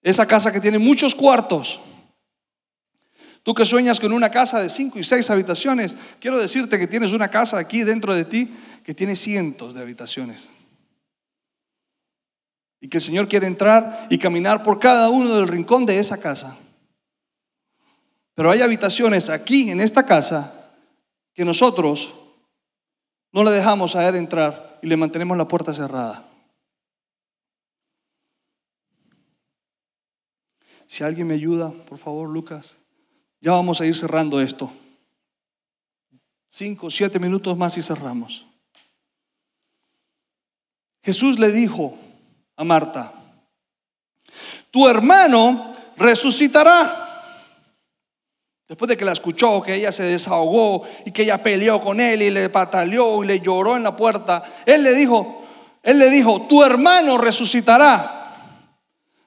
esa 0.00 0.28
casa 0.28 0.52
que 0.52 0.60
tiene 0.60 0.78
muchos 0.78 1.12
cuartos. 1.12 1.80
Tú 3.44 3.52
que 3.52 3.66
sueñas 3.66 4.00
con 4.00 4.14
una 4.14 4.30
casa 4.30 4.58
de 4.58 4.70
cinco 4.70 4.98
y 4.98 5.04
seis 5.04 5.28
habitaciones, 5.28 5.94
quiero 6.18 6.40
decirte 6.40 6.78
que 6.78 6.86
tienes 6.86 7.12
una 7.12 7.28
casa 7.28 7.58
aquí 7.58 7.84
dentro 7.84 8.14
de 8.14 8.24
ti 8.24 8.50
que 8.82 8.94
tiene 8.94 9.14
cientos 9.14 9.74
de 9.74 9.82
habitaciones. 9.82 10.50
Y 12.80 12.88
que 12.88 12.96
el 12.96 13.02
Señor 13.02 13.28
quiere 13.28 13.46
entrar 13.46 14.06
y 14.08 14.16
caminar 14.16 14.62
por 14.62 14.80
cada 14.80 15.10
uno 15.10 15.36
del 15.36 15.46
rincón 15.46 15.84
de 15.84 15.98
esa 15.98 16.18
casa. 16.18 16.56
Pero 18.34 18.50
hay 18.50 18.62
habitaciones 18.62 19.28
aquí 19.28 19.70
en 19.70 19.82
esta 19.82 20.06
casa 20.06 20.72
que 21.34 21.44
nosotros 21.44 22.18
no 23.30 23.44
le 23.44 23.50
dejamos 23.50 23.94
a 23.94 24.08
Él 24.08 24.16
entrar 24.16 24.78
y 24.80 24.86
le 24.86 24.96
mantenemos 24.96 25.36
la 25.36 25.46
puerta 25.46 25.74
cerrada. 25.74 26.26
Si 30.86 31.04
alguien 31.04 31.26
me 31.26 31.34
ayuda, 31.34 31.72
por 31.72 31.98
favor, 31.98 32.30
Lucas. 32.30 32.78
Ya 33.44 33.52
vamos 33.52 33.78
a 33.78 33.84
ir 33.84 33.94
cerrando 33.94 34.40
esto. 34.40 34.72
Cinco, 36.48 36.88
siete 36.88 37.18
minutos 37.18 37.54
más 37.58 37.76
y 37.76 37.82
cerramos. 37.82 38.46
Jesús 41.02 41.38
le 41.38 41.52
dijo 41.52 41.94
a 42.56 42.64
Marta, 42.64 43.12
tu 44.70 44.88
hermano 44.88 45.76
resucitará. 45.98 47.36
Después 48.66 48.88
de 48.88 48.96
que 48.96 49.04
la 49.04 49.12
escuchó, 49.12 49.60
que 49.60 49.74
ella 49.74 49.92
se 49.92 50.04
desahogó 50.04 50.84
y 51.04 51.12
que 51.12 51.24
ella 51.24 51.42
peleó 51.42 51.82
con 51.82 52.00
él 52.00 52.22
y 52.22 52.30
le 52.30 52.48
pataleó 52.48 53.22
y 53.22 53.26
le 53.26 53.40
lloró 53.40 53.76
en 53.76 53.82
la 53.82 53.94
puerta, 53.94 54.42
él 54.64 54.82
le 54.82 54.94
dijo, 54.94 55.44
él 55.82 55.98
le 55.98 56.08
dijo, 56.08 56.46
tu 56.48 56.64
hermano 56.64 57.18
resucitará. 57.18 58.23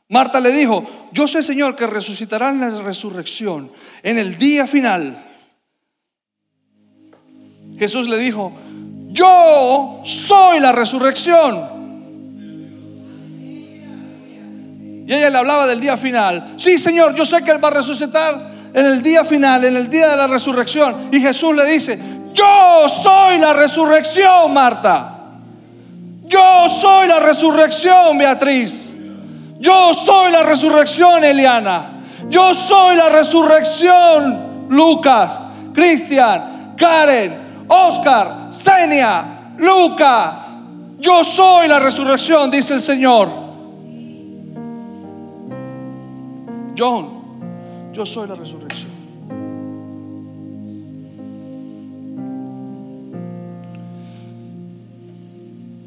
Marta 0.10 0.40
le 0.40 0.52
dijo, 0.52 0.86
yo 1.12 1.28
sé 1.28 1.42
Señor 1.42 1.76
que 1.76 1.86
resucitará 1.86 2.50
en 2.50 2.62
la 2.62 2.70
resurrección, 2.70 3.72
en 4.04 4.18
el 4.18 4.38
día 4.38 4.66
final. 4.66 5.26
Jesús 7.78 8.08
le 8.08 8.18
dijo, 8.18 8.54
yo 9.10 10.02
soy 10.04 10.60
la 10.60 10.72
resurrección. 10.72 11.78
Y 15.08 15.14
ella 15.14 15.30
le 15.30 15.38
hablaba 15.38 15.68
del 15.68 15.80
día 15.80 15.96
final. 15.96 16.54
Sí, 16.58 16.78
Señor, 16.78 17.14
yo 17.16 17.24
sé 17.24 17.44
que 17.44 17.52
Él 17.52 17.64
va 17.64 17.70
a 17.70 17.72
resucitar 17.72 18.52
en 18.74 18.86
el 18.86 19.02
día 19.02 19.24
final, 19.24 19.64
en 19.64 19.78
el 19.78 19.90
día 19.90 20.10
de 20.10 20.18
la 20.18 20.28
resurrección. 20.28 21.10
Y 21.12 21.20
Jesús 21.20 21.56
le 21.56 21.66
dice, 21.66 21.98
yo 22.34 22.88
soy 22.88 23.40
la 23.40 23.54
resurrección, 23.54 24.54
Marta. 24.54 25.14
Yo 26.26 26.68
soy 26.68 27.08
la 27.08 27.20
resurrección, 27.20 28.18
Beatriz. 28.18 28.97
Yo 29.60 29.94
soy 29.94 30.32
la 30.32 30.44
resurrección, 30.44 31.24
Eliana. 31.24 32.02
Yo 32.30 32.54
soy 32.54 32.96
la 32.96 33.10
resurrección, 33.10 34.68
Lucas, 34.70 35.40
Cristian, 35.74 36.74
Karen, 36.76 37.66
Oscar, 37.68 38.48
Senia, 38.50 39.54
Luca. 39.58 40.46
Yo 41.00 41.24
soy 41.24 41.68
la 41.68 41.80
resurrección, 41.80 42.52
dice 42.52 42.74
el 42.74 42.80
Señor. 42.80 43.30
John, 46.78 47.10
yo 47.94 48.06
soy 48.06 48.28
la 48.28 48.36
resurrección. 48.36 48.92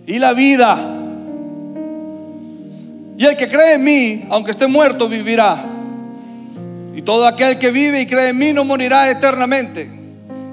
Y 0.06 0.18
la 0.18 0.32
vida 0.32 0.99
y 3.20 3.26
el 3.26 3.36
que 3.36 3.50
cree 3.50 3.74
en 3.74 3.84
mí, 3.84 4.24
aunque 4.30 4.50
esté 4.50 4.66
muerto, 4.66 5.06
vivirá. 5.06 5.62
Y 6.94 7.02
todo 7.02 7.26
aquel 7.26 7.58
que 7.58 7.70
vive 7.70 8.00
y 8.00 8.06
cree 8.06 8.30
en 8.30 8.38
mí 8.38 8.54
no 8.54 8.64
morirá 8.64 9.10
eternamente. 9.10 9.90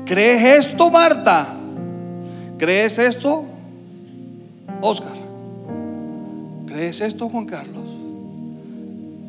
¿Crees 0.05 0.65
esto, 0.65 0.91
Marta? 0.91 1.47
¿Crees 2.57 2.99
esto, 2.99 3.45
Oscar? 4.81 5.13
¿Crees 6.65 6.99
esto, 6.99 7.29
Juan 7.29 7.45
Carlos? 7.45 7.87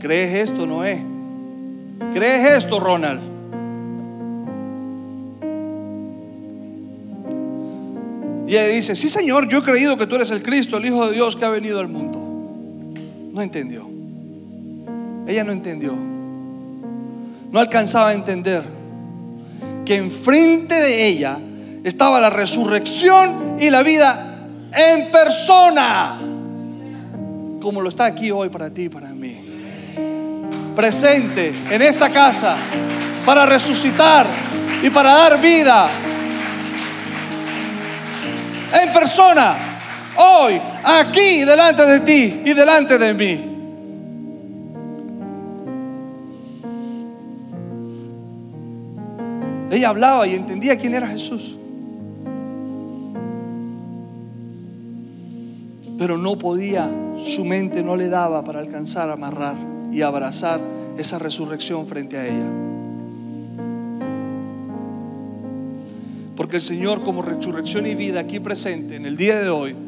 ¿Crees 0.01 0.51
esto, 0.51 0.67
Noé? 0.67 1.01
¿Crees 2.13 2.57
esto, 2.65 2.81
Ronald? 2.81 3.21
Y 8.49 8.57
ella 8.57 8.67
dice, 8.67 8.97
sí 8.97 9.09
Señor, 9.09 9.49
yo 9.49 9.59
he 9.59 9.63
creído 9.63 9.97
que 9.97 10.09
tú 10.09 10.17
eres 10.17 10.33
el 10.33 10.43
Cristo, 10.43 10.79
el 10.79 10.87
Hijo 10.87 11.07
de 11.07 11.13
Dios 11.13 11.37
que 11.37 11.45
ha 11.45 11.51
venido 11.51 11.79
al 11.79 11.87
mundo. 11.87 12.28
No 13.39 13.45
entendió. 13.45 13.89
Ella 15.29 15.45
no 15.45 15.53
entendió. 15.53 15.95
No 15.95 17.61
alcanzaba 17.61 18.09
a 18.09 18.13
entender 18.13 18.65
que 19.85 19.95
enfrente 19.95 20.75
de 20.75 21.07
ella 21.07 21.39
estaba 21.85 22.19
la 22.19 22.31
resurrección 22.31 23.57
y 23.61 23.71
la 23.71 23.85
vida 23.85 24.49
en 24.73 25.13
persona. 25.13 26.19
Como 27.61 27.81
lo 27.81 27.89
está 27.89 28.07
aquí 28.07 28.33
hoy 28.33 28.49
para 28.49 28.71
ti 28.71 28.83
y 28.83 28.89
para 28.89 29.11
mí. 29.11 29.37
Presente 30.75 31.53
en 31.71 31.81
esta 31.81 32.11
casa 32.11 32.57
para 33.25 33.47
resucitar 33.47 34.27
y 34.83 34.91
para 34.91 35.13
dar 35.13 35.41
vida. 35.41 35.89
En 38.83 38.93
persona 38.93 39.68
hoy, 40.19 40.61
aquí, 40.85 41.45
delante 41.45 41.83
de 41.85 42.01
ti 42.01 42.43
y 42.45 42.55
delante 42.55 42.99
de 42.99 43.15
mí. 43.15 43.55
Ella 49.71 49.91
hablaba 49.91 50.27
y 50.27 50.35
entendía 50.35 50.77
quién 50.79 50.95
era 50.95 51.09
Jesús. 51.09 51.59
Pero 55.99 56.17
no 56.17 56.39
podía, 56.39 56.89
su 57.27 57.45
mente 57.45 57.83
no 57.83 57.97
le 57.97 58.09
daba 58.09 58.45
para 58.45 58.61
alcanzar, 58.61 59.11
a 59.11 59.15
amarrar 59.15 59.57
y 59.93 60.03
abrazar 60.03 60.61
esa 60.97 61.19
resurrección 61.19 61.87
frente 61.87 62.17
a 62.17 62.27
ella. 62.27 62.47
Porque 66.37 66.57
el 66.57 66.63
Señor 66.63 67.03
como 67.03 67.21
resurrección 67.21 67.87
y 67.87 67.95
vida 67.95 68.21
aquí 68.21 68.39
presente 68.39 68.95
en 68.95 69.07
el 69.07 69.17
día 69.17 69.41
de 69.41 69.51
hoy 69.51 69.88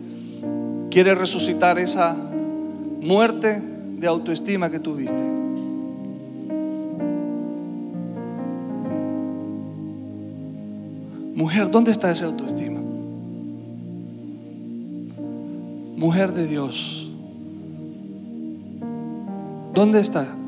quiere 0.91 1.14
resucitar 1.14 1.78
esa 1.78 2.14
muerte 2.14 3.62
de 3.62 4.07
autoestima 4.07 4.70
que 4.70 4.80
tuviste. 4.80 5.22
Mujer, 11.34 11.70
¿dónde 11.70 11.91
está 11.91 12.11
esa 12.11 12.26
autoestima? 12.26 12.80
Mujer 15.97 16.32
de 16.32 16.47
Dios, 16.47 17.11
¿dónde 19.74 20.01
está? 20.01 20.39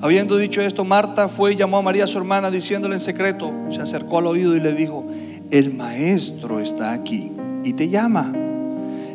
Habiendo 0.00 0.36
dicho 0.36 0.62
esto, 0.62 0.84
Marta 0.84 1.26
fue 1.26 1.54
y 1.54 1.56
llamó 1.56 1.78
a 1.78 1.82
María 1.82 2.06
su 2.06 2.18
hermana 2.18 2.50
diciéndole 2.50 2.94
en 2.94 3.00
secreto, 3.00 3.52
se 3.68 3.82
acercó 3.82 4.18
al 4.18 4.26
oído 4.26 4.54
y 4.54 4.60
le 4.60 4.72
dijo, 4.72 5.04
el 5.50 5.74
maestro 5.74 6.60
está 6.60 6.92
aquí 6.92 7.32
y 7.64 7.72
te 7.72 7.88
llama. 7.88 8.32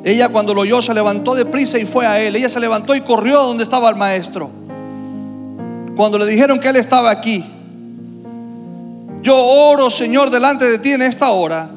Ella 0.04 0.28
cuando 0.28 0.54
lo 0.54 0.62
oyó 0.62 0.82
se 0.82 0.94
levantó 0.94 1.36
de 1.36 1.46
prisa 1.46 1.80
y 1.80 1.86
fue 1.86 2.06
a 2.06 2.20
él. 2.20 2.36
Ella 2.36 2.50
se 2.50 2.60
levantó 2.60 2.94
y 2.94 3.02
corrió 3.02 3.40
a 3.40 3.44
donde 3.44 3.64
estaba 3.64 3.90
el 3.90 3.96
maestro. 3.96 4.50
Cuando 5.96 6.18
le 6.18 6.26
dijeron 6.26 6.60
que 6.60 6.68
él 6.68 6.76
estaba 6.76 7.10
aquí, 7.10 7.46
yo 9.22 9.38
oro, 9.38 9.90
Señor, 9.90 10.30
delante 10.30 10.70
de 10.70 10.80
ti 10.80 10.92
en 10.92 11.02
esta 11.02 11.30
hora, 11.30 11.70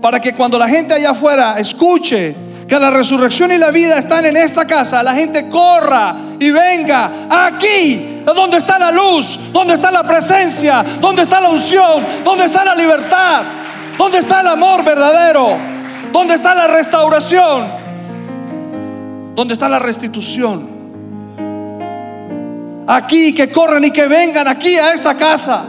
para 0.00 0.20
que 0.20 0.34
cuando 0.34 0.56
la 0.56 0.68
gente 0.68 0.94
allá 0.94 1.10
afuera 1.10 1.58
escuche 1.58 2.36
que 2.72 2.80
la 2.80 2.88
resurrección 2.88 3.52
y 3.52 3.58
la 3.58 3.70
vida 3.70 3.98
están 3.98 4.24
en 4.24 4.34
esta 4.34 4.66
casa, 4.66 5.02
la 5.02 5.12
gente 5.12 5.46
corra 5.50 6.16
y 6.40 6.50
venga 6.50 7.26
aquí 7.28 8.22
donde 8.24 8.56
está 8.56 8.78
la 8.78 8.90
luz, 8.90 9.38
donde 9.52 9.74
está 9.74 9.90
la 9.90 10.02
presencia, 10.04 10.82
donde 10.98 11.20
está 11.20 11.38
la 11.38 11.50
unción, 11.50 12.02
donde 12.24 12.46
está 12.46 12.64
la 12.64 12.74
libertad, 12.74 13.42
donde 13.98 14.16
está 14.16 14.40
el 14.40 14.46
amor 14.46 14.82
verdadero, 14.84 15.58
donde 16.14 16.32
está 16.32 16.54
la 16.54 16.66
restauración, 16.66 17.66
donde 19.34 19.52
está 19.52 19.68
la 19.68 19.78
restitución. 19.78 20.66
Aquí, 22.86 23.34
que 23.34 23.52
corran 23.52 23.84
y 23.84 23.90
que 23.90 24.08
vengan 24.08 24.48
aquí 24.48 24.78
a 24.78 24.94
esta 24.94 25.14
casa. 25.14 25.64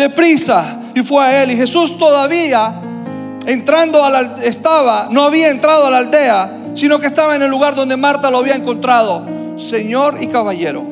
Deprisa. 0.00 0.80
Y 0.94 1.02
fue 1.02 1.24
a 1.24 1.42
él. 1.42 1.52
Y 1.52 1.56
Jesús 1.56 1.96
todavía 1.98 2.80
entrando 3.46 4.04
a 4.04 4.10
la, 4.10 4.20
estaba, 4.42 5.08
no 5.10 5.24
había 5.24 5.50
entrado 5.50 5.86
a 5.86 5.90
la 5.90 5.98
aldea, 5.98 6.58
sino 6.74 6.98
que 6.98 7.06
estaba 7.06 7.36
en 7.36 7.42
el 7.42 7.50
lugar 7.50 7.74
donde 7.74 7.96
Marta 7.96 8.30
lo 8.30 8.38
había 8.38 8.54
encontrado, 8.54 9.26
Señor 9.56 10.18
y 10.20 10.26
caballero. 10.28 10.82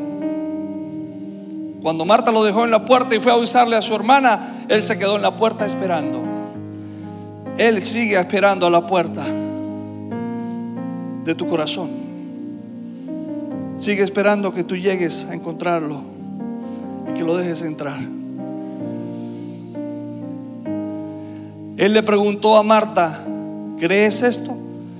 Cuando 1.83 2.05
Marta 2.05 2.33
lo 2.33 2.43
dejó 2.43 2.65
en 2.65 2.71
la 2.71 2.85
puerta 2.85 3.15
y 3.15 3.21
fue 3.21 3.33
a 3.33 3.37
avisarle 3.37 3.77
a 3.77 3.83
su 3.83 3.95
hermana, 3.95 4.65
él 4.69 4.83
se 4.83 4.99
quedó 4.99 5.17
en 5.17 5.23
la 5.23 5.37
puerta 5.37 5.65
esperando. 5.67 6.23
Él 7.57 7.85
sigue 7.85 8.19
esperando 8.19 8.67
a 8.67 8.71
la 8.71 8.87
puerta 8.87 9.25
de 11.25 11.35
tu 11.35 11.47
corazón. 11.47 11.91
Sigue 13.77 14.03
esperando 14.03 14.53
que 14.53 14.65
tú 14.65 14.77
llegues 14.77 15.27
a 15.27 15.35
encontrarlo 15.35 16.03
y 17.09 17.15
que 17.15 17.23
lo 17.23 17.37
dejes 17.37 17.63
entrar. 17.63 18.18
Él 21.79 21.93
le 21.93 22.03
preguntó 22.03 22.57
a 22.57 22.65
Marta, 22.65 23.25
¿crees 23.79 24.23
esto? 24.23 24.55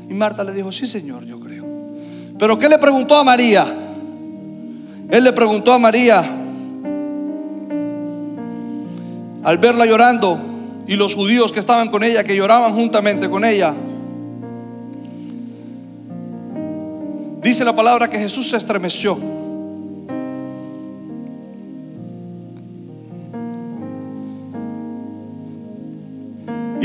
Y 0.09 0.15
Marta 0.15 0.45
le 0.45 0.53
dijo, 0.53 0.71
sí 0.71 0.87
Señor, 0.87 1.27
yo 1.27 1.41
creo. 1.41 1.67
Pero 2.39 2.57
¿qué 2.57 2.69
le 2.69 2.79
preguntó 2.79 3.17
a 3.17 3.25
María? 3.25 3.67
Él 5.11 5.25
le 5.25 5.33
preguntó 5.33 5.73
a 5.73 5.79
María, 5.79 6.21
al 9.43 9.59
verla 9.59 9.87
llorando, 9.87 10.39
y 10.87 10.95
los 10.95 11.17
judíos 11.17 11.51
que 11.51 11.59
estaban 11.59 11.91
con 11.91 12.05
ella, 12.05 12.23
que 12.23 12.37
lloraban 12.37 12.73
juntamente 12.75 13.29
con 13.29 13.45
ella, 13.45 13.75
dice 17.43 17.65
la 17.65 17.75
palabra 17.75 18.09
que 18.09 18.21
Jesús 18.21 18.51
se 18.51 18.57
estremeció. 18.57 19.19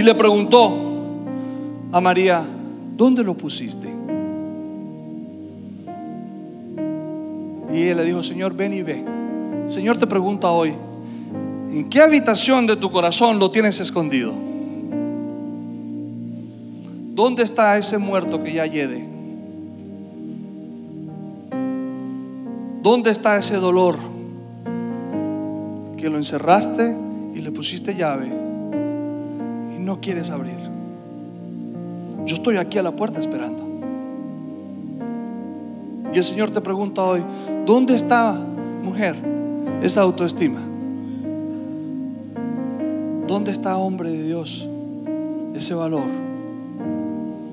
Le 0.04 0.14
preguntó 0.16 0.70
a 1.94 2.02
María, 2.02 2.46
¿dónde 2.98 3.24
lo 3.24 3.38
pusiste? 3.38 3.88
Y 7.72 7.84
él 7.84 7.96
le 7.96 8.04
dijo, 8.04 8.22
Señor, 8.22 8.54
ven 8.54 8.74
y 8.74 8.82
ve. 8.82 9.02
Señor 9.66 9.96
te 9.96 10.06
pregunta 10.06 10.52
hoy, 10.52 10.74
¿en 11.72 11.90
qué 11.90 12.02
habitación 12.02 12.68
de 12.68 12.76
tu 12.76 12.92
corazón 12.92 13.40
lo 13.40 13.50
tienes 13.50 13.80
escondido? 13.80 14.34
¿Dónde 17.16 17.44
está 17.44 17.78
ese 17.78 17.98
muerto 17.98 18.44
que 18.44 18.52
ya 18.52 18.66
yede? 18.66 19.08
¿Dónde 22.82 23.10
está 23.10 23.38
ese 23.38 23.56
dolor 23.56 23.96
que 25.96 26.10
lo 26.10 26.18
encerraste 26.18 26.94
y 27.36 27.40
le 27.40 27.52
pusiste 27.54 27.96
llave 27.96 28.43
no 29.84 30.00
quieres 30.02 30.32
abrir? 30.32 30.58
Yo 32.26 32.36
estoy 32.36 32.58
aquí 32.58 32.78
a 32.78 32.84
la 32.84 32.96
puerta 32.96 33.20
esperando. 33.20 33.74
Y 36.14 36.18
el 36.18 36.24
Señor 36.24 36.52
te 36.52 36.62
pregunta 36.62 37.02
hoy, 37.02 37.24
¿dónde 37.66 37.96
está, 37.96 38.34
mujer, 38.34 39.16
esa 39.82 40.02
autoestima? 40.02 40.62
¿Dónde 43.28 43.52
está, 43.52 43.78
hombre 43.78 44.12
de 44.12 44.24
Dios, 44.24 44.70
ese 45.56 45.74
valor, 45.74 46.08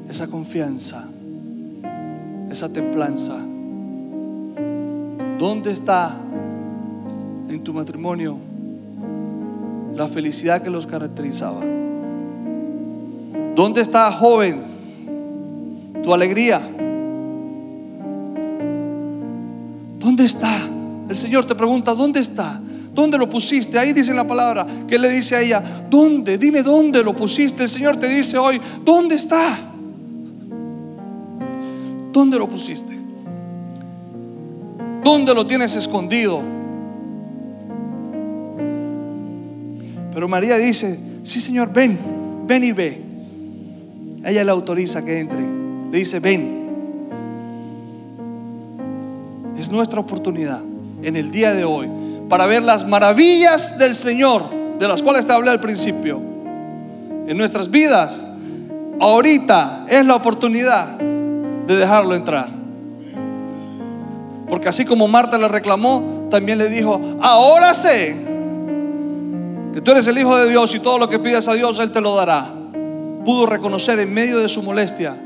esa 0.09 0.27
confianza, 0.27 1.09
esa 2.51 2.69
templanza? 2.69 3.39
¿Dónde 5.39 5.71
está 5.71 6.17
en 7.49 7.65
tu 7.65 7.73
matrimonio 7.73 8.37
la 9.95 10.07
felicidad 10.07 10.63
que 10.63 10.69
los 10.69 10.87
caracterizaba? 10.87 11.80
¿Dónde 13.55 13.81
está, 13.81 14.11
joven, 14.13 14.63
tu 16.03 16.15
alegría? 16.15 16.61
¿Dónde 19.99 20.25
está? 20.25 20.59
El 21.09 21.17
Señor 21.17 21.47
te 21.47 21.55
pregunta, 21.55 21.95
¿dónde 21.95 22.21
está? 22.21 22.61
¿Dónde 22.95 23.19
lo 23.19 23.29
pusiste? 23.29 23.79
Ahí 23.79 23.93
dice 23.93 24.15
la 24.15 24.25
palabra 24.27 24.67
que 24.87 24.99
le 24.99 25.11
dice 25.11 25.37
a 25.37 25.41
ella, 25.41 25.63
¿dónde? 25.89 26.39
Dime 26.39 26.63
dónde 26.63 27.03
lo 27.03 27.15
pusiste. 27.15 27.65
El 27.65 27.69
Señor 27.69 27.97
te 27.97 28.09
dice 28.09 28.39
hoy, 28.39 28.61
¿dónde 28.85 29.15
está? 29.17 29.59
¿Dónde 32.13 32.39
lo 32.39 32.49
pusiste? 32.49 32.99
¿Dónde 35.05 35.35
lo 35.35 35.47
tienes 35.47 35.77
escondido? 35.77 36.43
Pero 40.13 40.29
María 40.29 40.57
dice, 40.57 40.99
sí 41.23 41.41
Señor, 41.41 41.73
ven, 41.73 41.99
ven 42.47 42.65
y 42.65 42.73
ve. 42.73 43.10
Ella 44.25 44.45
le 44.45 44.51
autoriza 44.51 45.03
que 45.05 45.21
entre. 45.21 45.41
Le 45.41 45.99
dice, 45.99 46.21
ven. 46.21 46.61
Es 49.57 49.71
nuestra 49.71 50.01
oportunidad 50.01 50.61
en 51.03 51.17
el 51.17 51.31
día 51.31 51.53
de 51.53 51.65
hoy 51.65 51.89
para 52.29 52.47
ver 52.47 52.63
las 52.63 52.87
maravillas 52.87 53.77
del 53.79 53.95
Señor, 53.95 54.45
de 54.79 54.89
las 54.89 55.03
cuales 55.03 55.27
te 55.27 55.33
hablé 55.33 55.51
al 55.51 55.61
principio, 55.61 56.21
en 57.27 57.37
nuestras 57.37 57.71
vidas. 57.71 58.27
Ahorita 59.01 59.87
es 59.89 60.05
la 60.07 60.15
oportunidad 60.15 60.99
de 60.99 61.77
dejarlo 61.77 62.15
entrar. 62.15 62.49
Porque 64.49 64.69
así 64.69 64.85
como 64.85 65.09
Marta 65.09 65.39
le 65.39 65.49
reclamó, 65.49 66.29
también 66.31 66.59
le 66.59 66.69
dijo, 66.69 67.01
ahora 67.21 67.75
sé 67.75 68.17
que 69.73 69.81
tú 69.81 69.93
eres 69.93 70.07
el 70.07 70.19
Hijo 70.19 70.37
de 70.37 70.49
Dios 70.49 70.75
y 70.75 70.81
todo 70.81 70.99
lo 70.99 71.09
que 71.09 71.19
pidas 71.19 71.49
a 71.49 71.55
Dios, 71.55 71.79
Él 71.79 71.93
te 71.93 72.01
lo 72.01 72.15
dará. 72.17 72.60
Pudo 73.25 73.47
reconocer 73.47 73.99
en 73.99 74.13
medio 74.13 74.39
de 74.39 74.49
su 74.49 74.63
molestia 74.63 75.17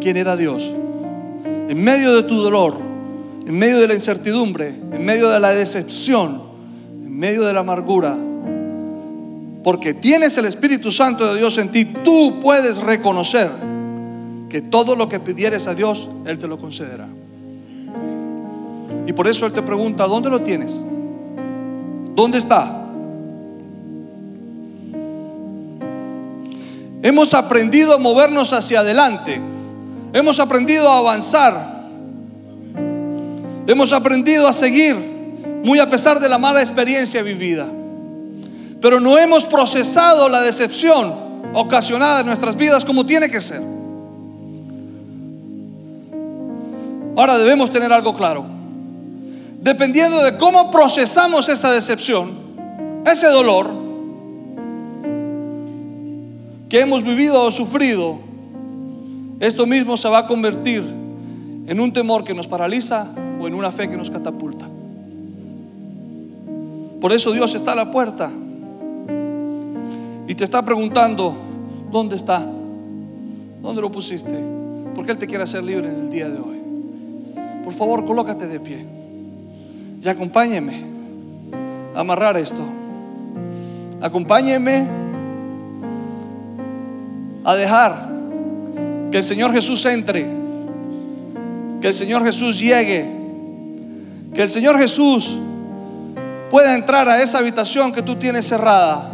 quién 0.00 0.16
era 0.16 0.36
Dios. 0.36 0.74
En 1.68 1.82
medio 1.82 2.14
de 2.14 2.22
tu 2.24 2.40
dolor, 2.40 2.78
en 3.46 3.58
medio 3.58 3.78
de 3.78 3.88
la 3.88 3.94
incertidumbre, 3.94 4.68
en 4.68 5.04
medio 5.04 5.28
de 5.28 5.40
la 5.40 5.50
decepción, 5.50 6.42
en 7.02 7.18
medio 7.18 7.42
de 7.44 7.52
la 7.52 7.60
amargura, 7.60 8.16
porque 9.62 9.94
tienes 9.94 10.36
el 10.36 10.44
Espíritu 10.44 10.90
Santo 10.90 11.32
de 11.32 11.38
Dios 11.38 11.56
en 11.56 11.70
ti, 11.70 11.86
tú 12.04 12.38
puedes 12.42 12.78
reconocer 12.78 13.50
que 14.50 14.60
todo 14.60 14.94
lo 14.94 15.08
que 15.08 15.20
pidieres 15.20 15.66
a 15.66 15.74
Dios, 15.74 16.10
Él 16.26 16.38
te 16.38 16.46
lo 16.46 16.58
concederá. 16.58 17.08
Y 19.06 19.12
por 19.14 19.26
eso 19.26 19.46
Él 19.46 19.52
te 19.52 19.62
pregunta, 19.62 20.06
¿dónde 20.06 20.28
lo 20.28 20.42
tienes? 20.42 20.80
¿Dónde 22.14 22.38
está? 22.38 22.83
Hemos 27.04 27.34
aprendido 27.34 27.92
a 27.92 27.98
movernos 27.98 28.54
hacia 28.54 28.80
adelante. 28.80 29.38
Hemos 30.14 30.40
aprendido 30.40 30.88
a 30.88 30.96
avanzar. 30.96 31.84
Hemos 33.66 33.92
aprendido 33.92 34.48
a 34.48 34.54
seguir, 34.54 34.96
muy 35.62 35.78
a 35.80 35.90
pesar 35.90 36.18
de 36.18 36.30
la 36.30 36.38
mala 36.38 36.62
experiencia 36.62 37.20
vivida. 37.20 37.66
Pero 38.80 39.00
no 39.00 39.18
hemos 39.18 39.44
procesado 39.44 40.30
la 40.30 40.40
decepción 40.40 41.14
ocasionada 41.52 42.20
en 42.20 42.26
nuestras 42.26 42.56
vidas 42.56 42.86
como 42.86 43.04
tiene 43.04 43.28
que 43.28 43.42
ser. 43.42 43.60
Ahora 47.16 47.36
debemos 47.36 47.70
tener 47.70 47.92
algo 47.92 48.14
claro. 48.14 48.46
Dependiendo 49.60 50.22
de 50.22 50.38
cómo 50.38 50.70
procesamos 50.70 51.50
esa 51.50 51.70
decepción, 51.70 52.32
ese 53.04 53.26
dolor 53.26 53.83
que 56.74 56.80
hemos 56.80 57.04
vivido 57.04 57.40
o 57.40 57.52
sufrido, 57.52 58.18
esto 59.38 59.64
mismo 59.64 59.96
se 59.96 60.08
va 60.08 60.18
a 60.18 60.26
convertir 60.26 60.82
en 60.82 61.78
un 61.78 61.92
temor 61.92 62.24
que 62.24 62.34
nos 62.34 62.48
paraliza 62.48 63.14
o 63.40 63.46
en 63.46 63.54
una 63.54 63.70
fe 63.70 63.88
que 63.88 63.96
nos 63.96 64.10
catapulta. 64.10 64.68
Por 67.00 67.12
eso 67.12 67.30
Dios 67.30 67.54
está 67.54 67.70
a 67.70 67.74
la 67.76 67.92
puerta 67.92 68.28
y 70.26 70.34
te 70.34 70.42
está 70.42 70.64
preguntando, 70.64 71.32
¿dónde 71.92 72.16
está? 72.16 72.44
¿Dónde 73.62 73.80
lo 73.80 73.92
pusiste? 73.92 74.36
Porque 74.96 75.12
Él 75.12 75.18
te 75.18 75.28
quiere 75.28 75.44
hacer 75.44 75.62
libre 75.62 75.88
en 75.88 75.94
el 75.94 76.10
día 76.10 76.28
de 76.28 76.40
hoy. 76.40 76.58
Por 77.62 77.72
favor, 77.72 78.04
colócate 78.04 78.48
de 78.48 78.58
pie 78.58 78.84
y 80.02 80.08
acompáñeme 80.08 80.82
a 81.94 82.00
amarrar 82.00 82.36
esto. 82.36 82.66
Acompáñeme 84.00 85.03
a 87.44 87.54
dejar 87.54 88.08
que 89.10 89.18
el 89.18 89.22
Señor 89.22 89.52
Jesús 89.52 89.84
entre, 89.86 90.26
que 91.80 91.88
el 91.88 91.94
Señor 91.94 92.24
Jesús 92.24 92.58
llegue, 92.58 93.06
que 94.34 94.42
el 94.42 94.48
Señor 94.48 94.78
Jesús 94.78 95.38
pueda 96.50 96.74
entrar 96.74 97.08
a 97.08 97.22
esa 97.22 97.38
habitación 97.38 97.92
que 97.92 98.02
tú 98.02 98.16
tienes 98.16 98.46
cerrada. 98.46 99.10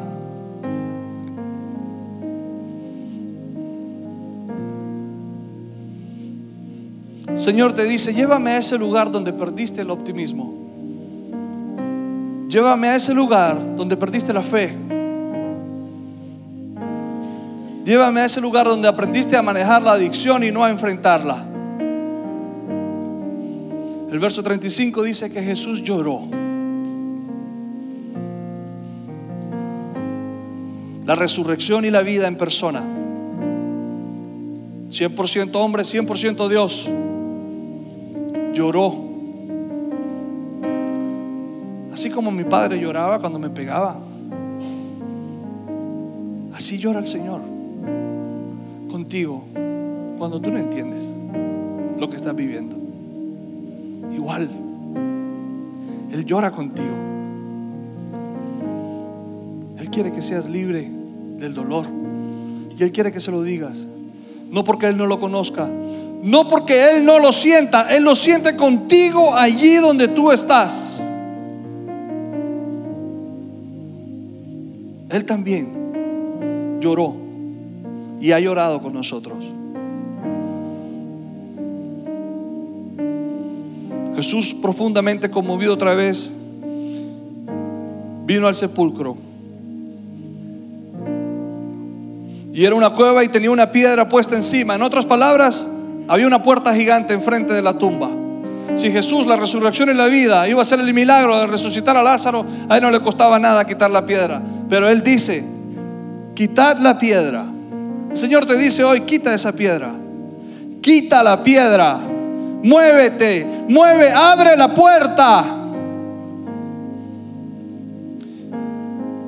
Señor 7.37 7.73
te 7.73 7.85
dice, 7.85 8.13
llévame 8.13 8.53
a 8.53 8.59
ese 8.59 8.77
lugar 8.77 9.11
donde 9.11 9.33
perdiste 9.33 9.81
el 9.81 9.91
optimismo. 9.91 10.55
Llévame 12.49 12.89
a 12.89 12.97
ese 12.97 13.15
lugar 13.15 13.77
donde 13.77 13.97
perdiste 13.97 14.33
la 14.33 14.43
fe. 14.43 14.77
Llévame 17.85 18.21
a 18.21 18.27
ese 18.27 18.41
lugar 18.41 18.67
donde 18.67 18.89
aprendiste 18.89 19.37
a 19.37 19.43
manejar 19.43 19.83
la 19.83 19.93
adicción 19.93 20.45
y 20.45 20.51
no 20.51 20.63
a 20.63 20.71
enfrentarla. 20.71 21.47
El 24.11 24.19
verso 24.19 24.43
35 24.43 25.03
dice 25.03 25.33
que 25.33 25.43
Jesús 25.43 25.83
lloró. 25.83 26.23
La 31.07 31.15
resurrección 31.15 31.85
y 31.85 31.91
la 31.91 32.03
vida 32.03 32.29
en 32.29 32.37
persona. 32.37 32.83
100% 34.91 35.55
hombre, 35.55 35.83
100% 35.83 36.49
Dios. 36.49 36.91
Lloró. 38.53 38.95
Así 41.93 42.11
como 42.11 42.31
mi 42.31 42.45
padre 42.45 42.79
lloraba 42.79 43.19
cuando 43.21 43.39
me 43.39 43.49
pegaba. 43.49 43.97
Así 46.53 46.77
llora 46.77 46.99
el 46.99 47.07
Señor 47.07 47.50
contigo 49.11 49.43
cuando 50.19 50.41
tú 50.41 50.53
no 50.53 50.59
entiendes 50.61 51.09
lo 51.99 52.09
que 52.09 52.15
estás 52.15 52.33
viviendo. 52.37 52.77
Igual, 54.15 54.49
Él 56.13 56.25
llora 56.25 56.53
contigo. 56.53 56.95
Él 59.81 59.91
quiere 59.91 60.13
que 60.13 60.23
seas 60.23 60.49
libre 60.49 60.89
del 61.39 61.55
dolor. 61.55 61.87
Y 62.79 62.81
Él 62.81 62.93
quiere 62.93 63.11
que 63.11 63.19
se 63.19 63.33
lo 63.33 63.43
digas. 63.43 63.89
No 64.49 64.63
porque 64.63 64.87
Él 64.87 64.97
no 64.97 65.07
lo 65.07 65.19
conozca. 65.19 65.69
No 66.23 66.47
porque 66.47 66.91
Él 66.91 67.05
no 67.05 67.19
lo 67.19 67.33
sienta. 67.33 67.89
Él 67.93 68.05
lo 68.05 68.15
siente 68.15 68.55
contigo 68.55 69.35
allí 69.35 69.75
donde 69.79 70.07
tú 70.07 70.31
estás. 70.31 71.05
Él 75.11 75.25
también 75.25 76.79
lloró 76.81 77.30
y 78.21 78.33
ha 78.33 78.41
llorado 78.41 78.81
con 78.81 78.93
nosotros. 78.93 79.55
Jesús 84.15 84.55
profundamente 84.55 85.31
conmovido 85.31 85.75
otra 85.75 85.95
vez 85.95 86.31
vino 88.27 88.47
al 88.47 88.55
sepulcro. 88.55 89.17
Y 92.53 92.65
era 92.65 92.75
una 92.75 92.91
cueva 92.91 93.25
y 93.25 93.29
tenía 93.29 93.51
una 93.51 93.71
piedra 93.71 94.09
puesta 94.09 94.37
encima. 94.37 94.75
En 94.75 94.83
otras 94.83 95.07
palabras, 95.07 95.67
había 96.09 96.27
una 96.27 96.43
puerta 96.43 96.75
gigante 96.75 97.15
enfrente 97.15 97.55
de 97.55 97.63
la 97.63 97.79
tumba. 97.79 98.11
Si 98.75 98.91
Jesús, 98.91 99.27
la 99.27 99.37
resurrección 99.37 99.91
y 99.91 99.95
la 99.95 100.07
vida, 100.07 100.47
iba 100.49 100.59
a 100.59 100.63
hacer 100.63 100.81
el 100.81 100.93
milagro 100.93 101.39
de 101.41 101.47
resucitar 101.47 101.97
a 101.97 102.03
Lázaro, 102.03 102.45
a 102.69 102.77
él 102.77 102.83
no 102.83 102.91
le 102.91 103.01
costaba 103.01 103.39
nada 103.39 103.67
quitar 103.67 103.91
la 103.91 104.05
piedra. 104.05 104.43
Pero 104.69 104.89
él 104.89 105.03
dice, 105.03 105.45
quitad 106.35 106.79
la 106.79 106.99
piedra. 106.99 107.50
El 108.11 108.17
Señor 108.17 108.45
te 108.45 108.57
dice 108.57 108.83
hoy, 108.83 109.03
quita 109.03 109.33
esa 109.33 109.53
piedra. 109.53 109.93
Quita 110.83 111.23
la 111.23 111.43
piedra. 111.43 111.99
Muévete, 112.63 113.47
mueve, 113.69 114.13
abre 114.13 114.57
la 114.57 114.75
puerta. 114.75 115.57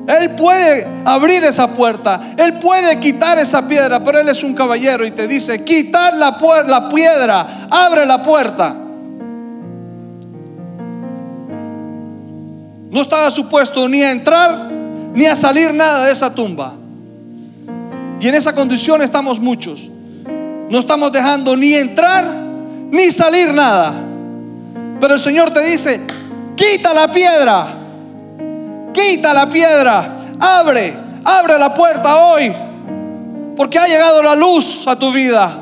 Él 0.07 0.31
puede 0.31 0.87
abrir 1.05 1.45
esa 1.45 1.69
puerta, 1.69 2.35
Él 2.37 2.55
puede 2.55 2.99
quitar 2.99 3.39
esa 3.39 3.67
piedra, 3.67 4.03
pero 4.03 4.19
Él 4.19 4.29
es 4.29 4.43
un 4.43 4.53
caballero 4.53 5.07
y 5.07 5.13
te 5.13 5.29
dice, 5.29 5.63
quitar 5.63 6.15
la, 6.15 6.37
la 6.67 6.89
piedra, 6.89 7.69
abre 7.71 8.05
la 8.05 8.21
puerta. 8.21 8.75
No 12.91 13.01
estaba 13.01 13.31
supuesto 13.31 13.89
ni 13.89 14.03
a 14.03 14.11
entrar 14.11 14.71
ni 15.15 15.25
a 15.25 15.37
salir 15.37 15.73
nada 15.73 16.05
de 16.05 16.13
esa 16.13 16.35
tumba. 16.35 16.82
Y 18.23 18.29
en 18.29 18.37
esa 18.37 18.55
condición 18.55 19.03
estamos 19.03 19.41
muchos. 19.41 19.83
No 20.69 20.79
estamos 20.79 21.11
dejando 21.11 21.57
ni 21.57 21.75
entrar 21.75 22.25
ni 22.89 23.11
salir 23.11 23.53
nada. 23.53 23.95
Pero 25.01 25.15
el 25.15 25.19
Señor 25.19 25.51
te 25.51 25.61
dice, 25.61 26.01
quita 26.55 26.95
la 26.95 27.11
piedra, 27.11 27.67
quita 28.95 29.35
la 29.35 29.51
piedra, 29.51 30.19
abre, 30.39 30.95
abre 31.25 31.59
la 31.59 31.75
puerta 31.75 32.17
hoy. 32.27 32.55
Porque 33.57 33.77
ha 33.81 33.89
llegado 33.89 34.23
la 34.23 34.37
luz 34.37 34.87
a 34.87 34.97
tu 34.97 35.13
vida. 35.13 35.59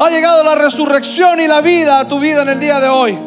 Ha 0.00 0.08
llegado 0.08 0.42
la 0.42 0.54
resurrección 0.54 1.40
y 1.40 1.46
la 1.46 1.60
vida 1.60 2.00
a 2.00 2.08
tu 2.08 2.18
vida 2.20 2.40
en 2.40 2.48
el 2.48 2.58
día 2.58 2.80
de 2.80 2.88
hoy. 2.88 3.18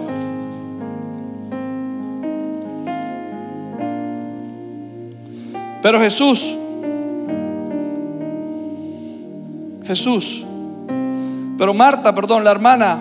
Pero 5.84 6.00
Jesús, 6.00 6.58
Jesús, 9.86 10.46
pero 11.58 11.74
Marta, 11.74 12.14
perdón, 12.16 12.44
la 12.44 12.52
hermana 12.52 13.00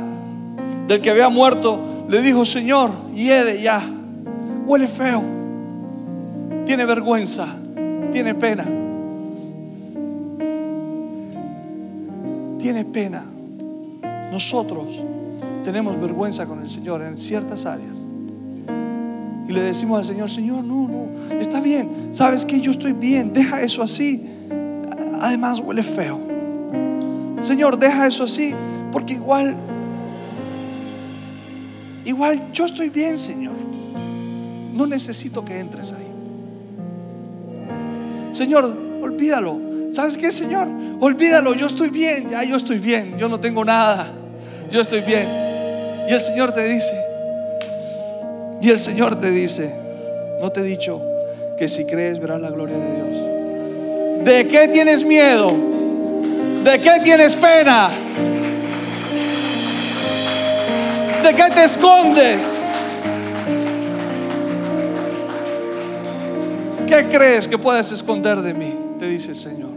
del 0.87 1.01
que 1.01 1.11
había 1.11 1.29
muerto, 1.29 2.05
le 2.09 2.21
dijo, 2.21 2.45
Señor, 2.45 2.91
hiede 3.15 3.63
ya, 3.63 3.83
huele 4.67 4.87
feo, 4.87 5.23
tiene 6.67 6.85
vergüenza, 6.85 7.57
tiene 8.13 8.35
pena. 8.35 8.65
Tiene 12.59 12.85
pena. 12.85 13.25
Nosotros 14.31 15.05
tenemos 15.65 16.01
vergüenza 16.01 16.47
con 16.47 16.61
el 16.61 16.69
Señor 16.69 17.03
en 17.03 17.17
ciertas 17.17 17.67
áreas. 17.67 18.07
Y 19.49 19.53
le 19.53 19.63
decimos 19.63 19.99
al 19.99 20.05
Señor, 20.05 20.31
Señor, 20.31 20.63
no, 20.63 20.87
no, 20.87 21.07
está 21.41 21.61
bien. 21.61 22.09
¿Sabes 22.11 22.45
que 22.45 22.61
Yo 22.61 22.71
estoy 22.71 22.93
bien, 22.93 23.33
deja 23.33 23.61
eso 23.63 23.83
así. 23.83 24.25
Además 25.21 25.61
huele 25.61 25.83
feo. 25.83 26.32
Señor, 27.43 27.79
deja 27.79 28.07
eso 28.07 28.25
así, 28.25 28.55
porque 28.91 29.15
igual, 29.15 29.57
igual 32.05 32.53
yo 32.53 32.65
estoy 32.65 32.89
bien, 32.89 33.19
Señor. 33.19 33.55
No 34.73 34.87
necesito 34.87 35.45
que 35.45 35.59
entres 35.59 35.93
ahí. 35.93 36.13
Señor, 38.31 38.77
olvídalo. 39.03 39.61
¿Sabes 39.91 40.17
qué, 40.17 40.33
Señor? 40.33 40.69
Olvídalo, 41.01 41.55
yo 41.55 41.67
estoy 41.67 41.91
bien, 41.91 42.31
ya 42.31 42.43
yo 42.45 42.57
estoy 42.57 42.79
bien, 42.79 43.19
yo 43.19 43.29
no 43.29 43.39
tengo 43.39 43.65
nada, 43.65 44.11
yo 44.71 44.81
estoy 44.81 45.03
bien. 45.03 45.29
Y 46.09 46.13
el 46.13 46.21
Señor 46.21 46.53
te 46.53 46.65
dice, 46.65 46.95
y 48.63 48.71
el 48.71 48.79
Señor 48.79 49.17
te 49.17 49.31
dice, 49.31 49.71
no 50.41 50.51
te 50.51 50.61
he 50.61 50.65
dicho 50.65 51.03
que 51.59 51.69
si 51.69 51.85
crees 51.85 52.21
verás 52.21 52.41
la 52.41 52.51
gloria 52.51 52.77
de 52.79 52.95
Dios. 52.95 54.25
¿De 54.25 54.49
qué 54.49 54.69
tienes 54.69 55.05
miedo? 55.05 55.72
¿De 56.65 56.81
qué 56.81 57.01
tienes 57.03 57.35
pena? 57.35 57.91
¿De 61.23 61.35
qué 61.35 61.51
te 61.55 61.65
escondes? 61.65 62.67
¿Qué 66.87 67.05
crees 67.07 67.49
que 67.49 67.59
puedes 67.59 67.91
esconder 67.91 68.43
de 68.43 68.55
mí? 68.55 68.75
Te 68.99 69.07
dice 69.07 69.31
el 69.31 69.37
Señor. 69.37 69.71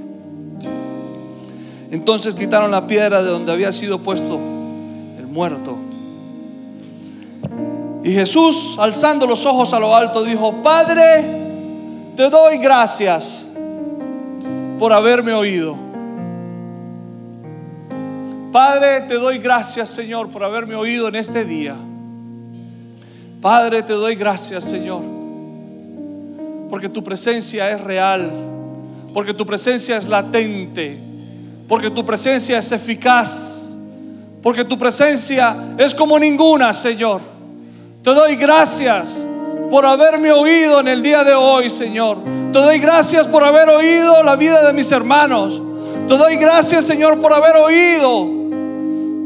Entonces 1.89 2.35
quitaron 2.35 2.69
la 2.69 2.85
piedra 2.85 3.23
de 3.23 3.29
donde 3.29 3.51
había 3.51 3.71
sido 3.71 3.99
puesto 3.99 4.35
el 5.17 5.25
muerto. 5.25 5.77
Y 8.03 8.11
Jesús, 8.11 8.75
alzando 8.77 9.25
los 9.25 9.45
ojos 9.47 9.73
a 9.73 9.79
lo 9.79 9.95
alto, 9.95 10.23
dijo, 10.23 10.61
Padre, 10.61 11.23
te 12.15 12.29
doy 12.29 12.57
gracias 12.59 13.49
por 14.77 14.93
haberme 14.93 15.33
oído. 15.33 15.84
Padre, 18.55 19.01
te 19.01 19.15
doy 19.15 19.37
gracias, 19.37 19.89
Señor, 19.89 20.29
por 20.29 20.41
haberme 20.41 20.75
oído 20.75 21.09
en 21.09 21.15
este 21.15 21.43
día. 21.43 21.75
Padre, 23.41 23.83
te 23.83 23.91
doy 23.91 24.15
gracias, 24.15 24.63
Señor, 24.63 25.01
porque 26.69 26.87
tu 26.87 27.03
presencia 27.03 27.69
es 27.71 27.81
real, 27.81 28.31
porque 29.13 29.33
tu 29.33 29.45
presencia 29.45 29.97
es 29.97 30.07
latente, 30.07 30.97
porque 31.67 31.89
tu 31.89 32.05
presencia 32.05 32.57
es 32.57 32.71
eficaz, 32.71 33.75
porque 34.41 34.63
tu 34.63 34.77
presencia 34.77 35.75
es 35.77 35.93
como 35.93 36.17
ninguna, 36.17 36.71
Señor. 36.71 37.19
Te 38.03 38.13
doy 38.13 38.37
gracias 38.37 39.27
por 39.69 39.85
haberme 39.85 40.31
oído 40.31 40.79
en 40.79 40.87
el 40.87 41.03
día 41.03 41.25
de 41.25 41.33
hoy, 41.33 41.69
Señor. 41.69 42.19
Te 42.53 42.59
doy 42.59 42.79
gracias 42.79 43.27
por 43.27 43.43
haber 43.43 43.67
oído 43.67 44.23
la 44.23 44.37
vida 44.37 44.65
de 44.65 44.71
mis 44.71 44.89
hermanos. 44.93 45.61
Te 46.07 46.15
doy 46.15 46.37
gracias, 46.37 46.85
Señor, 46.85 47.19
por 47.19 47.33
haber 47.33 47.57
oído 47.57 48.44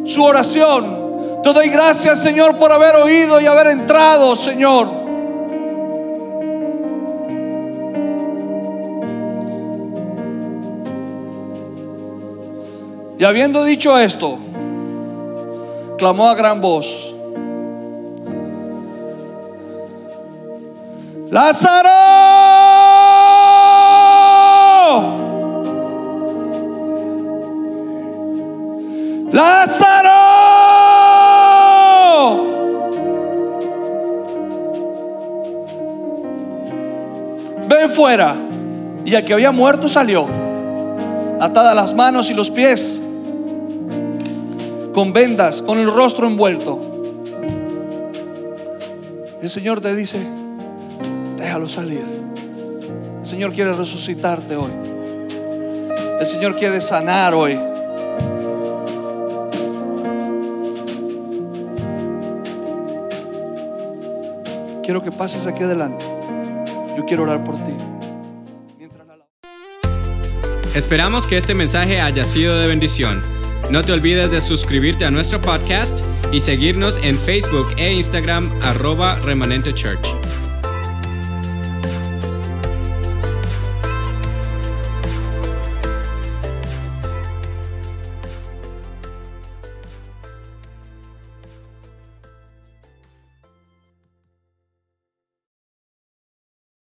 su 0.06 0.24
oración. 0.24 1.42
Te 1.44 1.54
doy 1.54 1.70
gracias, 1.70 2.22
Señor, 2.22 2.58
por 2.58 2.72
haber 2.72 2.96
oído 2.96 3.40
y 3.40 3.46
haber 3.46 3.68
entrado, 3.68 4.36
Señor. 4.36 5.00
Y 13.18 13.24
habiendo 13.26 13.66
dicho 13.66 13.98
esto, 13.98 14.38
clamó 15.98 16.30
a 16.30 16.36
gran 16.36 16.62
voz, 16.62 17.14
Lázaro, 21.30 21.90
Lázaro. 29.32 30.20
Ven 37.68 37.90
fuera. 37.90 38.36
Y 39.06 39.16
el 39.16 39.26
que 39.26 39.34
había 39.34 39.52
muerto 39.52 39.88
salió, 39.88 40.28
atada 41.40 41.74
las 41.74 41.96
manos 41.96 42.30
y 42.30 42.34
los 42.34 42.52
pies, 42.52 43.02
con 44.94 45.14
vendas, 45.14 45.62
con 45.62 45.80
el 45.80 45.92
rostro 45.92 46.28
envuelto. 46.28 46.80
El 49.42 49.50
Señor 49.50 49.82
te 49.82 49.96
dice, 49.96 50.20
déjalo 51.38 51.68
salir. 51.68 52.04
El 53.22 53.26
Señor 53.26 53.54
quiere 53.54 53.74
resucitarte 53.74 54.56
hoy. 54.56 54.72
El 56.20 56.26
Señor 56.26 56.58
quiere 56.58 56.82
sanar 56.82 57.34
hoy. 57.34 57.58
Quiero 64.90 65.04
que 65.04 65.12
pases 65.12 65.46
aquí 65.46 65.62
adelante. 65.62 66.04
Yo 66.98 67.06
quiero 67.06 67.22
orar 67.22 67.44
por 67.44 67.56
ti. 67.58 67.74
Esperamos 70.74 71.28
que 71.28 71.38
este 71.38 71.54
mensaje 71.54 72.02
haya 72.02 72.26
sido 72.26 72.58
de 72.58 72.66
bendición. 72.66 73.22
No 73.70 73.84
te 73.84 73.92
olvides 73.92 74.32
de 74.32 74.42
suscribirte 74.42 75.06
a 75.06 75.12
nuestro 75.12 75.40
podcast 75.40 76.04
y 76.32 76.40
seguirnos 76.40 77.00
en 77.04 77.20
Facebook 77.20 77.68
e 77.78 77.94
Instagram 77.94 78.50
arroba 78.64 79.20
remanente. 79.20 79.76